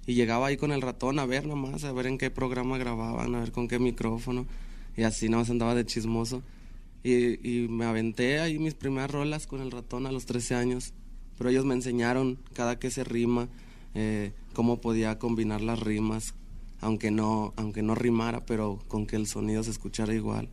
Y 0.04 0.14
llegaba 0.14 0.48
ahí 0.48 0.56
con 0.56 0.72
el 0.72 0.82
ratón 0.82 1.20
a 1.20 1.26
ver 1.26 1.46
nomás, 1.46 1.84
a 1.84 1.92
ver 1.92 2.08
en 2.08 2.18
qué 2.18 2.28
programa 2.28 2.76
grababan, 2.76 3.32
a 3.36 3.38
ver 3.38 3.52
con 3.52 3.68
qué 3.68 3.78
micrófono. 3.78 4.48
Y 4.96 5.04
así 5.04 5.28
nomás 5.28 5.48
andaba 5.48 5.76
de 5.76 5.86
chismoso. 5.86 6.42
Y, 7.04 7.38
y 7.48 7.68
me 7.68 7.84
aventé 7.84 8.40
ahí 8.40 8.58
mis 8.58 8.74
primeras 8.74 9.12
rolas 9.12 9.46
con 9.46 9.60
el 9.60 9.70
ratón 9.70 10.06
a 10.06 10.10
los 10.10 10.26
13 10.26 10.56
años. 10.56 10.92
Pero 11.38 11.50
ellos 11.50 11.64
me 11.64 11.74
enseñaron 11.74 12.40
cada 12.52 12.80
que 12.80 12.90
se 12.90 13.04
rima, 13.04 13.48
eh, 13.94 14.32
cómo 14.54 14.80
podía 14.80 15.20
combinar 15.20 15.60
las 15.60 15.78
rimas, 15.78 16.34
aunque 16.80 17.12
no, 17.12 17.54
aunque 17.54 17.84
no 17.84 17.94
rimara, 17.94 18.44
pero 18.44 18.80
con 18.88 19.06
que 19.06 19.14
el 19.14 19.28
sonido 19.28 19.62
se 19.62 19.70
escuchara 19.70 20.12
igual. 20.14 20.48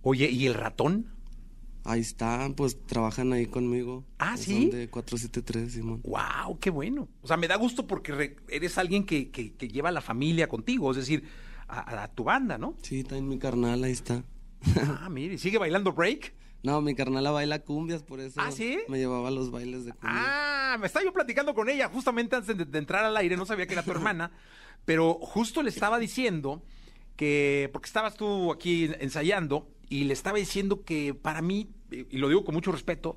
Oye, 0.00 0.30
¿y 0.30 0.46
el 0.46 0.54
ratón? 0.54 1.12
Ahí 1.86 2.00
están, 2.00 2.54
pues 2.54 2.78
trabajan 2.86 3.34
ahí 3.34 3.46
conmigo. 3.46 4.04
Ah, 4.18 4.38
sí. 4.38 4.62
Son 4.62 4.70
de 4.70 4.88
473, 4.88 5.72
Simón. 5.72 6.00
¡Wow! 6.04 6.58
¡Qué 6.58 6.70
bueno! 6.70 7.08
O 7.20 7.26
sea, 7.26 7.36
me 7.36 7.46
da 7.46 7.56
gusto 7.56 7.86
porque 7.86 8.36
eres 8.48 8.78
alguien 8.78 9.04
que, 9.04 9.30
que, 9.30 9.68
lleva 9.68 9.90
a 9.90 9.92
la 9.92 10.00
familia 10.00 10.48
contigo, 10.48 10.90
es 10.90 10.96
decir, 10.96 11.24
a, 11.68 12.08
tu 12.08 12.24
banda, 12.24 12.56
¿no? 12.56 12.74
Sí, 12.82 13.00
está 13.00 13.18
en 13.18 13.28
mi 13.28 13.38
carnal, 13.38 13.84
ahí 13.84 13.92
está. 13.92 14.24
Ah, 14.76 15.10
mire, 15.10 15.36
¿sigue 15.36 15.58
bailando 15.58 15.92
break? 15.92 16.32
No, 16.62 16.80
mi 16.80 16.94
carnala 16.94 17.30
baila 17.30 17.58
cumbias, 17.58 18.02
por 18.02 18.20
eso 18.20 18.40
¿Ah, 18.40 18.50
sí? 18.50 18.78
me 18.88 18.96
llevaba 18.96 19.28
a 19.28 19.30
los 19.30 19.50
bailes 19.50 19.84
de 19.84 19.92
cumbia. 19.92 20.10
Ah, 20.10 20.78
me 20.80 20.86
estaba 20.86 21.04
yo 21.04 21.12
platicando 21.12 21.54
con 21.54 21.68
ella 21.68 21.90
justamente 21.90 22.36
antes 22.36 22.56
de, 22.56 22.64
de 22.64 22.78
entrar 22.78 23.04
al 23.04 23.14
aire, 23.18 23.36
no 23.36 23.44
sabía 23.44 23.66
que 23.66 23.74
era 23.74 23.82
tu 23.82 23.90
hermana, 23.90 24.32
pero 24.86 25.18
justo 25.20 25.62
le 25.62 25.68
estaba 25.68 25.98
diciendo 25.98 26.62
que, 27.16 27.68
porque 27.72 27.86
estabas 27.86 28.14
tú 28.16 28.50
aquí 28.52 28.90
ensayando, 29.00 29.68
y 29.94 30.02
le 30.02 30.12
estaba 30.12 30.38
diciendo 30.38 30.82
que 30.82 31.14
para 31.14 31.40
mí, 31.40 31.68
y 31.88 32.18
lo 32.18 32.28
digo 32.28 32.44
con 32.44 32.52
mucho 32.52 32.72
respeto, 32.72 33.16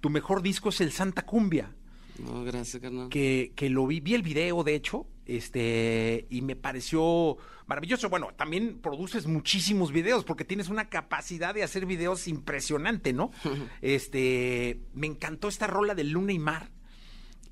tu 0.00 0.10
mejor 0.10 0.42
disco 0.42 0.70
es 0.70 0.80
el 0.80 0.90
Santa 0.90 1.24
Cumbia. 1.24 1.72
No, 2.18 2.42
gracias, 2.42 2.82
carnal. 2.82 3.08
Que, 3.10 3.52
que 3.54 3.70
lo 3.70 3.86
vi, 3.86 4.00
vi 4.00 4.14
el 4.14 4.22
video, 4.22 4.64
de 4.64 4.74
hecho, 4.74 5.06
este, 5.24 6.26
y 6.28 6.42
me 6.42 6.56
pareció 6.56 7.36
maravilloso. 7.68 8.10
Bueno, 8.10 8.30
también 8.36 8.80
produces 8.80 9.28
muchísimos 9.28 9.92
videos, 9.92 10.24
porque 10.24 10.44
tienes 10.44 10.68
una 10.68 10.88
capacidad 10.88 11.54
de 11.54 11.62
hacer 11.62 11.86
videos 11.86 12.26
impresionante, 12.26 13.12
¿no? 13.12 13.30
este, 13.80 14.80
me 14.92 15.06
encantó 15.06 15.46
esta 15.46 15.68
rola 15.68 15.94
de 15.94 16.02
Luna 16.02 16.32
y 16.32 16.40
Mar. 16.40 16.72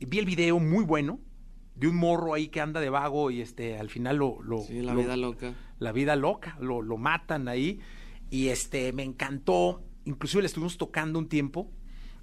Vi 0.01 0.19
el 0.19 0.27
video 0.27 0.59
muy 0.59 0.85
bueno, 0.85 1.21
de 1.77 1.87
un 1.87 1.95
morro 1.95 2.35
ahí 2.35 2.49
que 2.49 2.61
anda 2.61 2.81
de 2.81 2.91
vago 2.91 3.31
y 3.31 3.41
este, 3.41 3.79
al 3.79 3.89
final 3.89 4.17
lo... 4.17 4.43
lo 4.43 4.63
sí, 4.63 4.83
la 4.83 4.95
vida 4.95 5.17
loca. 5.17 5.55
La 5.79 5.93
vida 5.93 6.17
loca, 6.17 6.57
lo, 6.61 6.83
lo 6.83 6.97
matan 6.97 7.47
ahí 7.47 7.79
y 8.31 8.49
este, 8.49 8.93
me 8.93 9.03
encantó. 9.03 9.85
Inclusive 10.05 10.43
le 10.43 10.47
estuvimos 10.47 10.79
tocando 10.79 11.19
un 11.19 11.29
tiempo 11.29 11.71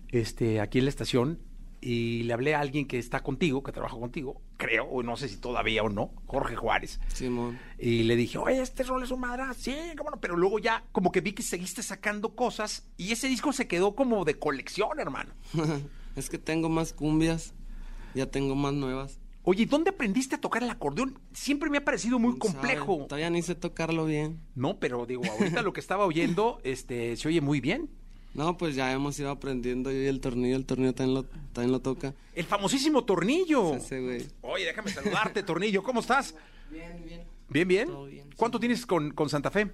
este, 0.10 0.60
aquí 0.60 0.80
en 0.80 0.86
la 0.86 0.90
estación 0.90 1.40
y 1.82 2.24
le 2.24 2.34
hablé 2.34 2.56
a 2.56 2.62
alguien 2.62 2.88
que 2.88 2.98
está 2.98 3.22
contigo, 3.22 3.62
que 3.62 3.72
trabaja 3.72 3.96
contigo, 3.96 4.42
creo, 4.58 4.86
o 4.86 5.04
no 5.04 5.18
sé 5.18 5.30
si 5.30 5.38
todavía 5.38 5.84
o 5.84 5.90
no, 5.90 6.12
Jorge 6.26 6.56
Juárez. 6.56 7.00
Simón. 7.14 7.60
Y 7.78 8.04
le 8.04 8.16
dije, 8.16 8.40
oye, 8.40 8.60
este 8.60 8.82
rol 8.84 9.04
es 9.04 9.12
un 9.12 9.20
madra, 9.20 9.54
sí, 9.54 9.76
cómo 9.96 10.10
no, 10.10 10.20
pero 10.20 10.36
luego 10.36 10.58
ya 10.58 10.84
como 10.92 11.12
que 11.12 11.22
vi 11.22 11.34
que 11.34 11.44
seguiste 11.44 11.84
sacando 11.84 12.36
cosas 12.36 12.88
y 12.98 13.12
ese 13.12 13.28
disco 13.28 13.54
se 13.54 13.68
quedó 13.68 13.96
como 13.96 14.26
de 14.26 14.40
colección, 14.40 15.00
hermano. 15.00 15.34
es 16.16 16.30
que 16.30 16.40
tengo 16.40 16.70
más 16.70 16.92
cumbias, 16.92 17.54
ya 18.16 18.26
tengo 18.26 18.56
más 18.56 18.74
nuevas. 18.74 19.20
Oye, 19.48 19.68
¿dónde 19.68 19.92
aprendiste 19.92 20.36
a 20.36 20.42
tocar 20.42 20.64
el 20.64 20.70
acordeón? 20.72 21.20
Siempre 21.32 21.70
me 21.70 21.78
ha 21.78 21.86
parecido 21.86 22.18
muy 22.18 22.38
complejo. 22.40 23.06
Todavía 23.08 23.30
ni 23.30 23.44
sé 23.44 23.54
tocarlo 23.54 24.06
bien. 24.06 24.40
No, 24.56 24.80
pero 24.80 25.06
digo, 25.06 25.22
ahorita 25.24 25.62
lo 25.62 25.72
que 25.72 25.80
estaba 25.80 26.06
oyendo, 26.06 26.60
este, 26.64 27.16
se 27.16 27.28
oye 27.28 27.42
muy 27.42 27.62
bien. 27.62 27.90
No, 28.34 28.58
pues 28.58 28.76
ya 28.76 28.92
hemos 28.92 29.18
ido 29.20 29.30
aprendiendo 29.30 29.92
yo 29.92 30.02
y 30.02 30.08
el 30.08 30.20
tornillo, 30.20 30.58
el 30.58 30.66
tornillo 30.66 30.94
también 30.94 31.14
lo, 31.14 31.24
también 31.54 31.72
lo 31.72 31.80
toca. 31.80 32.16
El 32.34 32.46
famosísimo 32.46 33.06
tornillo. 33.06 33.80
Sí, 33.80 33.98
güey. 34.00 34.26
Oye, 34.42 34.66
déjame 34.66 34.90
saludarte, 34.90 35.44
tornillo. 35.44 35.84
¿Cómo 35.84 36.00
estás? 36.00 36.36
Bien, 36.72 37.04
bien. 37.06 37.22
¿Bien, 37.48 37.68
bien? 37.68 37.90
¿Cuánto 38.36 38.60
tienes 38.60 38.86
con, 38.86 39.12
con, 39.12 39.30
Santa 39.30 39.52
Fe? 39.52 39.70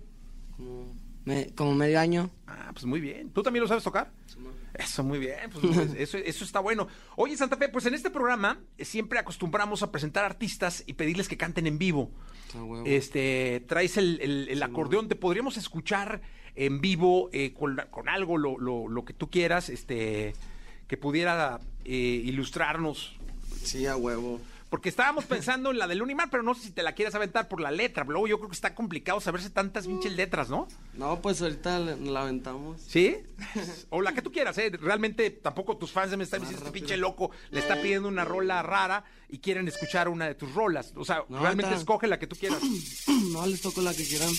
Como, 1.56 1.74
medio 1.76 2.00
año. 2.00 2.30
Ah, 2.46 2.70
pues 2.74 2.86
muy 2.86 3.00
bien. 3.00 3.30
¿Tú 3.30 3.42
también 3.42 3.62
lo 3.62 3.68
sabes 3.70 3.84
tocar? 3.84 4.12
Sí, 4.28 4.38
eso, 4.74 5.04
muy 5.04 5.20
bien. 5.20 5.50
Pues, 5.52 5.94
eso, 5.98 6.18
eso 6.18 6.44
está 6.44 6.60
bueno. 6.60 6.88
Oye, 7.16 7.38
Santa 7.38 7.58
Fe, 7.58 7.70
pues 7.70 7.86
en 7.86 7.94
este 7.94 8.10
programa 8.10 8.60
eh, 8.78 8.86
siempre 8.86 9.20
acostumbramos 9.20 9.84
a 9.84 9.92
presentar 9.92 10.26
artistas 10.26 10.84
y 10.86 10.94
pedirles 10.94 11.28
que 11.28 11.38
canten 11.38 11.68
en 11.68 11.78
vivo. 11.78 12.12
Ah, 12.56 12.84
este, 12.86 13.64
traes 13.68 13.98
el, 13.98 14.62
acordeón, 14.64 15.08
te 15.08 15.16
podríamos 15.16 15.58
escuchar 15.58 16.22
en 16.56 16.82
vivo 16.82 17.30
eh, 17.32 17.54
con, 17.54 18.10
algo, 18.10 18.38
lo, 18.38 18.58
lo, 18.58 19.06
que 19.06 19.14
tú 19.14 19.30
quieras, 19.30 19.70
este, 19.70 20.34
que 20.88 20.98
pudiera 20.98 21.60
eh, 21.86 21.94
ilustrarnos. 21.94 23.18
Sí, 23.64 23.86
a 23.86 23.96
huevo. 23.96 24.42
Porque 24.72 24.88
estábamos 24.88 25.26
pensando 25.26 25.70
en 25.72 25.78
la 25.78 25.86
del 25.86 26.02
Unimar, 26.02 26.30
pero 26.30 26.44
no 26.44 26.56
sé 26.56 26.62
si 26.62 26.72
te 26.72 26.82
la 26.82 26.96
quieres 26.96 27.14
aventar 27.14 27.50
por 27.50 27.60
la 27.60 27.72
letra. 27.72 28.06
Luego 28.06 28.26
yo 28.26 28.38
creo 28.38 28.48
que 28.48 28.56
está 28.56 28.74
complicado 28.74 29.20
saberse 29.20 29.50
tantas 29.50 29.86
pinches 29.86 30.16
letras, 30.16 30.50
¿no? 30.50 30.70
No, 30.94 31.22
pues 31.22 31.42
ahorita 31.42 31.78
la 31.78 32.22
aventamos. 32.22 32.80
¿Sí? 32.88 33.18
O 33.90 34.02
la 34.02 34.14
que 34.14 34.22
tú 34.22 34.32
quieras, 34.32 34.58
¿eh? 34.60 34.72
Realmente 34.80 35.30
tampoco 35.30 35.76
tus 35.76 35.92
fans 35.92 36.16
me 36.16 36.24
están 36.24 36.40
diciendo, 36.40 36.66
este 36.66 36.72
pinche 36.72 36.96
loco 36.96 37.32
le 37.50 37.60
está 37.60 37.82
pidiendo 37.82 38.08
una 38.08 38.24
rola 38.24 38.64
rara 38.64 39.04
y 39.28 39.40
quieren 39.40 39.68
escuchar 39.68 40.08
una 40.08 40.26
de 40.26 40.36
tus 40.36 40.56
rolas. 40.56 40.94
O 40.96 41.04
sea, 41.04 41.26
realmente 41.30 41.76
escoge 41.76 42.08
la 42.08 42.18
que 42.18 42.28
tú 42.28 42.38
quieras. 42.38 42.62
no, 43.34 43.46
les 43.48 43.60
toco 43.60 43.82
la 43.82 43.94
que 43.94 44.06
quieran. 44.06 44.30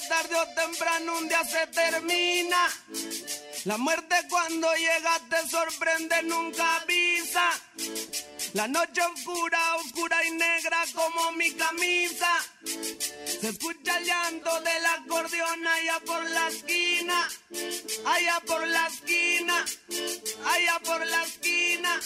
Tarde 0.00 0.34
o 0.36 0.46
temprano 0.54 1.18
un 1.18 1.28
día 1.28 1.44
se 1.44 1.66
termina. 1.68 2.68
La 3.64 3.76
muerte 3.76 4.16
cuando 4.28 4.68
llega 4.74 5.20
te 5.28 5.48
sorprende, 5.48 6.22
nunca 6.24 6.76
avisa. 6.76 7.50
La 8.54 8.66
noche 8.68 9.00
oscura, 9.02 9.58
oscura 9.76 10.24
y 10.24 10.30
negra 10.30 10.84
como 10.94 11.32
mi 11.32 11.52
camisa. 11.52 12.30
Se 13.40 13.50
escucha 13.50 13.98
el 13.98 14.04
llanto 14.04 14.50
del 14.62 14.86
acordeón 14.86 15.66
allá 15.66 16.00
por 16.04 16.28
la 16.30 16.48
esquina. 16.48 17.28
Allá 18.04 18.40
por 18.44 18.66
la 18.66 18.86
esquina. 18.88 19.64
Allá 20.44 20.80
por 20.84 21.06
la 21.06 21.22
esquina. 21.22 22.00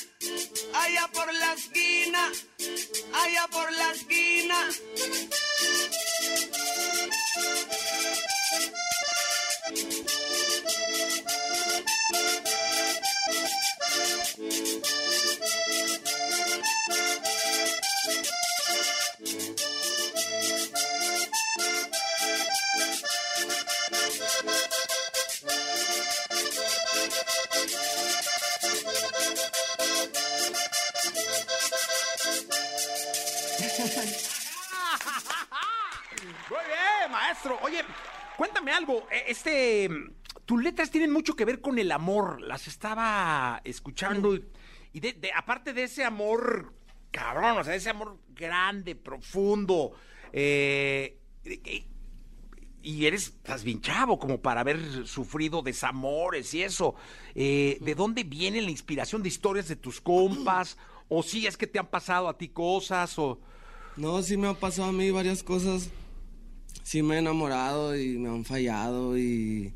Allá 0.75 1.09
por 1.13 1.33
la 1.33 1.53
esquina. 1.55 2.33
Allá 3.15 3.49
por 3.51 3.73
la 3.73 3.93
esquina. 3.93 4.69
Muy 36.23 36.59
bien, 36.67 37.11
maestro. 37.13 37.59
Oye, 37.63 37.79
cuéntame 38.37 38.73
algo. 38.73 39.07
E- 39.11 39.25
Este, 39.31 39.89
tus 40.45 40.63
letras 40.63 40.91
tienen 40.91 41.13
mucho 41.13 41.35
que 41.35 41.45
ver 41.45 41.61
con 41.61 41.79
el 41.79 41.91
amor. 41.93 42.41
Las 42.43 42.67
estaba 42.69 43.61
escuchando 43.65 44.35
y, 44.35 44.45
y 44.93 45.01
de, 45.01 45.13
de- 45.15 45.33
aparte 45.33 45.73
de 45.73 45.85
ese 45.85 46.05
amor 46.05 46.73
cabrón, 47.11 47.59
o 47.59 47.65
sea, 47.65 47.75
ese 47.75 47.91
amor 47.91 48.19
grande, 48.31 48.95
profundo. 48.95 49.93
eh, 50.33 51.19
y- 51.45 51.87
y 52.85 53.07
eres, 53.07 53.27
estás 53.29 53.63
bien 53.63 53.81
chavo 53.81 54.19
como 54.19 54.41
para 54.41 54.63
haber 54.63 55.07
sufrido 55.07 55.63
desamores 55.63 56.53
y 56.55 56.63
eso. 56.65 56.97
Eh, 57.35 57.79
¿De 57.81 57.95
dónde 57.95 58.25
viene 58.25 58.61
la 58.61 58.71
inspiración 58.73 59.23
de 59.23 59.29
historias 59.29 59.69
de 59.69 59.77
tus 59.77 60.01
compas? 60.01 60.77
¿O 61.09 61.23
si 61.23 61.47
es 61.47 61.57
que 61.57 61.69
te 61.69 61.79
han 61.79 61.87
pasado 61.87 62.29
a 62.29 62.37
ti 62.37 62.49
cosas? 62.49 63.17
O... 63.21 63.39
No, 63.97 64.21
sí 64.23 64.37
me 64.37 64.49
ha 64.49 64.55
pasado 64.55 64.89
a 64.89 64.93
mí 64.93 65.13
varias 65.13 65.45
cosas. 65.45 65.91
Sí 66.83 67.03
me 67.03 67.17
he 67.17 67.19
enamorado 67.19 67.97
y 67.97 68.19
me 68.19 68.29
han 68.29 68.45
fallado 68.45 69.17
y, 69.19 69.73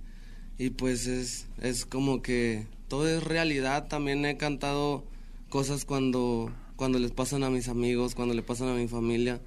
y 0.58 0.70
pues 0.70 1.06
es, 1.06 1.46
es 1.60 1.86
como 1.86 2.22
que 2.22 2.66
todo 2.88 3.08
es 3.08 3.22
realidad. 3.22 3.88
También 3.88 4.24
he 4.24 4.36
cantado 4.36 5.04
cosas 5.48 5.84
cuando, 5.84 6.52
cuando 6.76 6.98
les 6.98 7.12
pasan 7.12 7.44
a 7.44 7.50
mis 7.50 7.68
amigos, 7.68 8.14
cuando 8.14 8.34
le 8.34 8.42
pasan 8.42 8.68
a 8.68 8.74
mi 8.74 8.88
familia. 8.88 9.40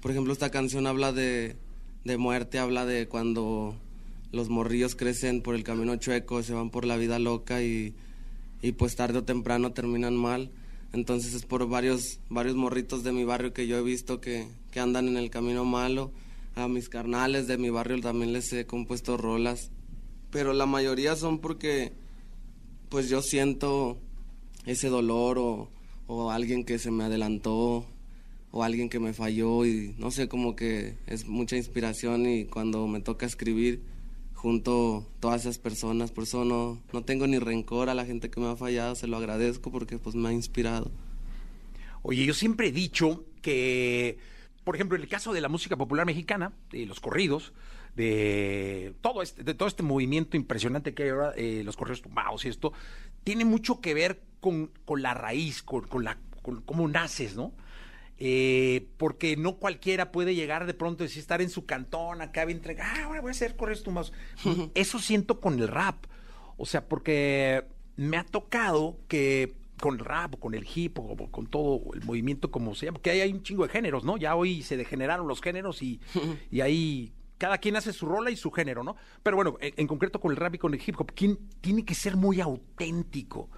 Por 0.00 0.10
ejemplo, 0.10 0.32
esta 0.32 0.50
canción 0.50 0.86
habla 0.86 1.12
de, 1.12 1.56
de 2.04 2.16
muerte, 2.16 2.58
habla 2.58 2.86
de 2.86 3.06
cuando 3.06 3.76
los 4.32 4.48
morrillos 4.48 4.96
crecen 4.96 5.42
por 5.42 5.54
el 5.54 5.62
camino 5.62 5.94
chueco, 5.96 6.42
se 6.42 6.54
van 6.54 6.70
por 6.70 6.86
la 6.86 6.96
vida 6.96 7.18
loca 7.18 7.62
y, 7.62 7.94
y 8.62 8.72
pues 8.72 8.96
tarde 8.96 9.18
o 9.18 9.24
temprano 9.24 9.72
terminan 9.72 10.16
mal. 10.16 10.50
Entonces 10.92 11.34
es 11.34 11.44
por 11.44 11.68
varios, 11.68 12.20
varios 12.28 12.56
morritos 12.56 13.02
de 13.04 13.12
mi 13.12 13.24
barrio 13.24 13.52
que 13.52 13.66
yo 13.66 13.78
he 13.78 13.82
visto 13.82 14.20
que, 14.20 14.46
que 14.70 14.80
andan 14.80 15.08
en 15.08 15.16
el 15.16 15.30
camino 15.30 15.64
malo. 15.64 16.10
A 16.54 16.68
mis 16.68 16.88
carnales 16.88 17.46
de 17.46 17.58
mi 17.58 17.70
barrio 17.70 18.00
también 18.00 18.32
les 18.32 18.52
he 18.52 18.66
compuesto 18.66 19.16
rolas. 19.16 19.70
Pero 20.30 20.52
la 20.52 20.66
mayoría 20.66 21.16
son 21.16 21.38
porque 21.38 21.92
pues 22.88 23.08
yo 23.08 23.22
siento 23.22 23.98
ese 24.66 24.88
dolor 24.88 25.38
o, 25.38 25.70
o 26.06 26.30
alguien 26.30 26.64
que 26.64 26.78
se 26.78 26.90
me 26.90 27.04
adelantó 27.04 27.86
o 28.50 28.62
alguien 28.62 28.88
que 28.90 29.00
me 29.00 29.14
falló 29.14 29.64
y 29.64 29.94
no 29.98 30.10
sé, 30.10 30.28
como 30.28 30.54
que 30.54 30.96
es 31.06 31.26
mucha 31.26 31.56
inspiración 31.56 32.26
y 32.26 32.44
cuando 32.44 32.86
me 32.86 33.00
toca 33.00 33.24
escribir 33.24 33.82
junto 34.34 35.06
todas 35.20 35.42
esas 35.42 35.58
personas, 35.58 36.10
por 36.10 36.24
eso 36.24 36.44
no, 36.44 36.78
no 36.92 37.02
tengo 37.02 37.26
ni 37.26 37.38
rencor 37.38 37.88
a 37.88 37.94
la 37.94 38.04
gente 38.04 38.28
que 38.28 38.40
me 38.40 38.48
ha 38.48 38.56
fallado, 38.56 38.94
se 38.94 39.06
lo 39.06 39.16
agradezco 39.16 39.70
porque 39.70 39.98
pues 39.98 40.14
me 40.14 40.28
ha 40.28 40.32
inspirado. 40.32 40.90
Oye, 42.02 42.26
yo 42.26 42.34
siempre 42.34 42.68
he 42.68 42.72
dicho 42.72 43.24
que, 43.40 44.18
por 44.64 44.74
ejemplo, 44.74 44.96
en 44.96 45.02
el 45.02 45.08
caso 45.08 45.32
de 45.32 45.40
la 45.40 45.48
música 45.48 45.76
popular 45.76 46.06
mexicana, 46.06 46.52
de 46.70 46.86
los 46.86 47.00
corridos, 47.00 47.52
de 47.96 48.94
todo 49.00 49.22
este, 49.22 49.42
de 49.42 49.54
todo 49.54 49.68
este 49.68 49.82
movimiento 49.82 50.36
impresionante 50.36 50.94
que 50.94 51.04
hay 51.04 51.08
ahora, 51.10 51.32
eh, 51.36 51.62
los 51.64 51.76
corridos 51.76 52.02
tumbados 52.02 52.44
y 52.44 52.48
esto, 52.48 52.72
tiene 53.24 53.44
mucho 53.44 53.80
que 53.80 53.94
ver 53.94 54.22
con, 54.40 54.70
con 54.84 55.02
la 55.02 55.14
raíz, 55.14 55.62
con, 55.62 55.86
con 55.86 56.04
la, 56.04 56.18
con 56.42 56.62
cómo 56.62 56.88
naces, 56.88 57.36
¿no? 57.36 57.52
Eh, 58.18 58.86
porque 58.98 59.36
no 59.36 59.56
cualquiera 59.56 60.12
puede 60.12 60.34
llegar 60.34 60.66
de 60.66 60.74
pronto 60.74 61.02
y 61.02 61.08
decir, 61.08 61.20
estar 61.20 61.42
en 61.42 61.50
su 61.50 61.66
cantón 61.66 62.22
acá 62.22 62.44
bien 62.44 62.62
ah, 62.80 63.04
ahora 63.04 63.20
voy 63.20 63.30
a 63.30 63.32
hacer 63.32 63.56
corridos 63.56 63.82
tumbados. 63.82 64.12
Eso 64.74 64.98
siento 65.00 65.40
con 65.40 65.58
el 65.58 65.66
rap. 65.66 66.06
O 66.56 66.66
sea, 66.66 66.86
porque 66.86 67.64
me 67.96 68.16
ha 68.16 68.24
tocado 68.24 68.98
que 69.08 69.54
con 69.82 69.94
el 69.94 69.98
rap, 69.98 70.38
con 70.38 70.54
el 70.54 70.64
hip 70.72 70.96
hop, 71.00 71.28
con 71.32 71.48
todo 71.48 71.92
el 71.92 72.04
movimiento 72.04 72.52
como 72.52 72.72
se 72.76 72.86
llama, 72.86 72.98
porque 72.98 73.10
ahí 73.10 73.20
hay 73.20 73.32
un 73.32 73.42
chingo 73.42 73.64
de 73.64 73.68
géneros, 73.68 74.04
¿no? 74.04 74.16
Ya 74.16 74.36
hoy 74.36 74.62
se 74.62 74.76
degeneraron 74.76 75.26
los 75.26 75.42
géneros 75.42 75.82
y, 75.82 76.00
y 76.52 76.60
ahí 76.60 77.12
cada 77.36 77.58
quien 77.58 77.74
hace 77.74 77.92
su 77.92 78.06
rola 78.06 78.30
y 78.30 78.36
su 78.36 78.52
género, 78.52 78.84
¿no? 78.84 78.94
Pero 79.24 79.34
bueno, 79.34 79.56
en, 79.60 79.74
en 79.76 79.88
concreto 79.88 80.20
con 80.20 80.30
el 80.30 80.36
rap 80.36 80.54
y 80.54 80.58
con 80.58 80.72
el 80.72 80.80
hip 80.86 80.94
hop, 81.00 81.10
¿quién 81.16 81.36
tiene 81.60 81.84
que 81.84 81.96
ser 81.96 82.16
muy 82.16 82.40
auténtico? 82.40 83.50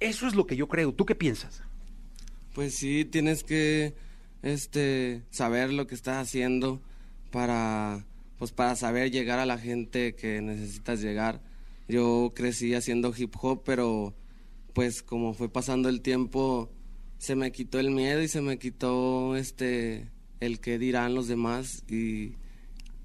Eso 0.00 0.26
es 0.26 0.34
lo 0.34 0.46
que 0.46 0.56
yo 0.56 0.68
creo. 0.68 0.94
¿Tú 0.94 1.04
qué 1.04 1.14
piensas? 1.14 1.62
Pues 2.54 2.74
sí, 2.74 3.04
tienes 3.04 3.44
que 3.44 3.94
este 4.40 5.22
saber 5.28 5.70
lo 5.70 5.86
que 5.86 5.94
estás 5.94 6.16
haciendo 6.16 6.80
para 7.30 8.06
pues 8.38 8.52
para 8.52 8.74
saber 8.74 9.10
llegar 9.10 9.38
a 9.38 9.44
la 9.44 9.58
gente 9.58 10.14
que 10.14 10.40
necesitas 10.40 11.02
llegar. 11.02 11.42
Yo 11.88 12.32
crecí 12.34 12.74
haciendo 12.74 13.12
hip 13.14 13.34
hop, 13.38 13.64
pero 13.66 14.14
pues 14.72 15.02
como 15.02 15.34
fue 15.34 15.48
pasando 15.48 15.88
el 15.88 16.00
tiempo 16.00 16.70
se 17.18 17.36
me 17.36 17.52
quitó 17.52 17.78
el 17.78 17.90
miedo 17.90 18.20
y 18.22 18.28
se 18.28 18.40
me 18.40 18.58
quitó 18.58 19.36
este 19.36 20.08
el 20.40 20.58
que 20.60 20.78
dirán 20.78 21.14
los 21.14 21.28
demás 21.28 21.84
y 21.88 22.32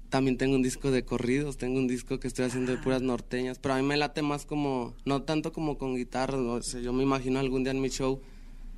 también 0.08 0.38
tengo 0.38 0.56
un 0.56 0.62
disco 0.62 0.90
de 0.90 1.04
corridos, 1.04 1.58
tengo 1.58 1.78
un 1.78 1.86
disco 1.86 2.18
que 2.18 2.26
estoy 2.28 2.46
haciendo 2.46 2.72
de 2.72 2.78
puras 2.78 3.02
norteñas, 3.02 3.58
pero 3.58 3.74
a 3.74 3.76
mí 3.76 3.86
me 3.86 3.96
late 3.98 4.22
más 4.22 4.46
como 4.46 4.94
no 5.04 5.22
tanto 5.22 5.52
como 5.52 5.76
con 5.76 5.94
guitarra, 5.96 6.38
¿no? 6.38 6.54
O 6.54 6.62
sea, 6.62 6.80
yo 6.80 6.92
me 6.94 7.02
imagino 7.02 7.38
algún 7.38 7.62
día 7.62 7.72
en 7.72 7.80
mi 7.82 7.90
show 7.90 8.20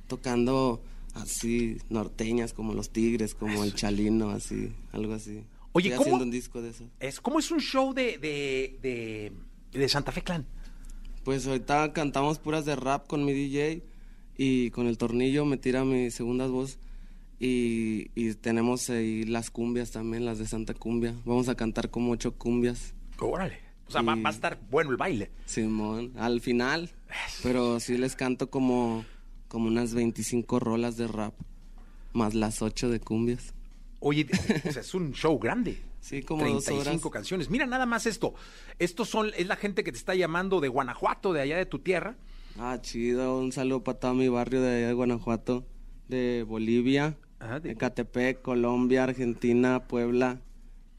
tocando 0.07 0.81
así 1.13 1.77
norteñas 1.89 2.53
como 2.53 2.73
los 2.73 2.89
Tigres, 2.91 3.33
como 3.33 3.63
el 3.63 3.73
Chalino, 3.73 4.29
así, 4.29 4.71
algo 4.91 5.13
así. 5.13 5.41
Oye, 5.73 5.87
Estoy 5.89 5.97
¿cómo- 5.97 6.01
haciendo 6.17 6.25
un 6.25 6.31
disco 6.31 6.61
de 6.61 6.69
eso. 6.71 6.83
Es, 6.99 7.21
¿Cómo 7.21 7.39
es 7.39 7.49
un 7.49 7.59
show 7.61 7.93
de, 7.93 8.17
de, 8.17 8.77
de, 8.81 9.31
de 9.79 9.89
Santa 9.89 10.11
Fe 10.11 10.21
Clan? 10.21 10.45
Pues 11.23 11.45
ahorita 11.47 11.93
cantamos 11.93 12.39
puras 12.39 12.65
de 12.65 12.75
rap 12.75 13.07
con 13.07 13.25
mi 13.25 13.33
DJ 13.33 13.83
y 14.37 14.71
con 14.71 14.87
el 14.87 14.97
tornillo 14.97 15.45
me 15.45 15.57
tira 15.57 15.85
mi 15.85 16.09
segunda 16.09 16.47
voz 16.47 16.79
y, 17.39 18.09
y 18.15 18.33
tenemos 18.35 18.89
ahí 18.89 19.23
las 19.23 19.51
cumbias 19.51 19.91
también, 19.91 20.25
las 20.25 20.39
de 20.39 20.47
Santa 20.47 20.73
Cumbia. 20.73 21.13
Vamos 21.25 21.47
a 21.49 21.55
cantar 21.55 21.89
como 21.89 22.11
ocho 22.11 22.33
cumbias. 22.35 22.93
Órale. 23.19 23.59
O 23.87 23.91
sea, 23.91 24.01
va, 24.01 24.15
Y- 24.17 24.21
va 24.21 24.29
a 24.29 24.33
estar 24.33 24.59
bueno 24.69 24.91
el 24.91 24.97
baile. 24.97 25.29
Simón, 25.45 26.13
al 26.17 26.41
final, 26.41 26.89
pero 27.43 27.79
sí 27.79 27.97
les 27.97 28.15
canto 28.15 28.49
como, 28.49 29.05
como 29.47 29.67
unas 29.67 29.93
25 29.93 30.59
rolas 30.59 30.97
de 30.97 31.07
rap, 31.07 31.33
más 32.13 32.33
las 32.33 32.61
8 32.61 32.89
de 32.89 32.99
cumbias. 32.99 33.53
Oye, 33.99 34.27
es 34.63 34.93
un 34.95 35.11
show 35.13 35.37
grande. 35.37 35.77
Sí, 36.01 36.21
como 36.23 36.43
dos 36.45 36.65
35 36.65 37.07
horas. 37.07 37.13
canciones. 37.13 37.49
Mira 37.49 37.65
nada 37.67 37.85
más 37.85 38.05
esto. 38.05 38.33
Estos 38.79 39.07
son, 39.07 39.31
es 39.37 39.47
la 39.47 39.55
gente 39.55 39.83
que 39.83 39.91
te 39.93 39.97
está 39.97 40.13
llamando 40.15 40.59
de 40.59 40.67
Guanajuato, 40.67 41.31
de 41.31 41.41
allá 41.41 41.57
de 41.57 41.65
tu 41.65 41.79
tierra. 41.79 42.17
Ah, 42.59 42.79
chido, 42.81 43.37
un 43.39 43.51
saludo 43.53 43.83
para 43.83 43.99
todo 43.99 44.13
mi 44.15 44.27
barrio 44.27 44.61
de 44.61 44.75
allá 44.77 44.87
de 44.87 44.93
Guanajuato, 44.93 45.65
de 46.09 46.43
Bolivia, 46.45 47.17
Ajá, 47.39 47.59
de- 47.61 47.69
de 47.69 47.75
Catepec, 47.77 48.41
Colombia, 48.41 49.03
Argentina, 49.05 49.87
Puebla, 49.87 50.41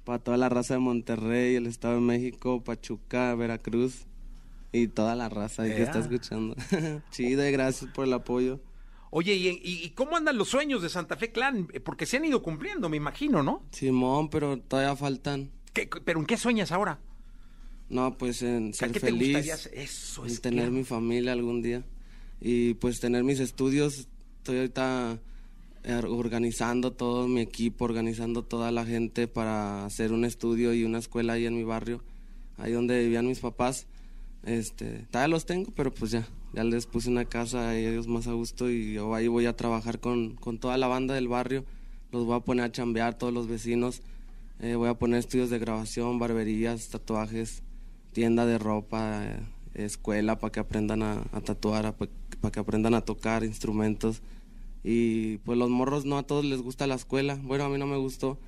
para 0.04 0.18
toda 0.18 0.36
la 0.38 0.48
raza 0.48 0.74
de 0.74 0.80
Monterrey, 0.80 1.56
el 1.56 1.66
Estado 1.66 1.96
de 1.96 2.00
México, 2.00 2.62
Pachuca, 2.64 3.34
Veracruz 3.34 4.06
y 4.72 4.88
toda 4.88 5.14
la 5.14 5.28
raza 5.28 5.64
ahí 5.64 5.74
que 5.74 5.82
está 5.82 5.98
escuchando. 5.98 6.56
chido 7.10 7.46
y 7.46 7.52
gracias 7.52 7.90
por 7.92 8.06
el 8.06 8.12
apoyo. 8.14 8.60
Oye, 9.14 9.34
¿y, 9.34 9.48
y- 9.48 9.84
y 9.84 9.90
cómo 9.90 10.16
andan 10.16 10.38
los 10.38 10.48
sueños 10.48 10.80
de 10.80 10.88
Santa 10.88 11.16
Fe 11.18 11.32
Clan? 11.32 11.68
Porque 11.84 12.06
se 12.06 12.16
han 12.16 12.24
ido 12.24 12.42
cumpliendo, 12.42 12.88
me 12.88 12.96
imagino, 12.96 13.42
¿no? 13.42 13.62
Simón, 13.70 14.30
pero 14.30 14.58
todavía 14.58 14.96
faltan. 14.96 15.50
¿Qué- 15.74 15.86
¿Pero 15.86 16.18
en 16.20 16.24
qué 16.26 16.38
sueñas 16.38 16.72
ahora? 16.72 16.98
No, 17.90 18.16
pues 18.16 18.40
en 18.40 18.72
ser 18.72 18.90
¿qué 18.90 19.00
te 19.00 19.06
feliz, 19.08 19.50
hacer? 19.52 19.74
Eso 19.78 20.24
en 20.24 20.30
es 20.30 20.40
tener 20.40 20.64
que- 20.64 20.70
mi 20.70 20.84
familia 20.84 21.32
algún 21.32 21.60
día 21.60 21.84
y 22.40 22.72
pues 22.74 23.00
tener 23.00 23.22
mis 23.22 23.38
estudios. 23.38 24.08
Estoy 24.38 24.56
ahorita 24.56 25.18
eh, 25.84 26.00
organizando 26.08 26.92
todo 26.92 27.28
mi 27.28 27.42
equipo, 27.42 27.84
organizando 27.84 28.42
toda 28.44 28.70
la 28.70 28.86
gente 28.86 29.28
para 29.28 29.84
hacer 29.84 30.12
un 30.12 30.24
estudio 30.24 30.72
y 30.72 30.84
una 30.84 30.98
escuela 31.00 31.34
ahí 31.34 31.44
en 31.44 31.54
mi 31.56 31.64
barrio, 31.64 32.02
ahí 32.56 32.72
donde 32.72 32.98
vivían 33.00 33.26
mis 33.26 33.40
papás. 33.40 33.86
Este, 34.44 35.06
todavía 35.10 35.28
los 35.28 35.44
tengo, 35.44 35.70
pero 35.76 35.92
pues 35.92 36.12
ya, 36.12 36.26
ya 36.52 36.64
les 36.64 36.86
puse 36.86 37.08
una 37.08 37.24
casa 37.24 37.70
a 37.70 37.76
ellos 37.76 38.06
más 38.08 38.26
a 38.26 38.32
gusto 38.32 38.70
y 38.70 38.94
yo 38.94 39.14
ahí 39.14 39.28
voy 39.28 39.46
a 39.46 39.56
trabajar 39.56 40.00
con, 40.00 40.34
con 40.36 40.58
toda 40.58 40.76
la 40.78 40.86
banda 40.86 41.14
del 41.14 41.28
barrio. 41.28 41.64
Los 42.10 42.26
voy 42.26 42.36
a 42.36 42.40
poner 42.40 42.66
a 42.66 42.72
chambear, 42.72 43.16
todos 43.16 43.32
los 43.32 43.46
vecinos. 43.46 44.02
Eh, 44.60 44.74
voy 44.74 44.88
a 44.88 44.94
poner 44.94 45.18
estudios 45.18 45.50
de 45.50 45.58
grabación, 45.58 46.18
barberías, 46.18 46.88
tatuajes, 46.88 47.62
tienda 48.12 48.44
de 48.46 48.58
ropa, 48.58 49.24
eh, 49.24 49.40
escuela 49.74 50.38
para 50.38 50.52
que 50.52 50.60
aprendan 50.60 51.02
a, 51.02 51.22
a 51.32 51.40
tatuar, 51.40 51.94
para 51.96 52.52
que 52.52 52.60
aprendan 52.60 52.94
a 52.94 53.00
tocar 53.00 53.44
instrumentos. 53.44 54.22
Y 54.84 55.38
pues 55.38 55.58
los 55.58 55.70
morros 55.70 56.04
no 56.04 56.18
a 56.18 56.22
todos 56.24 56.44
les 56.44 56.60
gusta 56.60 56.86
la 56.86 56.96
escuela. 56.96 57.38
Bueno, 57.42 57.64
a 57.64 57.68
mí 57.68 57.78
no 57.78 57.86
me 57.86 57.96
gustó 57.96 58.38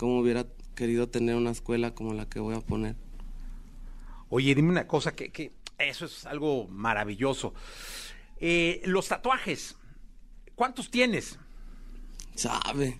como 0.00 0.18
hubiera 0.18 0.46
querido 0.74 1.10
tener 1.10 1.36
una 1.36 1.50
escuela 1.50 1.94
como 1.94 2.14
la 2.14 2.26
que 2.26 2.40
voy 2.40 2.54
a 2.54 2.60
poner. 2.60 2.96
Oye, 4.30 4.54
dime 4.54 4.70
una 4.70 4.86
cosa, 4.86 5.14
que, 5.14 5.30
que 5.30 5.52
eso 5.84 6.06
es 6.06 6.26
algo 6.26 6.68
maravilloso. 6.68 7.54
Eh, 8.38 8.80
los 8.84 9.08
tatuajes, 9.08 9.76
¿cuántos 10.54 10.90
tienes? 10.90 11.38
Sabe. 12.34 12.98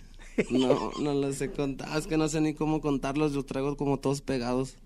No, 0.49 0.91
no 0.99 1.13
los 1.13 1.35
sé 1.37 1.51
contar. 1.51 1.97
Es 1.97 2.07
que 2.07 2.17
no 2.17 2.27
sé 2.27 2.41
ni 2.41 2.53
cómo 2.53 2.81
contarlos. 2.81 3.33
Los 3.33 3.45
traigo 3.45 3.75
como 3.75 3.99
todos 3.99 4.21
pegados. 4.21 4.77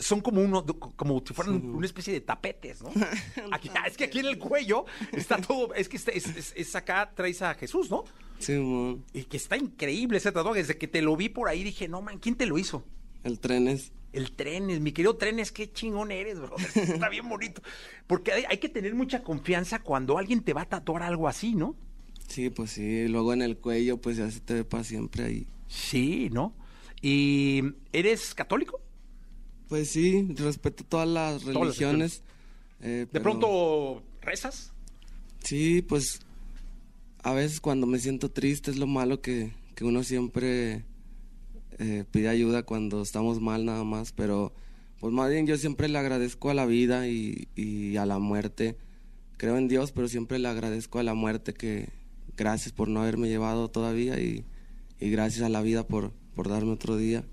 son 0.00 0.20
como 0.20 0.42
uno, 0.42 0.64
como 0.66 1.22
si 1.26 1.34
fueran 1.34 1.64
una 1.64 1.86
especie 1.86 2.12
de 2.12 2.20
tapetes, 2.20 2.82
¿no? 2.82 2.90
Aquí, 3.52 3.70
ah, 3.74 3.86
es 3.86 3.96
que 3.96 4.04
aquí 4.04 4.20
en 4.20 4.26
el 4.26 4.38
cuello 4.38 4.84
está 5.12 5.38
todo, 5.38 5.74
es 5.74 5.88
que 5.88 5.96
es, 5.96 6.08
es, 6.54 6.76
acá 6.76 7.12
traes 7.14 7.42
a 7.42 7.54
Jesús, 7.54 7.90
¿no? 7.90 8.04
Sí, 8.38 8.52
man. 8.52 9.04
Y 9.12 9.24
que 9.24 9.36
está 9.36 9.56
increíble 9.56 10.18
ese 10.18 10.32
tatuaje. 10.32 10.60
Desde 10.60 10.78
que 10.78 10.88
te 10.88 11.02
lo 11.02 11.16
vi 11.16 11.28
por 11.28 11.48
ahí 11.48 11.62
dije, 11.62 11.88
no, 11.88 12.02
man, 12.02 12.18
¿quién 12.18 12.36
te 12.36 12.46
lo 12.46 12.58
hizo? 12.58 12.84
El 13.24 13.38
Trenes. 13.38 13.92
El 14.12 14.32
Trenes, 14.32 14.80
mi 14.80 14.92
querido 14.92 15.16
Trenes, 15.16 15.52
qué 15.52 15.72
chingón 15.72 16.10
eres, 16.10 16.38
bro. 16.40 16.56
Está 16.74 17.08
bien 17.08 17.28
bonito. 17.28 17.62
Porque 18.06 18.32
hay, 18.32 18.44
hay, 18.48 18.58
que 18.58 18.68
tener 18.68 18.94
mucha 18.94 19.22
confianza 19.22 19.80
cuando 19.80 20.18
alguien 20.18 20.42
te 20.42 20.52
va 20.52 20.62
a 20.62 20.68
tatuar 20.68 21.02
algo 21.02 21.28
así, 21.28 21.54
¿no? 21.54 21.76
Sí, 22.28 22.50
pues 22.50 22.72
sí. 22.72 23.08
Luego 23.08 23.32
en 23.32 23.42
el 23.42 23.56
cuello, 23.56 23.98
pues 23.98 24.16
ya 24.16 24.30
se 24.30 24.40
te 24.40 24.54
ve 24.54 24.64
para 24.64 24.84
siempre 24.84 25.24
ahí. 25.24 25.46
Sí, 25.68 26.28
¿no? 26.32 26.54
¿Y 27.00 27.62
eres 27.92 28.34
católico? 28.34 28.80
Pues 29.68 29.90
sí, 29.90 30.26
respeto 30.34 30.84
todas 30.84 31.08
las 31.08 31.44
religiones. 31.44 32.22
Eh, 32.80 33.06
¿De 33.10 33.20
pronto 33.20 34.02
rezas? 34.20 34.72
Sí, 35.44 35.82
pues 35.82 36.20
a 37.22 37.32
veces 37.32 37.60
cuando 37.60 37.86
me 37.86 37.98
siento 37.98 38.30
triste 38.30 38.70
es 38.70 38.78
lo 38.78 38.86
malo 38.86 39.20
que, 39.20 39.52
que 39.74 39.84
uno 39.84 40.02
siempre 40.02 40.84
eh, 41.80 42.04
pide 42.10 42.28
ayuda 42.28 42.62
cuando 42.62 43.00
estamos 43.00 43.40
mal 43.40 43.64
nada 43.64 43.84
más, 43.84 44.12
pero 44.12 44.52
pues 45.00 45.14
más 45.14 45.30
bien 45.30 45.46
yo 45.46 45.56
siempre 45.56 45.88
le 45.88 45.98
agradezco 45.98 46.50
a 46.50 46.54
la 46.54 46.66
vida 46.66 47.08
y, 47.08 47.48
y 47.56 47.96
a 47.96 48.04
la 48.04 48.18
muerte. 48.18 48.76
Creo 49.38 49.56
en 49.56 49.66
Dios, 49.66 49.90
pero 49.90 50.06
siempre 50.06 50.38
le 50.38 50.48
agradezco 50.48 50.98
a 50.98 51.02
la 51.02 51.14
muerte 51.14 51.54
que 51.54 51.88
gracias 52.36 52.72
por 52.74 52.88
no 52.88 53.00
haberme 53.00 53.28
llevado 53.28 53.70
todavía 53.70 54.20
y, 54.20 54.44
y 55.00 55.08
gracias 55.08 55.42
a 55.42 55.48
la 55.48 55.62
vida 55.62 55.86
por, 55.88 56.12
por 56.34 56.50
darme 56.50 56.72
otro 56.72 56.98
día. 56.98 57.24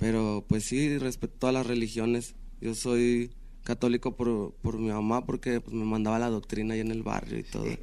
Pero 0.00 0.44
pues 0.48 0.64
sí, 0.64 0.98
respeto 0.98 1.46
a 1.46 1.52
las 1.52 1.64
religiones. 1.64 2.34
Yo 2.60 2.74
soy 2.74 3.30
católico 3.62 4.16
por, 4.16 4.52
por 4.62 4.78
mi 4.78 4.88
mamá 4.88 5.24
porque 5.24 5.60
pues, 5.60 5.74
me 5.74 5.84
mandaba 5.84 6.18
la 6.18 6.28
doctrina 6.28 6.74
ahí 6.74 6.80
en 6.80 6.90
el 6.90 7.04
barrio 7.04 7.38
y 7.38 7.44
todo. 7.44 7.66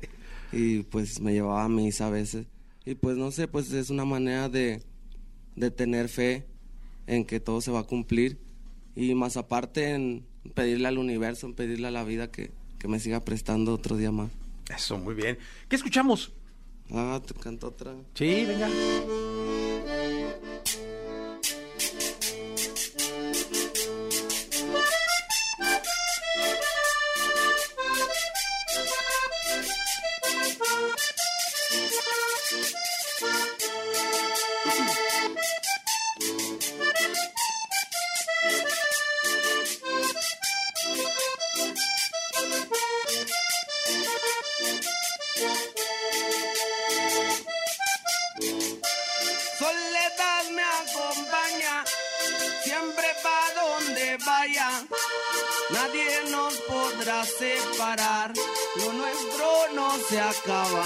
Y 0.53 0.83
pues 0.83 1.19
me 1.19 1.33
llevaba 1.33 1.65
a 1.65 1.69
misa 1.69 2.07
a 2.07 2.09
veces. 2.09 2.47
Y 2.85 2.95
pues 2.95 3.17
no 3.17 3.31
sé, 3.31 3.49
pues 3.49 3.71
es 3.73 3.89
una 3.89 4.05
manera 4.05 4.47
de, 4.47 4.81
de 5.58 5.72
tener 5.72 6.08
fe 6.08 6.45
en 7.08 7.26
que 7.26 7.39
todo 7.39 7.60
se 7.60 7.72
va 7.72 7.80
a 7.80 7.84
cumplir 7.84 8.38
y 8.95 9.14
más 9.16 9.36
aparte 9.36 9.91
en 9.91 10.26
pedirle 10.53 10.88
al 10.88 10.97
universo, 10.97 11.47
en 11.47 11.53
pedirle 11.53 11.88
a 11.88 11.91
la 11.91 12.03
vida 12.03 12.32
que, 12.32 12.51
que 12.80 12.88
me 12.88 12.99
siga 12.99 13.26
prestando 13.26 13.74
otro 13.74 13.97
día 13.97 14.12
más. 14.12 14.32
Eso, 14.74 14.97
muy 14.97 15.16
bien. 15.16 15.38
¿Qué 15.68 15.76
escuchamos? 15.76 16.32
Ah, 16.91 17.22
te 17.26 17.34
canto 17.34 17.68
otra. 17.68 17.95
Sí, 18.14 18.45
venga. 18.45 18.70
parar, 57.78 58.34
lo 58.78 58.93
nuestro 58.93 59.47
no 59.75 59.97
se 60.09 60.19
acaba. 60.19 60.84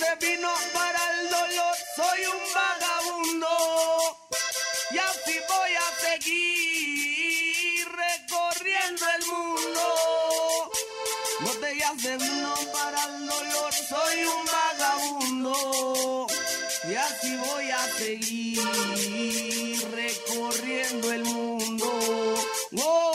de 0.00 0.26
vino 0.26 0.52
para 0.72 1.00
el 1.12 1.28
dolor, 1.28 1.76
soy 1.96 2.20
un 2.26 2.40
vagabundo. 2.54 3.52
Y 4.90 4.98
así 4.98 5.36
voy 5.48 5.72
a 5.76 5.88
seguir 6.06 7.86
recorriendo 7.88 9.04
el 9.16 9.22
mundo. 9.26 9.84
Botellas 11.40 12.02
de 12.02 12.16
vino 12.16 12.54
para 12.72 13.04
el 13.04 13.26
dolor, 13.26 13.72
soy 13.74 14.24
un 14.24 14.46
vagabundo. 14.46 16.26
Y 16.88 16.94
así 16.94 17.36
voy 17.36 17.70
a 17.70 17.86
seguir 17.98 18.60
recorriendo 19.92 21.12
el 21.12 21.24
mundo. 21.24 21.88
¡Oh! 22.82 23.09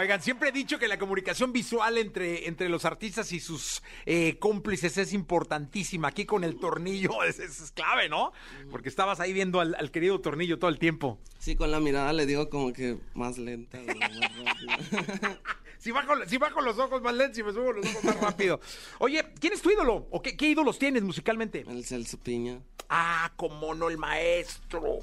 Oigan, 0.00 0.22
siempre 0.22 0.48
he 0.48 0.52
dicho 0.52 0.78
que 0.78 0.88
la 0.88 0.98
comunicación 0.98 1.52
visual 1.52 1.98
entre, 1.98 2.48
entre 2.48 2.70
los 2.70 2.86
artistas 2.86 3.32
y 3.32 3.40
sus 3.40 3.82
eh, 4.06 4.38
cómplices 4.38 4.96
es 4.96 5.12
importantísima. 5.12 6.08
Aquí 6.08 6.24
con 6.24 6.42
el 6.42 6.56
tornillo 6.56 7.22
es, 7.24 7.70
clave, 7.74 8.08
¿no? 8.08 8.32
Porque 8.70 8.88
estabas 8.88 9.20
ahí 9.20 9.34
viendo 9.34 9.60
al, 9.60 9.90
querido 9.90 10.18
tornillo 10.20 10.58
todo 10.58 10.70
el 10.70 10.78
tiempo. 10.78 11.18
Sí, 11.38 11.54
con 11.54 11.70
la 11.70 11.80
mirada 11.80 12.14
le 12.14 12.24
digo 12.24 12.48
como 12.48 12.72
que 12.72 12.96
más 13.12 13.36
lenta. 13.36 13.78
si, 15.78 15.90
bajo, 15.90 16.14
si 16.26 16.38
bajo 16.38 16.62
los 16.62 16.78
ojos 16.78 17.02
más 17.02 17.14
lentos 17.14 17.38
y 17.38 17.42
me 17.42 17.52
subo 17.52 17.72
los 17.72 17.84
ojos 17.84 18.04
más 18.04 18.20
rápido. 18.22 18.58
Oye, 19.00 19.22
¿quién 19.38 19.52
es 19.52 19.60
tu 19.60 19.70
ídolo? 19.70 20.06
¿O 20.10 20.22
qué, 20.22 20.34
ídolos 20.40 20.78
tienes 20.78 21.02
musicalmente? 21.02 21.66
El 21.68 21.84
Celso 21.84 22.16
Piña. 22.16 22.58
Ah, 22.88 23.32
como 23.36 23.74
no, 23.74 23.90
el 23.90 23.98
maestro. 23.98 25.00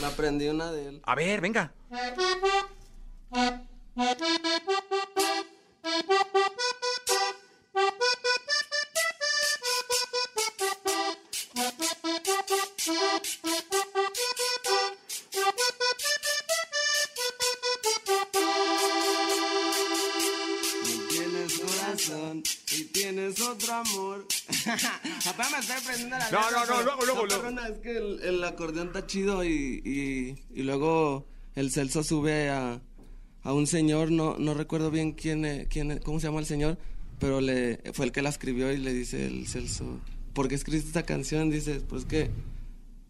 Me 0.00 0.06
aprendí 0.06 0.48
una 0.48 0.72
de 0.72 0.88
él. 0.88 1.02
A 1.04 1.14
ver, 1.14 1.40
venga. 1.40 1.72
Tienes 21.08 21.58
corazón 21.58 22.42
y 22.72 22.84
tienes 22.84 23.40
otro 23.40 23.74
amor. 23.74 24.26
No, 26.32 26.50
no, 26.50 26.66
no, 26.66 26.82
luego, 26.82 27.04
luego, 27.04 27.26
luego. 27.26 27.28
perdona, 27.28 27.68
es 27.68 27.78
que 27.78 27.96
el, 27.96 28.20
el 28.22 28.44
acordeón 28.44 28.88
está 28.88 29.06
chido 29.06 29.44
y, 29.44 29.80
y, 29.84 30.36
y 30.52 30.62
luego 30.62 31.26
el 31.54 31.70
Celso 31.70 32.02
sube 32.02 32.50
a, 32.50 32.80
a 33.44 33.52
un 33.52 33.66
señor, 33.68 34.10
no, 34.10 34.36
no 34.38 34.54
recuerdo 34.54 34.90
bien 34.90 35.12
quién, 35.12 35.44
eh, 35.44 35.66
quién, 35.70 35.90
eh, 35.92 36.00
cómo 36.02 36.18
se 36.18 36.26
llama 36.26 36.40
el 36.40 36.46
señor, 36.46 36.78
pero 37.20 37.40
le, 37.40 37.78
fue 37.92 38.06
el 38.06 38.12
que 38.12 38.22
la 38.22 38.30
escribió 38.30 38.72
y 38.72 38.78
le 38.78 38.92
dice 38.92 39.26
el 39.26 39.46
Celso, 39.46 40.00
¿por 40.32 40.48
qué 40.48 40.54
escribiste 40.56 40.88
esta 40.88 41.04
canción? 41.04 41.50
Dice, 41.50 41.80
pues 41.88 42.04
que 42.04 42.30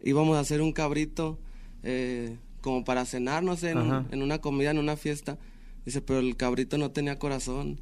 íbamos 0.03 0.37
a 0.37 0.41
hacer 0.41 0.61
un 0.61 0.73
cabrito 0.73 1.39
eh, 1.83 2.37
como 2.61 2.85
para 2.85 3.05
cenar, 3.07 3.43
no 3.43 3.57
sé, 3.57 3.71
en, 3.71 3.79
un- 3.79 3.91
Ajá. 3.93 4.07
en 4.11 4.23
una 4.23 4.39
comida, 4.41 4.71
en 4.71 4.79
una 4.79 4.97
fiesta. 4.97 5.39
Dice, 5.87 6.01
pero 6.01 6.19
el 6.21 6.37
cabrito 6.37 6.79
no 6.79 6.91
tenía 6.91 7.19
corazón. 7.19 7.79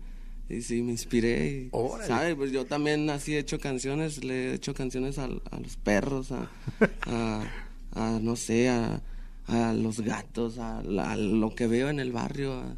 Y 0.48 0.60
sí, 0.62 0.82
me 0.82 0.90
inspiré. 0.92 1.46
Y, 1.46 1.68
Órale. 1.70 2.06
¿sabe? 2.08 2.36
Pues 2.36 2.50
yo 2.52 2.66
también 2.66 3.08
así 3.10 3.34
he 3.34 3.38
hecho 3.38 3.58
canciones, 3.58 4.22
le 4.24 4.50
he 4.50 4.54
hecho 4.54 4.74
canciones 4.74 5.18
al- 5.18 5.40
a, 5.50 5.58
los 5.60 5.76
perros, 5.76 6.32
a, 6.32 6.50
a- 7.06 7.44
a, 7.94 8.18
no 8.20 8.36
sé, 8.36 8.68
a, 8.68 9.00
a 9.46 9.72
los 9.72 10.00
gatos, 10.00 10.58
a, 10.58 10.82
la- 10.82 11.12
a 11.12 11.16
lo 11.16 11.54
que 11.54 11.66
veo 11.66 11.88
en 11.88 12.00
el 12.00 12.12
barrio. 12.12 12.52
a- 12.54 12.76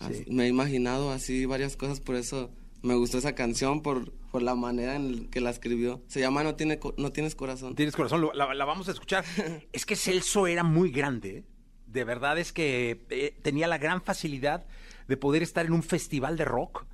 a- 0.00 0.10
me 0.30 0.44
he 0.44 0.48
imaginado 0.48 1.10
así 1.12 1.46
varias 1.46 1.76
cosas, 1.76 2.00
por 2.00 2.16
eso 2.16 2.50
me 2.82 2.94
gustó 2.96 3.18
esa 3.18 3.34
canción, 3.34 3.80
por, 3.82 4.10
por 4.32 4.42
la 4.42 4.54
manera 4.56 4.96
en 4.96 5.28
que 5.28 5.40
la 5.40 5.50
escribió. 5.50 6.02
Se 6.08 6.18
llama 6.20 6.42
No, 6.42 6.56
tiene, 6.56 6.80
no 6.96 7.12
tienes 7.12 7.34
corazón. 7.36 7.74
Tienes 7.76 7.94
corazón, 7.94 8.28
la, 8.34 8.52
la 8.54 8.64
vamos 8.64 8.88
a 8.88 8.92
escuchar. 8.92 9.24
Es 9.72 9.86
que 9.86 9.94
Celso 9.96 10.46
era 10.48 10.64
muy 10.64 10.90
grande. 10.90 11.44
De 11.86 12.04
verdad 12.04 12.38
es 12.38 12.52
que 12.52 13.04
eh, 13.10 13.38
tenía 13.42 13.68
la 13.68 13.78
gran 13.78 14.02
facilidad 14.02 14.64
de 15.08 15.16
poder 15.16 15.42
estar 15.42 15.66
en 15.66 15.72
un 15.74 15.82
festival 15.82 16.36
de 16.36 16.44
rock 16.46 16.86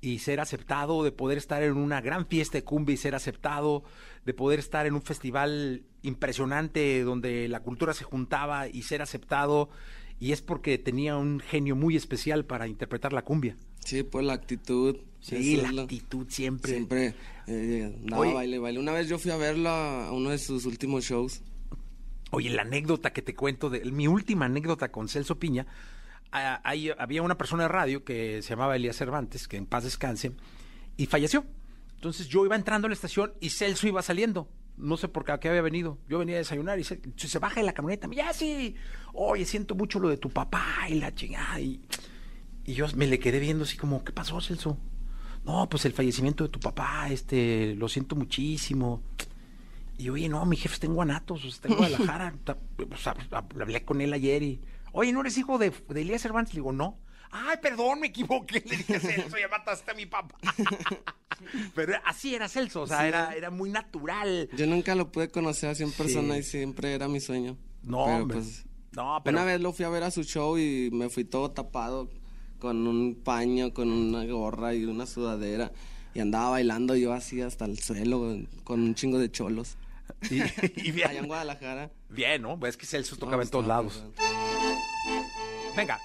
y 0.00 0.20
ser 0.20 0.38
aceptado, 0.40 1.02
de 1.02 1.12
poder 1.12 1.38
estar 1.38 1.62
en 1.62 1.76
una 1.76 2.00
gran 2.00 2.26
fiesta 2.26 2.56
de 2.58 2.64
cumbia 2.64 2.94
y 2.94 2.96
ser 2.96 3.14
aceptado, 3.14 3.84
de 4.24 4.34
poder 4.34 4.58
estar 4.58 4.86
en 4.86 4.94
un 4.94 5.02
festival 5.02 5.82
impresionante 6.02 7.02
donde 7.02 7.48
la 7.48 7.60
cultura 7.60 7.94
se 7.94 8.04
juntaba 8.04 8.68
y 8.68 8.82
ser 8.82 9.02
aceptado. 9.02 9.70
Y 10.20 10.32
es 10.32 10.42
porque 10.42 10.78
tenía 10.78 11.16
un 11.16 11.40
genio 11.40 11.76
muy 11.76 11.96
especial 11.96 12.44
para 12.44 12.68
interpretar 12.68 13.12
la 13.12 13.22
cumbia. 13.22 13.56
Sí, 13.84 14.02
pues 14.02 14.24
la 14.24 14.32
actitud. 14.32 14.96
Sí, 15.20 15.56
la 15.56 15.82
actitud 15.82 16.26
siempre. 16.28 16.70
Siempre 16.70 17.14
eh, 17.46 17.94
Oye. 18.14 18.32
baile, 18.32 18.58
baile. 18.58 18.78
Una 18.78 18.92
vez 18.92 19.08
yo 19.08 19.18
fui 19.18 19.30
a 19.30 19.36
verlo 19.36 19.68
a, 19.68 20.08
a 20.08 20.12
uno 20.12 20.30
de 20.30 20.38
sus 20.38 20.66
últimos 20.66 21.04
shows. 21.04 21.42
Oye, 22.30 22.50
la 22.50 22.62
anécdota 22.62 23.12
que 23.12 23.22
te 23.22 23.34
cuento, 23.34 23.70
de, 23.70 23.84
mi 23.90 24.08
última 24.08 24.46
anécdota 24.46 24.90
con 24.90 25.08
Celso 25.08 25.38
Piña, 25.38 25.66
ahí 26.32 26.90
había 26.98 27.22
una 27.22 27.38
persona 27.38 27.64
de 27.64 27.68
radio 27.68 28.04
que 28.04 28.42
se 28.42 28.50
llamaba 28.50 28.76
Elías 28.76 28.96
Cervantes, 28.96 29.46
que 29.46 29.56
en 29.56 29.66
paz 29.66 29.84
descanse, 29.84 30.32
y 30.96 31.06
falleció. 31.06 31.44
Entonces 32.04 32.28
yo 32.28 32.44
iba 32.44 32.54
entrando 32.54 32.84
a 32.84 32.90
la 32.90 32.94
estación 32.94 33.32
y 33.40 33.48
Celso 33.48 33.88
iba 33.88 34.02
saliendo. 34.02 34.46
No 34.76 34.98
sé 34.98 35.08
por 35.08 35.24
qué, 35.24 35.32
a 35.32 35.40
qué 35.40 35.48
había 35.48 35.62
venido. 35.62 35.96
Yo 36.06 36.18
venía 36.18 36.34
a 36.34 36.38
desayunar 36.38 36.78
y 36.78 36.84
se, 36.84 37.00
se 37.16 37.38
baja 37.38 37.60
de 37.60 37.66
la 37.66 37.72
camioneta. 37.72 38.06
Ya 38.12 38.30
sí, 38.34 38.74
oye, 39.14 39.46
siento 39.46 39.74
mucho 39.74 39.98
lo 39.98 40.10
de 40.10 40.18
tu 40.18 40.28
papá 40.28 40.66
y 40.90 40.96
la 40.96 41.14
chingada. 41.14 41.58
Y, 41.60 41.80
y 42.66 42.74
yo 42.74 42.84
me 42.94 43.06
le 43.06 43.18
quedé 43.18 43.38
viendo 43.38 43.64
así 43.64 43.78
como, 43.78 44.04
¿qué 44.04 44.12
pasó, 44.12 44.38
Celso? 44.42 44.76
No, 45.46 45.66
pues 45.70 45.86
el 45.86 45.94
fallecimiento 45.94 46.44
de 46.44 46.50
tu 46.50 46.60
papá, 46.60 47.08
este, 47.08 47.74
lo 47.74 47.88
siento 47.88 48.16
muchísimo. 48.16 49.02
Y 49.96 50.10
oye, 50.10 50.28
no, 50.28 50.44
mi 50.44 50.56
jefe 50.56 50.74
está 50.74 50.86
en 50.86 50.94
Guanatos, 50.94 51.42
está 51.46 51.68
en 51.68 51.76
Guadalajara. 51.76 52.34
O 52.92 52.96
sea, 52.98 53.14
hablé 53.30 53.82
con 53.86 54.02
él 54.02 54.12
ayer 54.12 54.42
y, 54.42 54.60
oye, 54.92 55.10
¿no 55.10 55.22
eres 55.22 55.38
hijo 55.38 55.56
de, 55.56 55.72
de 55.88 56.02
Elías 56.02 56.20
Cervantes? 56.20 56.52
Le 56.52 56.58
digo, 56.58 56.72
no. 56.72 56.98
Ay, 57.36 57.56
perdón, 57.60 57.98
me 58.00 58.06
equivoqué. 58.06 58.62
Le 58.64 58.76
dije 58.76 58.94
a 58.96 59.00
Celso, 59.00 59.36
ya 59.36 59.48
mataste 59.48 59.90
a 59.90 59.94
mi 59.94 60.06
papá. 60.06 60.36
Pero 61.74 61.94
así 62.04 62.32
era 62.34 62.48
Celso, 62.48 62.82
o 62.82 62.86
sea, 62.86 63.00
Sí. 63.00 63.06
era, 63.08 63.34
era 63.34 63.50
muy 63.50 63.70
natural. 63.70 64.48
Yo 64.56 64.66
nunca 64.66 64.94
lo 64.94 65.10
pude 65.10 65.28
conocer 65.28 65.70
así 65.70 65.82
en 65.82 65.90
persona 65.90 66.34
Sí. 66.34 66.40
y 66.40 66.42
siempre 66.44 66.94
era 66.94 67.08
mi 67.08 67.18
sueño. 67.20 67.56
No, 67.82 68.04
Pero, 68.04 68.16
hombre. 68.22 68.36
pues, 68.38 68.64
no, 68.92 69.20
pero 69.24 69.36
Una 69.36 69.44
vez 69.44 69.60
lo 69.60 69.72
fui 69.72 69.84
a 69.84 69.88
ver 69.88 70.04
a 70.04 70.10
su 70.12 70.22
show 70.22 70.56
y 70.58 70.90
me 70.92 71.08
fui 71.10 71.24
todo 71.24 71.50
tapado 71.50 72.08
con 72.60 72.86
un 72.86 73.16
paño, 73.16 73.74
con 73.74 73.90
una 73.90 74.24
gorra 74.26 74.72
y 74.74 74.84
una 74.84 75.04
sudadera. 75.06 75.72
Y 76.14 76.20
andaba 76.20 76.50
bailando 76.50 76.94
yo 76.94 77.12
así 77.12 77.40
hasta 77.42 77.64
el 77.64 77.80
suelo 77.80 78.38
con 78.62 78.80
un 78.80 78.94
chingo 78.94 79.18
de 79.18 79.28
cholos. 79.32 79.76
y, 80.30 80.36
y 80.86 80.92
bien, 80.92 81.08
Allá 81.08 81.18
en 81.18 81.26
Guadalajara. 81.26 81.90
bien, 82.10 82.42
¿no? 82.42 82.56
Pues 82.60 82.70
es 82.70 82.76
que 82.76 82.86
Celso 82.86 83.16
No, 83.16 83.20
tocaba 83.20 83.42
en 83.42 83.48
todos 83.50 83.66
lados. 83.66 84.04
Venga. 85.76 85.98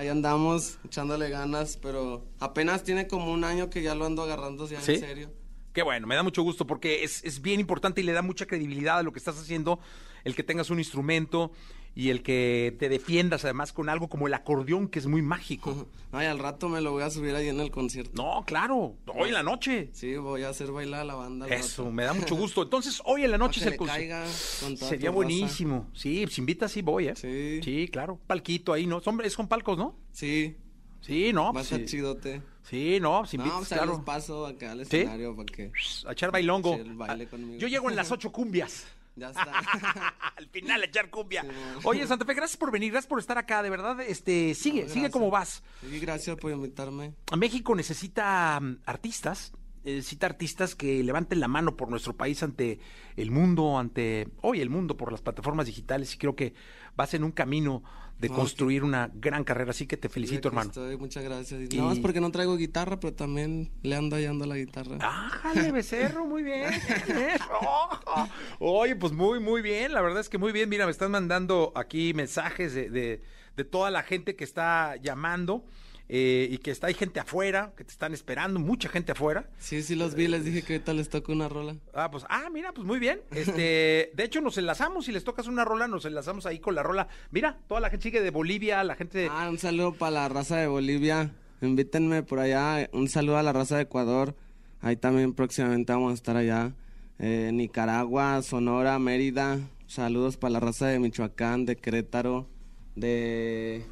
Ahí 0.00 0.08
andamos 0.08 0.78
echándole 0.82 1.28
ganas, 1.28 1.76
pero 1.76 2.24
apenas 2.38 2.84
tiene 2.84 3.06
como 3.06 3.30
un 3.30 3.44
año 3.44 3.68
que 3.68 3.82
ya 3.82 3.94
lo 3.94 4.06
ando 4.06 4.22
agarrando 4.22 4.66
ya 4.66 4.80
¿Sí? 4.80 4.92
en 4.92 5.00
serio. 5.00 5.30
Qué 5.74 5.82
bueno, 5.82 6.06
me 6.06 6.14
da 6.14 6.22
mucho 6.22 6.42
gusto 6.42 6.66
porque 6.66 7.04
es, 7.04 7.22
es 7.22 7.42
bien 7.42 7.60
importante 7.60 8.00
y 8.00 8.04
le 8.04 8.12
da 8.12 8.22
mucha 8.22 8.46
credibilidad 8.46 9.00
a 9.00 9.02
lo 9.02 9.12
que 9.12 9.18
estás 9.18 9.38
haciendo, 9.38 9.78
el 10.24 10.34
que 10.34 10.42
tengas 10.42 10.70
un 10.70 10.78
instrumento 10.78 11.52
y 11.94 12.10
el 12.10 12.22
que 12.22 12.74
te 12.78 12.88
defiendas 12.88 13.44
además 13.44 13.72
con 13.72 13.88
algo 13.88 14.08
como 14.08 14.26
el 14.28 14.34
acordeón, 14.34 14.88
que 14.88 14.98
es 15.00 15.06
muy 15.06 15.22
mágico. 15.22 15.88
Ay, 16.12 16.26
al 16.28 16.38
rato 16.38 16.68
me 16.68 16.80
lo 16.80 16.92
voy 16.92 17.02
a 17.02 17.10
subir 17.10 17.34
ahí 17.34 17.48
en 17.48 17.60
el 17.60 17.70
concierto. 17.70 18.12
No, 18.22 18.44
claro, 18.46 18.94
hoy 19.14 19.28
en 19.28 19.34
la 19.34 19.42
noche. 19.42 19.90
Sí, 19.92 20.14
voy 20.16 20.44
a 20.44 20.50
hacer 20.50 20.70
bailar 20.72 21.00
a 21.00 21.04
la 21.04 21.14
banda. 21.16 21.46
Eso, 21.48 21.82
rato. 21.84 21.92
me 21.94 22.04
da 22.04 22.12
mucho 22.14 22.36
gusto. 22.36 22.62
Entonces, 22.64 23.02
hoy 23.04 23.24
en 23.24 23.32
la 23.32 23.38
noche 23.38 23.60
concierto. 23.60 23.84
caiga 23.86 24.24
con 24.60 24.76
toda 24.76 24.88
Sería 24.88 25.08
raza. 25.10 25.16
buenísimo. 25.16 25.88
Sí, 25.92 26.24
si 26.30 26.40
invitas, 26.40 26.70
sí 26.72 26.82
voy, 26.82 27.08
¿eh? 27.08 27.14
Sí. 27.16 27.60
Sí, 27.62 27.88
claro. 27.88 28.18
Palquito 28.26 28.72
ahí, 28.72 28.86
¿no? 28.86 29.00
Son- 29.00 29.20
es 29.24 29.36
con 29.36 29.48
palcos, 29.48 29.76
¿no? 29.76 29.96
Sí, 30.12 30.56
Sí, 31.00 31.32
no. 31.32 31.44
va 31.44 31.48
a 31.48 31.52
pues 31.54 31.64
estar 31.66 31.80
sí. 31.80 31.86
chidote. 31.86 32.42
Sí, 32.62 32.98
no, 33.00 33.24
si 33.26 33.36
No, 33.36 33.44
invitas, 33.44 33.58
pues 33.60 33.72
ahí 33.72 33.78
claro. 33.78 33.92
les 33.96 34.04
paso 34.04 34.46
acá 34.46 34.72
al 34.72 34.78
¿Sí? 34.86 34.96
escenario 34.98 35.34
para 35.34 35.46
que 35.46 35.72
A 36.06 36.12
echar 36.12 36.30
bailongo. 36.30 36.76
Sí, 36.76 36.82
Ah. 37.00 37.16
Yo 37.58 37.66
llego 37.68 37.90
en 37.90 37.96
las 37.96 38.10
ocho 38.12 38.30
cumbias. 38.30 38.86
Ya 39.20 39.28
está. 39.28 39.52
Al 40.36 40.48
final, 40.48 40.82
echar 40.82 41.10
cumbia. 41.10 41.42
Sí. 41.42 41.48
Oye, 41.84 42.06
Santa 42.06 42.24
Fe, 42.24 42.34
gracias 42.34 42.56
por 42.56 42.70
venir, 42.72 42.90
gracias 42.90 43.08
por 43.08 43.18
estar 43.18 43.38
acá, 43.38 43.62
de 43.62 43.70
verdad. 43.70 44.00
Este, 44.00 44.54
sigue, 44.54 44.84
No, 44.84 44.88
sigue 44.88 45.10
como 45.10 45.30
vas. 45.30 45.62
Sí, 45.88 46.00
gracias 46.00 46.36
por 46.36 46.50
invitarme. 46.50 47.14
México 47.36 47.74
necesita 47.74 48.58
mm, 48.60 48.78
artistas, 48.86 49.52
necesita 49.84 50.26
artistas 50.26 50.74
que 50.74 51.02
levanten 51.04 51.40
la 51.40 51.48
mano 51.48 51.76
por 51.76 51.90
nuestro 51.90 52.16
país 52.16 52.42
ante 52.42 52.80
el 53.16 53.30
mundo, 53.30 53.78
ante 53.78 54.28
hoy 54.42 54.60
el 54.60 54.70
mundo 54.70 54.96
por 54.96 55.12
las 55.12 55.22
plataformas 55.22 55.66
digitales 55.66 56.14
y 56.14 56.18
creo 56.18 56.34
que 56.34 56.54
vas 56.96 57.14
en 57.14 57.24
un 57.24 57.32
camino 57.32 57.82
de 58.20 58.28
No, 58.28 58.34
construir 58.34 58.84
una 58.84 59.10
gran 59.14 59.44
carrera, 59.44 59.70
así 59.70 59.86
que 59.86 59.96
te 59.96 60.10
felicito, 60.10 60.42
Sí, 60.42 60.48
hermano. 60.48 60.68
Estoy, 60.68 60.96
muchas 60.98 61.24
gracias. 61.24 61.72
Y 61.72 61.76
Nada 61.76 61.88
más 61.88 61.98
porque 62.00 62.20
no 62.20 62.30
traigo 62.30 62.56
guitarra, 62.58 63.00
pero 63.00 63.14
también 63.14 63.70
le 63.82 63.96
ando 63.96 64.16
hallando 64.16 64.44
la 64.44 64.56
guitarra. 64.58 64.98
Ájale, 65.00 65.72
becerro, 65.72 66.26
muy 66.26 66.42
bien. 66.42 66.70
Oye, 68.58 68.96
pues 68.96 69.12
muy, 69.12 69.40
muy 69.40 69.62
bien. 69.62 69.92
La 69.92 70.02
verdad 70.02 70.20
es 70.20 70.28
que 70.28 70.38
muy 70.38 70.52
bien. 70.52 70.68
Mira, 70.68 70.84
me 70.84 70.92
están 70.92 71.10
mandando 71.10 71.72
aquí 71.74 72.12
mensajes 72.14 72.74
de, 72.74 72.90
de- 72.90 73.22
de 73.56 73.64
toda 73.64 73.90
la 73.90 74.02
gente 74.02 74.36
que 74.36 74.44
está 74.44 74.96
llamando. 74.96 75.64
Eh, 76.12 76.48
y 76.50 76.58
que 76.58 76.72
está 76.72 76.88
hay 76.88 76.94
gente 76.94 77.20
afuera, 77.20 77.72
que 77.76 77.84
te 77.84 77.92
están 77.92 78.12
esperando, 78.12 78.58
mucha 78.58 78.88
gente 78.88 79.12
afuera. 79.12 79.48
Sí, 79.60 79.80
sí 79.80 79.94
los 79.94 80.16
vi, 80.16 80.26
les 80.26 80.44
dije 80.44 80.62
que 80.62 80.72
ahorita 80.72 80.92
les 80.92 81.08
toca 81.08 81.30
una 81.32 81.48
rola. 81.48 81.76
Ah, 81.94 82.10
pues, 82.10 82.24
ah, 82.28 82.48
mira, 82.52 82.72
pues 82.72 82.84
muy 82.84 82.98
bien. 82.98 83.20
Este, 83.30 84.10
de 84.12 84.24
hecho, 84.24 84.40
nos 84.40 84.58
enlazamos, 84.58 85.04
si 85.04 85.12
les 85.12 85.22
tocas 85.22 85.46
una 85.46 85.64
rola, 85.64 85.86
nos 85.86 86.04
enlazamos 86.04 86.46
ahí 86.46 86.58
con 86.58 86.74
la 86.74 86.82
rola. 86.82 87.06
Mira, 87.30 87.60
toda 87.68 87.80
la 87.80 87.90
gente 87.90 88.02
sigue 88.02 88.22
de 88.22 88.30
Bolivia, 88.30 88.82
la 88.82 88.96
gente... 88.96 89.28
Ah, 89.30 89.48
un 89.48 89.58
saludo 89.58 89.94
para 89.94 90.10
la 90.10 90.28
raza 90.28 90.56
de 90.56 90.66
Bolivia. 90.66 91.30
Invítenme 91.62 92.24
por 92.24 92.40
allá. 92.40 92.90
Un 92.92 93.08
saludo 93.08 93.38
a 93.38 93.44
la 93.44 93.52
raza 93.52 93.76
de 93.76 93.82
Ecuador. 93.82 94.34
Ahí 94.80 94.96
también 94.96 95.32
próximamente 95.32 95.92
vamos 95.92 96.10
a 96.10 96.14
estar 96.14 96.36
allá. 96.36 96.74
Eh, 97.20 97.50
Nicaragua, 97.52 98.42
Sonora, 98.42 98.98
Mérida. 98.98 99.60
Saludos 99.86 100.36
para 100.36 100.54
la 100.54 100.60
raza 100.60 100.88
de 100.88 100.98
Michoacán, 100.98 101.66
de 101.66 101.76
Querétaro, 101.76 102.48
de 102.96 103.84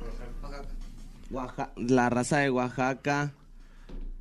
Oaxaca, 0.00 0.77
la 1.76 2.08
raza 2.10 2.38
de 2.38 2.50
Oaxaca, 2.50 3.32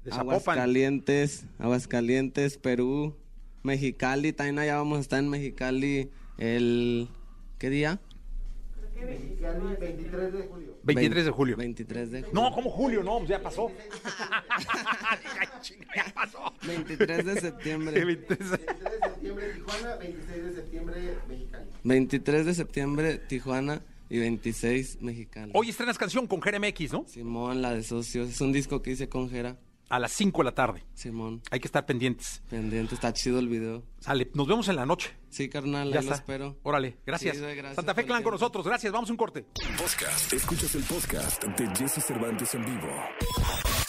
De. 0.04 0.12
Aguascalientes, 0.12 1.46
Aguascalientes, 1.60 2.58
Perú, 2.58 3.16
Mexicali. 3.64 4.34
También 4.34 4.60
allá 4.60 4.78
vamos 4.78 4.98
a 4.98 5.02
estar 5.02 5.20
en 5.20 5.30
Mexicali 5.30 6.10
el... 6.38 7.08
¿Qué 7.58 7.70
día? 7.70 8.00
23 10.84 11.26
de 11.26 11.32
julio. 11.32 11.58
23 11.58 12.12
de 12.12 12.22
julio. 12.24 12.42
No, 12.42 12.52
como 12.54 12.70
julio, 12.70 13.04
no, 13.04 13.24
ya 13.26 13.42
pasó. 13.42 13.72
Ay, 15.40 15.48
chinga, 15.62 15.88
ya 15.96 16.14
pasó. 16.14 16.54
23 16.66 17.26
de 17.26 17.42
septiembre. 17.42 18.06
23 18.06 18.52
de- 18.52 18.66
23 21.84 22.46
de 22.46 22.54
septiembre, 22.54 23.18
Tijuana 23.18 23.82
y 24.10 24.20
26, 24.20 25.00
Mexicali. 25.02 25.52
Hoy 25.56 25.70
estrenas 25.70 25.98
canción 25.98 26.28
con 26.28 26.40
GRMX, 26.40 26.94
¿no? 26.94 27.06
Simón, 27.08 27.62
la 27.62 27.74
de 27.74 27.84
socios. 27.84 28.30
Es 28.30 28.42
un 28.42 28.52
disco 28.52 28.82
que 28.82 28.92
hice 28.92 29.10
con 29.10 29.30
Jera. 29.30 29.58
A 29.90 30.00
las 30.00 30.12
5 30.12 30.40
de 30.40 30.44
la 30.44 30.52
tarde. 30.54 30.84
Simón, 30.96 31.42
Hay 31.50 31.62
que 31.62 31.68
estar 31.70 31.86
pendientes. 31.86 32.42
pendiente, 32.50 32.94
está 32.94 33.14
chido 33.14 33.40
el 33.40 33.48
video. 33.48 33.84
Sale, 34.02 34.30
nos 34.34 34.46
vemos 34.46 34.68
en 34.68 34.76
la 34.76 34.86
noche. 34.86 35.12
Sí, 35.30 35.48
carnal, 35.48 35.90
Ya 35.94 36.00
ahí 36.00 36.06
lo 36.06 36.12
está. 36.12 36.16
espero. 36.16 36.58
Órale, 36.64 36.98
gracias. 37.06 37.38
Sí, 37.38 37.42
gracias 37.42 37.76
Santa 37.76 37.94
Fe 37.96 38.04
Clan 38.06 38.22
con 38.22 38.34
nosotros. 38.34 38.66
Gracias, 38.66 38.92
vamos 38.92 39.10
a 39.10 39.14
un 39.14 39.18
corte. 39.18 39.46
Podcast. 39.78 40.34
Escuchas 40.34 40.76
el 40.76 40.84
podcast 40.84 41.42
de 41.46 41.68
Jesse 41.78 42.04
Cervantes 42.04 42.54
en 42.54 42.66
vivo. 42.66 42.90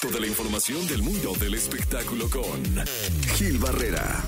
Toda 0.00 0.20
la 0.20 0.28
información 0.28 0.86
del 0.86 1.02
mundo 1.02 1.32
del 1.40 1.54
espectáculo 1.54 2.30
con 2.30 2.62
Gil 3.34 3.58
Barrera. 3.58 4.22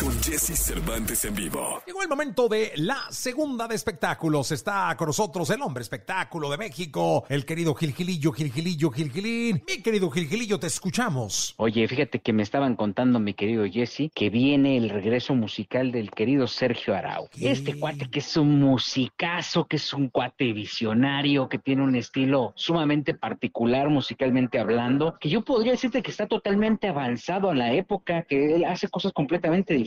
Con 0.00 0.10
Jesse 0.20 0.58
Cervantes 0.58 1.24
en 1.24 1.34
vivo. 1.36 1.80
Llegó 1.86 2.02
el 2.02 2.08
momento 2.08 2.48
de 2.48 2.72
la 2.76 2.98
segunda 3.10 3.68
de 3.68 3.76
espectáculos. 3.76 4.50
Está 4.50 4.92
con 4.98 5.06
nosotros 5.06 5.48
el 5.50 5.62
hombre 5.62 5.82
espectáculo 5.82 6.50
de 6.50 6.58
México, 6.58 7.24
el 7.28 7.44
querido 7.44 7.74
Gilgilillo, 7.76 8.32
Gilgilillo, 8.32 8.90
Gilgilín. 8.90 9.62
Mi 9.68 9.82
querido 9.82 10.10
Gilgilillo, 10.10 10.58
te 10.58 10.66
escuchamos. 10.66 11.54
Oye, 11.58 11.86
fíjate 11.86 12.18
que 12.18 12.32
me 12.32 12.42
estaban 12.42 12.74
contando, 12.74 13.20
mi 13.20 13.34
querido 13.34 13.64
Jesse, 13.66 14.10
que 14.12 14.30
viene 14.30 14.76
el 14.76 14.90
regreso 14.90 15.34
musical 15.36 15.92
del 15.92 16.10
querido 16.10 16.48
Sergio 16.48 16.96
Arau. 16.96 17.28
¿Qué? 17.30 17.52
Este 17.52 17.78
cuate 17.78 18.10
que 18.10 18.18
es 18.18 18.36
un 18.36 18.58
musicazo, 18.58 19.66
que 19.66 19.76
es 19.76 19.92
un 19.92 20.08
cuate 20.08 20.52
visionario, 20.52 21.48
que 21.48 21.58
tiene 21.58 21.82
un 21.82 21.94
estilo 21.94 22.52
sumamente 22.56 23.14
particular 23.14 23.88
musicalmente 23.90 24.58
hablando, 24.58 25.16
que 25.20 25.28
yo 25.28 25.44
podría 25.44 25.72
decirte 25.72 26.02
que 26.02 26.10
está 26.10 26.26
totalmente 26.26 26.88
avanzado 26.88 27.48
a 27.48 27.54
la 27.54 27.72
época, 27.72 28.22
que 28.22 28.56
él 28.56 28.64
hace 28.64 28.88
cosas 28.88 29.12
completamente 29.12 29.72
diferentes, 29.72 29.83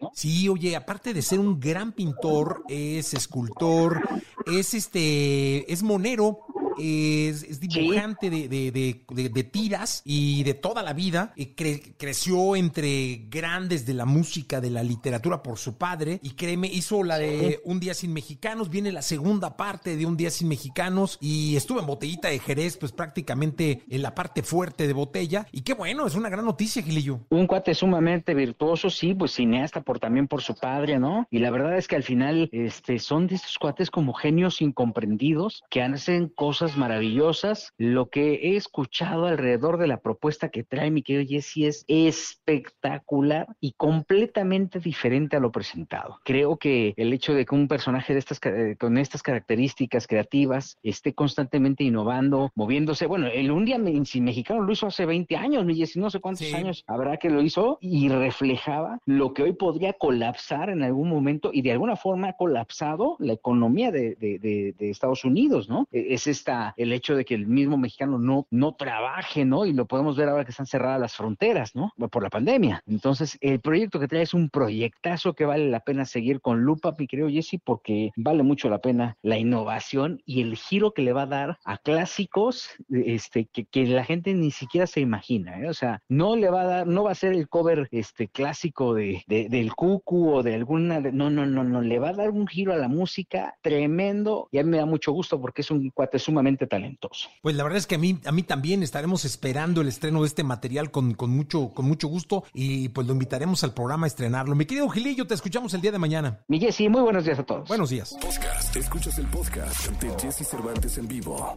¿no? 0.00 0.10
Sí, 0.14 0.48
oye, 0.48 0.76
aparte 0.76 1.14
de 1.14 1.22
ser 1.22 1.38
un 1.38 1.58
gran 1.60 1.92
pintor, 1.92 2.64
es 2.68 3.14
escultor, 3.14 4.02
es 4.46 4.74
este, 4.74 5.72
es 5.72 5.82
monero, 5.82 6.46
es, 6.80 7.42
es 7.44 7.60
dibujante 7.60 8.30
de, 8.30 8.48
de- 8.48 8.70
de- 8.70 9.04
de- 9.08 9.28
de 9.28 9.44
tiras 9.44 10.02
y 10.04 10.42
de 10.44 10.54
toda 10.54 10.82
la 10.82 10.92
vida. 10.92 11.32
Y 11.36 11.54
cre- 11.54 11.94
creció 11.98 12.56
entre 12.56 13.26
grandes 13.28 13.86
de 13.86 13.94
la 13.94 14.04
música, 14.04 14.60
de 14.60 14.70
la 14.70 14.82
literatura 14.82 15.42
por 15.42 15.58
su 15.58 15.76
padre. 15.76 16.20
Y 16.22 16.30
créeme, 16.30 16.68
hizo 16.68 17.02
la 17.02 17.18
de 17.18 17.60
Un 17.64 17.80
Día 17.80 17.94
Sin 17.94 18.12
Mexicanos. 18.12 18.70
Viene 18.70 18.92
la 18.92 19.02
segunda 19.02 19.56
parte 19.56 19.96
de 19.96 20.06
Un 20.06 20.16
Día 20.16 20.30
Sin 20.30 20.48
Mexicanos. 20.48 21.18
Y 21.20 21.56
estuvo 21.56 21.80
en 21.80 21.86
Botellita 21.86 22.28
de 22.28 22.38
Jerez, 22.38 22.76
pues 22.76 22.92
prácticamente 22.92 23.82
en 23.88 24.02
la 24.02 24.14
parte 24.14 24.42
fuerte 24.42 24.86
de 24.86 24.92
botella. 24.92 25.46
Y 25.52 25.62
qué 25.62 25.74
bueno, 25.74 26.06
es 26.06 26.14
una 26.14 26.28
gran 26.28 26.44
noticia, 26.44 26.82
Gilillo. 26.82 27.20
Un 27.30 27.46
cuate 27.46 27.74
sumamente 27.74 28.34
virtuoso, 28.34 28.90
sí, 28.90 29.14
pues 29.14 29.32
cineasta 29.32 29.82
por 29.82 29.98
también 29.98 30.28
por 30.28 30.42
su 30.42 30.54
padre, 30.54 30.98
¿no? 30.98 31.26
Y 31.30 31.38
la 31.38 31.50
verdad 31.50 31.76
es 31.76 31.88
que 31.88 31.96
al 31.96 32.02
final, 32.02 32.48
este, 32.52 32.98
son 32.98 33.26
de 33.26 33.34
estos 33.36 33.58
cuates 33.58 33.90
como 33.90 34.12
genios 34.14 34.60
incomprendidos 34.60 35.62
que 35.70 35.82
hacen 35.82 36.28
cosas 36.28 36.69
maravillosas. 36.76 37.72
Lo 37.78 38.08
que 38.08 38.34
he 38.34 38.56
escuchado 38.56 39.26
alrededor 39.26 39.78
de 39.78 39.86
la 39.86 40.00
propuesta 40.00 40.48
que 40.48 40.62
trae 40.64 40.90
mi 40.90 41.02
querido 41.02 41.24
Jesse 41.28 41.84
es 41.88 42.40
espectacular 42.46 43.46
y 43.60 43.72
completamente 43.72 44.78
diferente 44.80 45.36
a 45.36 45.40
lo 45.40 45.50
presentado. 45.52 46.18
Creo 46.24 46.56
que 46.56 46.94
el 46.96 47.12
hecho 47.12 47.34
de 47.34 47.44
que 47.46 47.54
un 47.54 47.68
personaje 47.68 48.12
de 48.12 48.18
estas, 48.18 48.40
eh, 48.44 48.76
con 48.78 48.98
estas 48.98 49.22
características 49.22 50.06
creativas 50.06 50.76
esté 50.82 51.14
constantemente 51.14 51.84
innovando, 51.84 52.50
moviéndose, 52.54 53.06
bueno, 53.06 53.26
el 53.28 53.50
un 53.50 53.64
día 53.64 53.78
mexicano 53.78 54.62
lo 54.62 54.72
hizo 54.72 54.86
hace 54.86 55.06
20 55.06 55.36
años, 55.36 55.64
mi 55.64 55.74
Jesse, 55.74 55.96
no 55.96 56.10
sé 56.10 56.20
cuántos 56.20 56.46
Sí. 56.46 56.54
años 56.54 56.84
habrá 56.86 57.16
que 57.16 57.30
lo 57.30 57.42
hizo 57.42 57.78
y 57.80 58.08
reflejaba 58.08 58.98
lo 59.06 59.32
que 59.34 59.42
hoy 59.42 59.52
podría 59.52 59.92
colapsar 59.94 60.70
en 60.70 60.82
algún 60.82 61.08
momento 61.08 61.50
y 61.52 61.62
de 61.62 61.72
alguna 61.72 61.96
forma 61.96 62.28
ha 62.28 62.32
colapsado 62.36 63.16
la 63.18 63.32
economía 63.34 63.90
de, 63.90 64.14
de- 64.16 64.38
de- 64.38 64.74
de 64.78 64.90
Estados 64.90 65.24
Unidos, 65.24 65.68
¿no? 65.68 65.86
E- 65.92 66.14
Es 66.14 66.26
esta, 66.26 66.49
el 66.76 66.92
hecho 66.92 67.14
de 67.16 67.24
que 67.24 67.34
el 67.34 67.46
mismo 67.46 67.76
mexicano 67.76 68.18
no, 68.18 68.46
no 68.50 68.74
trabaje, 68.74 69.44
¿no? 69.44 69.66
Y 69.66 69.72
lo 69.72 69.86
podemos 69.86 70.16
ver 70.16 70.28
ahora 70.28 70.44
que 70.44 70.50
están 70.50 70.66
cerradas 70.66 71.00
las 71.00 71.14
fronteras, 71.14 71.74
¿no? 71.74 71.92
Por 72.10 72.22
la 72.22 72.30
pandemia. 72.30 72.82
Entonces, 72.86 73.38
el 73.40 73.60
proyecto 73.60 74.00
que 74.00 74.08
trae 74.08 74.22
es 74.22 74.34
un 74.34 74.50
proyectazo 74.50 75.34
que 75.34 75.44
vale 75.44 75.68
la 75.70 75.80
pena 75.80 76.04
seguir 76.04 76.40
con 76.40 76.62
lupa, 76.62 76.94
mi 76.98 77.06
querido 77.06 77.28
Jesse, 77.28 77.58
porque 77.64 78.10
vale 78.16 78.42
mucho 78.42 78.68
la 78.68 78.78
pena 78.80 79.16
la 79.22 79.38
innovación 79.38 80.20
y 80.24 80.42
el 80.42 80.56
giro 80.56 80.92
que 80.92 81.02
le 81.02 81.12
va 81.12 81.22
a 81.22 81.26
dar 81.26 81.58
a 81.64 81.78
clásicos 81.78 82.68
este, 82.90 83.46
que, 83.46 83.86
la 83.86 84.04
gente 84.04 84.34
ni 84.34 84.50
siquiera 84.50 84.86
se 84.86 85.00
imagina, 85.00 85.60
¿eh? 85.60 85.68
O 85.68 85.74
sea, 85.74 86.02
no 86.08 86.36
le 86.36 86.50
va 86.50 86.62
a 86.62 86.66
dar, 86.66 86.86
no 86.86 87.04
va 87.04 87.12
a 87.12 87.14
ser 87.14 87.32
el 87.32 87.48
cover 87.48 87.88
este, 87.90 88.28
clásico 88.28 88.94
de, 88.94 89.22
de- 89.26 89.48
del 89.48 89.74
Cucu 89.74 90.30
o 90.30 90.42
de 90.42 90.54
alguna, 90.54 91.00
no, 91.00 91.30
no, 91.30 91.46
no, 91.46 91.64
no, 91.64 91.80
le 91.80 91.98
va 91.98 92.10
a 92.10 92.12
dar 92.14 92.30
un 92.30 92.46
giro 92.46 92.72
a 92.72 92.76
la 92.76 92.88
música 92.88 93.54
tremendo 93.62 94.48
y 94.50 94.58
a 94.58 94.64
mí 94.64 94.70
me 94.70 94.78
da 94.78 94.86
mucho 94.86 95.12
gusto 95.12 95.40
porque 95.40 95.62
es 95.62 95.70
un 95.70 95.90
cuate 95.90 96.18
sumamente 96.40 96.66
talentoso. 96.66 97.28
Pues 97.42 97.54
la 97.54 97.62
verdad 97.62 97.78
es 97.78 97.86
que 97.86 97.96
a 97.96 97.98
mí, 97.98 98.18
a 98.24 98.32
mí 98.32 98.42
también 98.42 98.82
estaremos 98.82 99.24
esperando 99.24 99.80
el 99.80 99.88
estreno 99.88 100.22
de 100.22 100.26
este 100.26 100.42
material 100.42 100.90
con, 100.90 101.14
con 101.14 101.30
mucho, 101.30 101.70
con 101.74 101.86
mucho 101.86 102.08
gusto 102.08 102.44
y 102.54 102.88
pues 102.88 103.06
lo 103.06 103.12
invitaremos 103.12 103.62
al 103.62 103.74
programa 103.74 104.06
a 104.06 104.08
estrenarlo. 104.08 104.54
Mi 104.54 104.64
querido 104.64 104.88
Gilillo, 104.88 105.26
te 105.26 105.34
escuchamos 105.34 105.74
el 105.74 105.80
día 105.80 105.92
de 105.92 105.98
mañana. 105.98 106.40
Mi 106.48 106.58
Jessy, 106.58 106.88
muy 106.88 107.02
buenos 107.02 107.24
días 107.24 107.38
a 107.38 107.44
todos. 107.44 107.68
Buenos 107.68 107.90
días. 107.90 108.16
Podcast. 108.20 108.74
Escuchas 108.76 109.18
el 109.18 109.26
podcast 109.26 109.90
de 110.00 110.10
Jesse 110.18 110.48
Cervantes 110.48 110.96
en 110.98 111.08
vivo. 111.08 111.56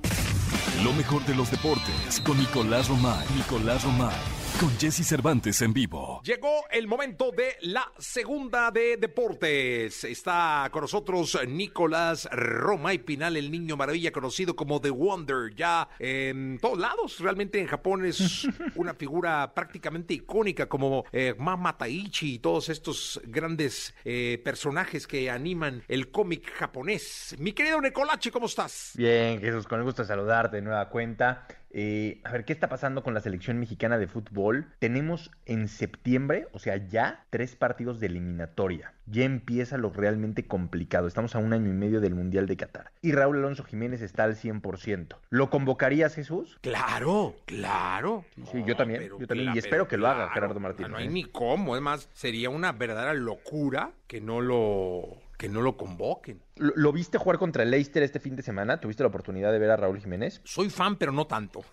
Lo 0.83 0.93
mejor 0.93 1.25
de 1.25 1.35
los 1.35 1.49
deportes 1.49 2.19
con 2.25 2.37
Nicolás 2.37 2.89
Romay. 2.89 3.25
Nicolás 3.37 3.83
Romay. 3.83 4.42
Con 4.59 4.69
Jesse 4.77 5.05
Cervantes 5.05 5.61
en 5.61 5.73
vivo. 5.73 6.21
Llegó 6.23 6.65
el 6.71 6.87
momento 6.87 7.31
de 7.31 7.57
la 7.61 7.91
segunda 7.97 8.71
de 8.71 8.97
deportes. 8.97 10.03
Está 10.03 10.69
con 10.71 10.81
nosotros 10.81 11.37
Nicolás 11.47 12.29
Romay 12.31 12.99
Pinal, 12.99 13.35
el 13.35 13.51
niño 13.51 13.75
maravilla 13.75 14.11
conocido 14.11 14.55
como 14.55 14.79
The 14.79 14.91
Wonder. 14.91 15.53
Ya 15.55 15.89
en 15.99 16.59
todos 16.61 16.77
lados, 16.77 17.19
realmente 17.19 17.59
en 17.59 17.67
Japón 17.67 18.05
es 18.05 18.47
una 18.75 18.93
figura 18.93 19.53
prácticamente 19.53 20.13
icónica 20.13 20.69
como 20.69 21.03
eh, 21.11 21.35
Mama 21.37 21.77
Taichi 21.77 22.35
y 22.35 22.39
todos 22.39 22.69
estos 22.69 23.19
grandes 23.25 23.93
eh, 24.05 24.39
personajes 24.45 25.07
que 25.07 25.29
animan 25.29 25.83
el 25.87 26.11
cómic 26.11 26.49
japonés. 26.53 27.35
Mi 27.39 27.53
querido 27.53 27.81
Nicolache, 27.81 28.31
¿cómo 28.31 28.45
estás? 28.45 28.91
Bien, 28.95 29.41
Jesús, 29.41 29.67
con 29.67 29.79
el 29.79 29.85
gusto 29.85 30.03
de 30.03 30.07
saludarte 30.07 30.57
de 30.57 30.61
nueva 30.61 30.87
cuenta. 30.89 31.47
Eh, 31.73 32.21
a 32.23 32.31
ver, 32.31 32.45
¿qué 32.45 32.53
está 32.53 32.69
pasando 32.69 33.03
con 33.03 33.15
la 33.15 33.19
selección 33.19 33.59
mexicana 33.59 33.97
de 33.97 34.07
fútbol? 34.07 34.67
Tenemos 34.79 35.31
en 35.45 35.67
septiembre, 35.67 36.47
o 36.51 36.59
sea, 36.59 36.77
ya 36.77 37.25
tres 37.31 37.55
partidos 37.55 37.99
de 37.99 38.07
eliminatoria. 38.07 38.93
Ya 39.07 39.23
empieza 39.25 39.77
lo 39.77 39.89
realmente 39.89 40.45
complicado. 40.45 41.07
Estamos 41.07 41.35
a 41.35 41.39
un 41.39 41.51
año 41.51 41.69
y 41.69 41.73
medio 41.73 41.99
del 41.99 42.13
Mundial 42.13 42.45
de 42.45 42.55
Qatar. 42.55 42.91
Y 43.01 43.11
Raúl 43.11 43.37
Alonso 43.37 43.63
Jiménez 43.63 44.01
está 44.01 44.23
al 44.23 44.35
100%. 44.35 45.17
¿Lo 45.29 45.49
convocarías, 45.49 46.13
Jesús? 46.13 46.57
Claro, 46.61 47.35
claro. 47.45 48.23
Sí, 48.51 48.63
yo 48.65 48.75
también, 48.75 49.09
yo 49.19 49.27
también, 49.27 49.55
y 49.55 49.57
espero 49.57 49.87
que 49.87 49.97
lo 49.97 50.07
haga 50.07 50.29
Gerardo 50.29 50.59
Martínez, 50.59 50.91
No 50.91 50.97
hay 50.97 51.07
¿eh? 51.07 51.09
ni 51.09 51.23
cómo, 51.23 51.75
es 51.75 51.81
más, 51.81 52.07
sería 52.13 52.49
una 52.49 52.71
verdadera 52.71 53.13
locura 53.13 53.91
que 54.07 54.21
no 54.21 54.41
lo 54.41 55.22
que 55.37 55.49
no 55.49 55.61
lo 55.61 55.77
convoquen. 55.77 56.41
¿Lo, 56.55 56.73
lo 56.75 56.91
viste 56.91 57.17
jugar 57.17 57.37
contra 57.37 57.63
el 57.63 57.71
Leicester 57.71 58.03
este 58.03 58.19
fin 58.19 58.35
de 58.35 58.43
semana? 58.43 58.79
¿Tuviste 58.79 59.03
la 59.03 59.09
oportunidad 59.09 59.51
de 59.51 59.59
ver 59.59 59.71
a 59.71 59.77
Raúl 59.77 59.99
Jiménez? 59.99 60.41
Soy 60.43 60.69
fan, 60.69 60.97
pero 60.97 61.11
no 61.11 61.27
tanto. 61.27 61.63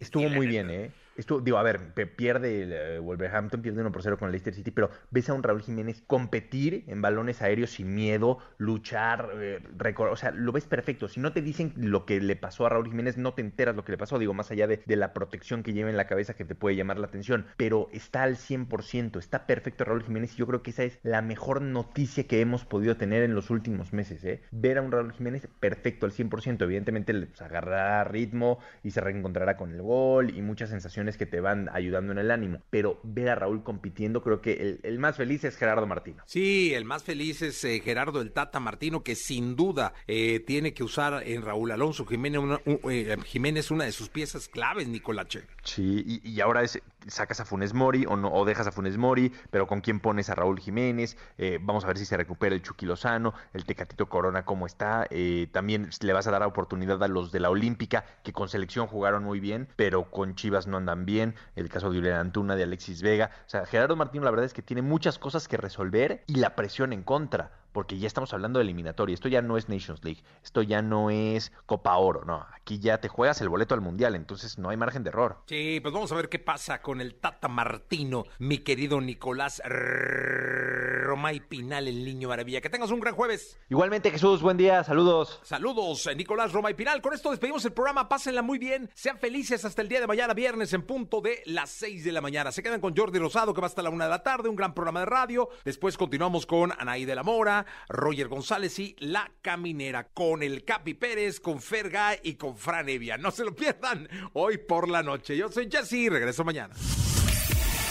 Estuvo 0.00 0.28
muy 0.28 0.46
bien, 0.46 0.70
¿eh? 0.70 0.90
Esto, 1.16 1.40
digo, 1.40 1.58
a 1.58 1.62
ver, 1.62 1.92
pierde 2.16 2.62
el 2.62 2.72
eh, 2.72 2.98
Wolverhampton, 2.98 3.60
pierde 3.60 3.80
1 3.80 3.92
por 3.92 4.02
0 4.02 4.18
con 4.18 4.26
el 4.26 4.32
Leicester 4.32 4.54
City, 4.54 4.70
pero 4.70 4.90
ves 5.10 5.28
a 5.28 5.34
un 5.34 5.42
Raúl 5.42 5.62
Jiménez 5.62 6.02
competir 6.06 6.84
en 6.86 7.02
balones 7.02 7.42
aéreos 7.42 7.70
sin 7.70 7.94
miedo, 7.94 8.38
luchar, 8.58 9.30
eh, 9.36 9.60
o 9.98 10.16
sea, 10.16 10.30
lo 10.30 10.52
ves 10.52 10.64
perfecto. 10.64 11.08
Si 11.08 11.20
no 11.20 11.32
te 11.32 11.42
dicen 11.42 11.74
lo 11.76 12.06
que 12.06 12.20
le 12.20 12.36
pasó 12.36 12.66
a 12.66 12.70
Raúl 12.70 12.88
Jiménez, 12.88 13.18
no 13.18 13.34
te 13.34 13.42
enteras 13.42 13.76
lo 13.76 13.84
que 13.84 13.92
le 13.92 13.98
pasó, 13.98 14.18
digo, 14.18 14.34
más 14.34 14.50
allá 14.50 14.66
de, 14.66 14.82
la 14.92 15.14
protección 15.14 15.62
que 15.62 15.72
lleva 15.72 15.90
en 15.90 15.96
la 15.96 16.06
cabeza 16.06 16.34
que 16.34 16.44
te 16.44 16.54
puede 16.54 16.76
llamar 16.76 16.98
la 16.98 17.06
atención, 17.06 17.46
pero 17.56 17.88
está 17.92 18.22
al 18.22 18.36
100%, 18.36 19.18
está 19.18 19.46
perfecto 19.46 19.84
Raúl 19.84 20.02
Jiménez 20.02 20.34
y 20.34 20.36
yo 20.36 20.46
creo 20.46 20.62
que 20.62 20.70
esa 20.70 20.84
es 20.84 20.98
la 21.02 21.22
mejor 21.22 21.62
noticia 21.62 22.26
que 22.26 22.40
hemos 22.40 22.64
podido 22.64 22.96
tener 22.96 23.22
en 23.22 23.34
los 23.34 23.50
últimos 23.50 23.92
meses, 23.92 24.22
¿eh? 24.24 24.42
Ver 24.50 24.78
a 24.78 24.82
un 24.82 24.92
Raúl 24.92 25.12
Jiménez 25.12 25.48
perfecto 25.60 26.06
al 26.06 26.12
100%, 26.12 26.62
evidentemente 26.62 27.12
le 27.12 27.26
pues, 27.26 27.42
agarrará 27.42 28.04
ritmo 28.04 28.58
y 28.82 28.90
se 28.90 29.00
reencontrará 29.00 29.56
con 29.56 29.72
el 29.72 29.82
gol 29.82 30.30
y 30.36 30.42
muchas 30.42 30.70
sensaciones 30.70 31.01
que 31.10 31.26
te 31.26 31.40
van 31.40 31.68
ayudando 31.72 32.12
en 32.12 32.18
el 32.18 32.30
ánimo, 32.30 32.62
pero 32.70 33.00
ver 33.02 33.28
a 33.30 33.34
Raúl 33.34 33.62
compitiendo, 33.62 34.22
creo 34.22 34.40
que 34.40 34.78
el, 34.82 34.98
más 34.98 35.16
feliz 35.16 35.44
es 35.44 35.56
Gerardo 35.56 35.86
Martino. 35.86 36.22
Sí, 36.26 36.72
el 36.74 36.84
más 36.84 37.02
feliz 37.02 37.42
es 37.42 37.62
eh, 37.64 37.80
Gerardo 37.80 38.20
el 38.20 38.32
Tata 38.32 38.60
Martino, 38.60 39.02
que 39.02 39.16
sin 39.16 39.56
duda 39.56 39.92
eh, 40.06 40.40
tiene 40.40 40.74
que 40.74 40.84
usar 40.84 41.22
en 41.26 41.42
Raúl 41.42 41.72
Alonso 41.72 42.06
Jiménez 42.06 42.40
una, 42.40 42.60
eh, 42.64 43.16
Jiménez 43.24 43.70
una 43.70 43.84
de 43.84 43.92
sus 43.92 44.08
piezas 44.08 44.48
claves, 44.48 44.86
Nicolache. 44.86 45.42
Sí, 45.64 46.20
y, 46.22 46.40
ahora 46.40 46.62
es, 46.62 46.80
sacas 47.08 47.40
a 47.40 47.44
Funes 47.44 47.74
Mori 47.74 48.04
o, 48.06 48.16
no, 48.16 48.32
o 48.32 48.44
dejas 48.44 48.66
a 48.66 48.72
Funes 48.72 48.96
Mori, 48.96 49.32
pero 49.50 49.66
con 49.66 49.80
quién 49.80 49.98
pones 49.98 50.30
a 50.30 50.34
Raúl 50.34 50.60
Jiménez, 50.60 51.16
vamos 51.60 51.84
a 51.84 51.88
ver 51.88 51.98
si 51.98 52.04
se 52.04 52.16
recupera 52.16 52.54
el 52.54 52.62
Chucky 52.62 52.86
Lozano, 52.86 53.34
el 53.52 53.64
Tecatito 53.64 54.08
Corona 54.08 54.44
cómo 54.44 54.66
está, 54.66 55.08
también 55.50 55.90
le 56.00 56.12
vas 56.12 56.26
a 56.26 56.30
dar 56.30 56.42
oportunidad 56.42 57.02
a 57.02 57.08
los 57.08 57.32
de 57.32 57.40
la 57.40 57.50
Olímpica, 57.50 58.04
que 58.22 58.32
con 58.32 58.48
selección 58.48 58.86
jugaron 58.86 59.24
muy 59.24 59.40
bien, 59.40 59.68
pero 59.76 60.10
con 60.10 60.34
Chivas 60.34 60.66
no 60.66 60.76
andan 60.76 60.91
bien, 60.94 61.34
el 61.56 61.68
caso 61.68 61.90
de 61.90 61.98
Julián 61.98 62.18
Antuna, 62.18 62.56
de 62.56 62.64
Alexis 62.64 63.02
Vega. 63.02 63.30
O 63.46 63.50
sea, 63.50 63.66
Gerardo 63.66 63.96
Martino 63.96 64.24
la 64.24 64.30
verdad 64.30 64.46
es 64.46 64.52
que 64.52 64.62
tiene 64.62 64.82
muchas 64.82 65.18
cosas 65.18 65.48
que 65.48 65.56
resolver 65.56 66.22
y 66.26 66.36
la 66.36 66.54
presión 66.54 66.92
en 66.92 67.02
contra 67.02 67.61
porque 67.72 67.98
ya 67.98 68.06
estamos 68.06 68.32
hablando 68.32 68.58
de 68.58 68.64
eliminatoria. 68.64 69.14
Esto 69.14 69.28
ya 69.28 69.42
no 69.42 69.56
es 69.56 69.68
Nations 69.68 70.04
League, 70.04 70.22
esto 70.42 70.62
ya 70.62 70.82
no 70.82 71.10
es 71.10 71.52
Copa 71.66 71.96
Oro, 71.96 72.24
no. 72.24 72.46
Aquí 72.54 72.78
ya 72.78 72.98
te 72.98 73.08
juegas 73.08 73.40
el 73.40 73.48
boleto 73.48 73.74
al 73.74 73.80
Mundial, 73.80 74.14
entonces 74.14 74.58
no 74.58 74.68
hay 74.70 74.76
margen 74.76 75.02
de 75.02 75.10
error. 75.10 75.42
Sí, 75.46 75.80
pues 75.80 75.92
vamos 75.92 76.12
a 76.12 76.14
ver 76.14 76.28
qué 76.28 76.38
pasa 76.38 76.82
con 76.82 77.00
el 77.00 77.16
Tata 77.16 77.48
Martino, 77.48 78.24
mi 78.38 78.58
querido 78.58 79.00
Nicolás 79.00 79.62
Romay 79.64 81.40
Pinal, 81.40 81.88
el 81.88 82.04
niño 82.04 82.28
maravilla. 82.28 82.60
Que 82.60 82.70
tengas 82.70 82.90
un 82.90 83.00
gran 83.00 83.14
jueves. 83.14 83.58
Igualmente, 83.68 84.10
Jesús, 84.10 84.42
buen 84.42 84.56
día, 84.56 84.84
saludos. 84.84 85.40
Saludos, 85.42 86.06
eh, 86.06 86.14
Nicolás 86.14 86.52
Romay 86.52 86.74
Pinal. 86.74 87.02
Con 87.02 87.14
esto 87.14 87.30
despedimos 87.30 87.64
el 87.64 87.72
programa, 87.72 88.08
pásenla 88.08 88.42
muy 88.42 88.58
bien, 88.58 88.90
sean 88.94 89.18
felices 89.18 89.64
hasta 89.64 89.82
el 89.82 89.88
día 89.88 90.00
de 90.00 90.06
mañana, 90.06 90.34
viernes, 90.34 90.72
en 90.72 90.82
punto 90.82 91.20
de 91.20 91.42
las 91.46 91.70
6 91.70 92.04
de 92.04 92.12
la 92.12 92.20
mañana. 92.20 92.52
Se 92.52 92.62
quedan 92.62 92.80
con 92.80 92.96
Jordi 92.96 93.18
Rosado, 93.18 93.54
que 93.54 93.60
va 93.60 93.66
hasta 93.66 93.82
la 93.82 93.90
una 93.90 94.04
de 94.04 94.10
la 94.10 94.22
tarde, 94.22 94.48
un 94.48 94.56
gran 94.56 94.74
programa 94.74 95.00
de 95.00 95.06
radio. 95.06 95.48
Después 95.64 95.96
continuamos 95.96 96.46
con 96.46 96.72
Anaí 96.78 97.04
de 97.04 97.14
la 97.14 97.22
Mora. 97.22 97.61
Roger 97.88 98.28
González 98.28 98.78
y 98.78 98.96
La 98.98 99.30
Caminera 99.42 100.08
con 100.08 100.42
el 100.42 100.64
Capi 100.64 100.94
Pérez, 100.94 101.40
con 101.40 101.60
Ferga 101.60 102.16
y 102.22 102.34
con 102.34 102.56
Fran 102.56 102.88
Evia. 102.88 103.18
No 103.18 103.30
se 103.30 103.44
lo 103.44 103.54
pierdan 103.54 104.08
hoy 104.32 104.58
por 104.58 104.88
la 104.88 105.02
noche. 105.02 105.36
Yo 105.36 105.50
soy 105.50 105.68
Jesse, 105.70 106.10
regreso 106.10 106.44
mañana. 106.44 106.74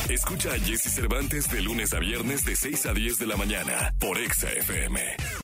Escucha 0.10 0.54
a 0.54 0.60
Jesse 0.60 0.94
Cervantes 0.94 1.50
de 1.50 1.62
lunes 1.62 1.94
a 1.94 2.00
viernes 2.00 2.44
de 2.44 2.56
6 2.56 2.86
a 2.88 2.94
10 2.94 3.20
de 3.20 3.28
la 3.28 3.38
mañana 3.38 3.94
por 4.00 4.18
Exa 4.18 4.52
FM. 4.52 5.42